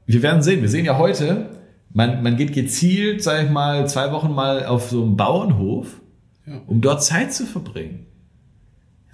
wir 0.05 0.21
werden 0.21 0.41
sehen. 0.41 0.61
Wir 0.61 0.69
sehen 0.69 0.85
ja 0.85 0.97
heute, 0.97 1.49
man, 1.93 2.23
man 2.23 2.35
geht 2.37 2.53
gezielt, 2.53 3.21
sag 3.23 3.43
ich 3.45 3.49
mal, 3.49 3.87
zwei 3.87 4.11
Wochen 4.11 4.31
mal 4.33 4.65
auf 4.65 4.89
so 4.89 5.03
einen 5.03 5.15
Bauernhof, 5.15 5.87
Ja. 6.45 6.53
um 6.67 6.81
dort 6.81 7.03
Zeit 7.03 7.33
zu 7.33 7.45
verbringen. 7.45 8.05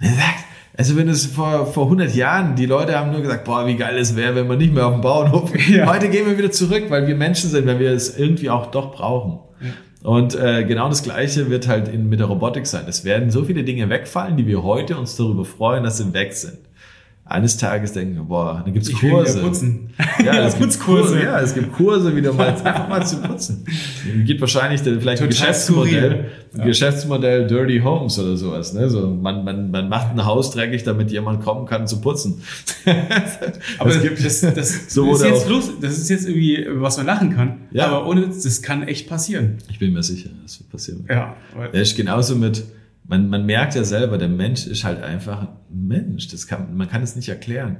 Und 0.00 0.06
er 0.06 0.14
sagt, 0.14 0.44
also 0.80 0.96
wenn 0.96 1.10
es 1.10 1.26
vor, 1.26 1.66
vor 1.66 1.84
100 1.84 2.14
Jahren, 2.14 2.56
die 2.56 2.64
Leute 2.64 2.98
haben 2.98 3.10
nur 3.10 3.20
gesagt, 3.20 3.44
boah, 3.44 3.66
wie 3.66 3.76
geil 3.76 3.98
es 3.98 4.16
wäre, 4.16 4.34
wenn 4.34 4.46
man 4.46 4.56
nicht 4.56 4.72
mehr 4.72 4.86
auf 4.86 4.94
dem 4.94 5.02
Bauernhof. 5.02 5.52
Ja. 5.68 5.84
Heute 5.92 6.08
gehen 6.08 6.24
wir 6.24 6.38
wieder 6.38 6.50
zurück, 6.50 6.84
weil 6.88 7.06
wir 7.06 7.14
Menschen 7.14 7.50
sind, 7.50 7.66
weil 7.66 7.78
wir 7.78 7.90
es 7.90 8.16
irgendwie 8.16 8.48
auch 8.48 8.70
doch 8.70 8.90
brauchen. 8.90 9.40
Und 10.02 10.34
äh, 10.36 10.64
genau 10.64 10.88
das 10.88 11.02
Gleiche 11.02 11.50
wird 11.50 11.68
halt 11.68 11.88
in, 11.88 12.08
mit 12.08 12.18
der 12.18 12.28
Robotik 12.28 12.66
sein. 12.66 12.84
Es 12.88 13.04
werden 13.04 13.30
so 13.30 13.44
viele 13.44 13.62
Dinge 13.62 13.90
wegfallen, 13.90 14.38
die 14.38 14.46
wir 14.46 14.62
heute 14.62 14.96
uns 14.96 15.16
darüber 15.16 15.44
freuen, 15.44 15.84
dass 15.84 15.98
sie 15.98 16.14
weg 16.14 16.32
sind. 16.32 16.56
Eines 17.30 17.56
Tages 17.56 17.92
denken, 17.92 18.26
boah, 18.26 18.62
da 18.64 18.70
gibt's 18.72 18.92
Kurse. 18.92 19.40
putzen. 19.40 19.90
Ja, 20.24 20.44
es 20.46 20.58
gibt. 20.58 20.80
Kurse. 20.80 21.22
Ja, 21.22 21.40
es 21.40 21.54
gibt 21.54 21.72
Kurse, 21.72 22.14
wieder 22.16 22.32
mal 22.32 22.48
einfach 22.48 22.88
mal 22.88 23.06
zu 23.06 23.18
putzen. 23.22 23.64
Es 23.68 24.26
gibt 24.26 24.40
wahrscheinlich 24.40 24.82
dann 24.82 25.00
vielleicht 25.00 25.22
ein 25.22 25.30
Total 25.30 25.46
Geschäftsmodell, 25.48 26.10
skurril. 26.10 26.60
ein 26.62 26.66
Geschäftsmodell 26.66 27.46
Dirty 27.46 27.78
Homes 27.80 28.18
oder 28.18 28.36
sowas. 28.36 28.72
Ne? 28.72 28.90
So, 28.90 29.08
man, 29.08 29.44
man, 29.44 29.70
man 29.70 29.88
macht 29.88 30.10
ein 30.12 30.24
Haus 30.26 30.50
dreckig, 30.50 30.82
damit 30.82 31.12
jemand 31.12 31.42
kommen 31.44 31.66
kann 31.66 31.86
zu 31.86 32.00
putzen. 32.00 32.42
Aber 33.78 33.90
Es 33.90 34.02
das, 34.02 34.40
das, 34.40 34.54
das, 34.54 34.88
So 34.94 35.12
ist 35.14 35.22
jetzt 35.24 35.44
auch- 35.46 35.50
los, 35.50 35.70
das 35.80 35.98
ist 35.98 36.08
jetzt 36.10 36.26
irgendwie, 36.28 36.66
was 36.68 36.96
man 36.96 37.06
lachen 37.06 37.34
kann. 37.36 37.58
Ja. 37.70 37.86
Aber 37.86 38.06
ohne, 38.08 38.26
das 38.26 38.62
kann 38.62 38.82
echt 38.82 39.08
passieren. 39.08 39.58
Ich 39.70 39.78
bin 39.78 39.92
mir 39.92 40.02
sicher, 40.02 40.30
das 40.42 40.58
wird 40.58 40.70
passieren. 40.70 41.04
Ja. 41.08 41.36
Ja, 41.72 41.80
ist 41.80 41.96
genauso 41.96 42.34
mit, 42.36 42.64
man, 43.10 43.28
man 43.28 43.44
merkt 43.44 43.74
ja 43.74 43.82
selber, 43.82 44.18
der 44.18 44.28
Mensch 44.28 44.66
ist 44.68 44.84
halt 44.84 45.02
einfach 45.02 45.42
ein 45.42 45.88
Mensch. 45.88 46.28
Das 46.28 46.46
kann, 46.46 46.76
man 46.76 46.88
kann 46.88 47.02
es 47.02 47.16
nicht 47.16 47.28
erklären. 47.28 47.78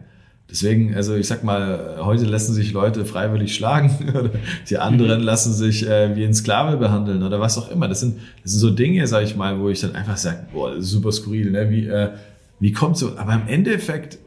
Deswegen, 0.51 0.97
also 0.97 1.14
ich 1.14 1.28
sag 1.28 1.45
mal, 1.45 1.99
heute 2.01 2.24
lassen 2.24 2.53
sich 2.53 2.72
Leute 2.72 3.05
freiwillig 3.05 3.55
schlagen 3.55 4.09
oder 4.18 4.31
die 4.68 4.78
anderen 4.78 5.20
lassen 5.20 5.53
sich 5.53 5.87
äh, 5.87 6.16
wie 6.16 6.24
ein 6.24 6.35
Sklave 6.35 6.76
behandeln 6.78 7.22
oder 7.22 7.39
was 7.39 7.57
auch 7.57 7.70
immer. 7.70 7.87
Das 7.87 8.01
sind, 8.01 8.16
das 8.43 8.53
sind 8.53 8.61
so 8.61 8.70
Dinge, 8.70 9.07
sag 9.07 9.22
ich 9.22 9.37
mal, 9.37 9.61
wo 9.61 9.68
ich 9.68 9.81
dann 9.81 9.95
einfach 9.95 10.16
sage, 10.16 10.49
boah, 10.53 10.74
das 10.74 10.87
ist 10.87 10.91
super 10.91 11.12
skurril, 11.12 11.53
ne? 11.53 11.70
Wie, 11.70 11.87
äh, 11.87 12.11
wie 12.59 12.72
kommt 12.72 12.99
so? 12.99 13.16
Aber 13.16 13.35
im 13.35 13.47
Endeffekt 13.47 14.18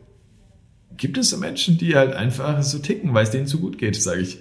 gibt 0.95 1.17
es 1.17 1.31
so 1.31 1.37
Menschen, 1.37 1.77
die 1.77 1.97
halt 1.97 2.13
einfach 2.13 2.63
so 2.63 2.79
ticken, 2.79 3.13
weil 3.13 3.23
es 3.23 3.31
denen 3.31 3.47
zu 3.47 3.59
gut 3.59 3.77
geht, 3.77 4.01
sage 4.01 4.21
ich. 4.21 4.37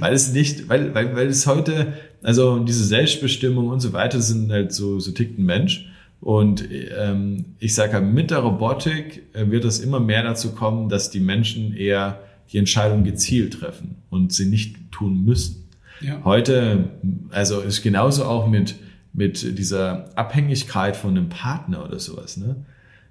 Weil 0.00 0.14
es 0.14 0.32
nicht, 0.32 0.68
weil, 0.68 0.94
weil, 0.94 1.16
weil 1.16 1.26
es 1.26 1.48
heute, 1.48 1.94
also 2.22 2.60
diese 2.60 2.84
Selbstbestimmung 2.84 3.66
und 3.66 3.80
so 3.80 3.92
weiter 3.92 4.20
sind 4.20 4.52
halt 4.52 4.72
so, 4.72 5.00
so 5.00 5.10
tickt 5.10 5.36
ein 5.36 5.44
Mensch. 5.44 5.90
Und 6.20 6.68
ähm, 6.70 7.44
ich 7.58 7.74
sage 7.74 7.92
halt, 7.94 8.04
mit 8.04 8.30
der 8.30 8.38
Robotik 8.38 9.22
äh, 9.34 9.50
wird 9.50 9.64
es 9.64 9.78
immer 9.78 10.00
mehr 10.00 10.22
dazu 10.22 10.52
kommen, 10.52 10.88
dass 10.88 11.10
die 11.10 11.20
Menschen 11.20 11.76
eher 11.76 12.20
die 12.52 12.58
Entscheidung 12.58 13.04
gezielt 13.04 13.54
treffen 13.54 13.96
und 14.10 14.32
sie 14.32 14.46
nicht 14.46 14.90
tun 14.92 15.24
müssen. 15.24 15.68
Ja. 16.00 16.20
Heute, 16.24 16.90
also 17.30 17.60
ist 17.60 17.82
genauso 17.82 18.24
auch 18.24 18.48
mit, 18.48 18.76
mit 19.12 19.58
dieser 19.58 20.16
Abhängigkeit 20.16 20.96
von 20.96 21.10
einem 21.10 21.28
Partner 21.28 21.84
oder 21.84 21.98
sowas, 21.98 22.36
ne? 22.36 22.56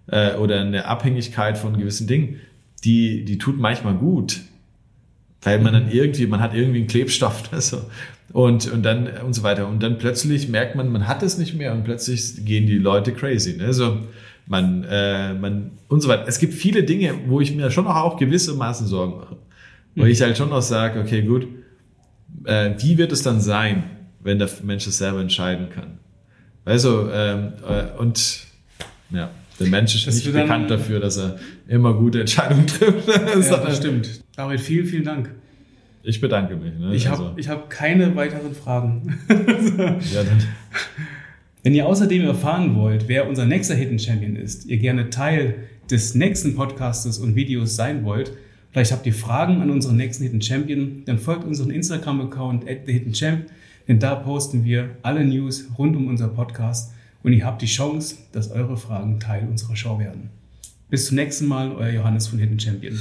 Äh, 0.07 0.35
oder 0.35 0.61
eine 0.61 0.85
Abhängigkeit 0.85 1.57
von 1.57 1.77
gewissen 1.77 2.05
Dingen, 2.05 2.39
die, 2.83 3.25
die 3.25 3.39
tut 3.39 3.57
manchmal 3.57 3.95
gut, 3.95 4.41
weil 5.41 5.59
man 5.59 5.73
dann 5.73 5.91
irgendwie, 5.91 6.27
man 6.27 6.41
hat 6.41 6.53
irgendwie 6.53 6.79
einen 6.79 6.87
Klebstoff 6.87 7.43
oder 7.51 7.61
so. 7.61 7.81
Und, 8.33 8.71
und 8.71 8.83
dann 8.83 9.07
und 9.25 9.33
so 9.33 9.43
weiter. 9.43 9.67
Und 9.67 9.81
dann 9.83 9.97
plötzlich 9.97 10.49
merkt 10.49 10.75
man, 10.75 10.89
man 10.91 11.07
hat 11.07 11.23
es 11.23 11.37
nicht 11.37 11.53
mehr 11.55 11.73
und 11.73 11.83
plötzlich 11.83 12.43
gehen 12.45 12.65
die 12.67 12.77
Leute 12.77 13.13
crazy. 13.13 13.55
Ne? 13.55 13.73
So, 13.73 13.99
man, 14.47 14.83
äh, 14.89 15.33
man 15.33 15.71
und 15.87 16.01
so 16.01 16.09
weiter. 16.09 16.25
Es 16.27 16.39
gibt 16.39 16.53
viele 16.53 16.83
Dinge, 16.83 17.13
wo 17.27 17.39
ich 17.39 17.55
mir 17.55 17.71
schon 17.71 17.85
noch 17.85 17.95
auch 17.95 18.17
gewissermaßen 18.17 18.87
Sorgen 18.87 19.17
mache. 19.17 19.37
Wo 19.95 20.03
ich 20.05 20.21
halt 20.21 20.37
schon 20.37 20.49
noch 20.49 20.61
sage, 20.61 20.99
okay, 20.99 21.21
gut, 21.21 21.47
äh, 22.43 22.71
wie 22.79 22.97
wird 22.97 23.11
es 23.13 23.23
dann 23.23 23.39
sein, 23.39 23.83
wenn 24.21 24.39
der 24.39 24.49
Mensch 24.63 24.85
es 24.87 24.97
selber 24.97 25.21
entscheiden 25.21 25.69
kann? 25.69 25.99
Also, 26.65 27.09
ähm, 27.13 27.53
äh, 27.65 27.97
und 27.99 28.39
ja, 29.11 29.29
der 29.59 29.67
Mensch 29.67 29.95
ist 29.95 30.07
Das 30.07 30.15
nicht 30.15 30.25
wird 30.25 30.35
dann- 30.35 30.43
bekannt 30.43 30.71
dafür, 30.71 30.99
dass 30.99 31.15
er 31.17 31.37
immer 31.67 31.93
gute 31.93 32.19
Entscheidungen 32.19 32.67
trifft. 32.67 33.07
Ja, 33.07 33.57
das 33.57 33.77
stimmt. 33.77 34.09
David, 34.35 34.59
vielen, 34.59 34.85
vielen 34.85 35.03
Dank. 35.05 35.29
Ich 36.05 36.21
bedanke 36.21 36.55
mich. 36.55 36.77
Ne? 36.77 36.95
Ich 36.95 37.07
habe 37.07 37.33
Also, 37.35 37.49
hab 37.49 37.69
keine 37.69 38.15
weiteren 38.15 38.53
Fragen. 38.53 39.17
ja, 39.29 40.23
dann, 40.23 40.43
Wenn 41.63 41.73
ihr 41.73 41.87
außerdem 41.87 42.23
erfahren 42.25 42.75
wollt, 42.75 43.07
wer 43.07 43.27
unser 43.27 43.45
nächster 43.45 43.73
Hidden 43.73 43.97
Champion 43.97 44.35
ist, 44.35 44.65
ihr 44.65 44.77
gerne 44.77 45.09
Teil 45.09 45.55
des 45.89 46.13
nächsten 46.13 46.55
Podcastes 46.55 47.17
und 47.17 47.35
Videos 47.35 47.75
sein 47.75 48.03
wollt, 48.03 48.31
vielleicht 48.71 48.91
habt 48.91 49.05
ihr 49.07 49.13
Fragen 49.13 49.61
an 49.61 49.71
unseren 49.71 49.95
nächsten 49.95 50.23
Hidden 50.23 50.41
Champion, 50.41 51.01
dann 51.05 51.17
folgt 51.17 51.43
unseren 51.43 51.71
Instagram-Account 51.71 52.69
at 52.69 52.85
the 52.85 52.93
Hidden 52.93 53.13
Champ, 53.13 53.45
denn 53.87 53.99
da 53.99 54.15
posten 54.15 54.63
wir 54.63 54.89
alle 55.01 55.25
News 55.25 55.67
rund 55.77 55.95
um 55.95 56.07
unser 56.07 56.27
Podcast 56.27 56.93
und 57.23 57.33
ihr 57.33 57.43
habt 57.43 57.63
die 57.63 57.67
Chance, 57.67 58.17
dass 58.31 58.51
eure 58.51 58.77
Fragen 58.77 59.19
Teil 59.19 59.47
unserer 59.49 59.75
Show 59.75 59.97
werden. 59.97 60.29
Bis 60.91 61.07
zum 61.07 61.15
nächsten 61.15 61.47
Mal, 61.47 61.71
euer 61.71 61.89
Johannes 61.89 62.27
von 62.27 62.37
Hidden 62.37 62.59
Champion. 62.59 62.99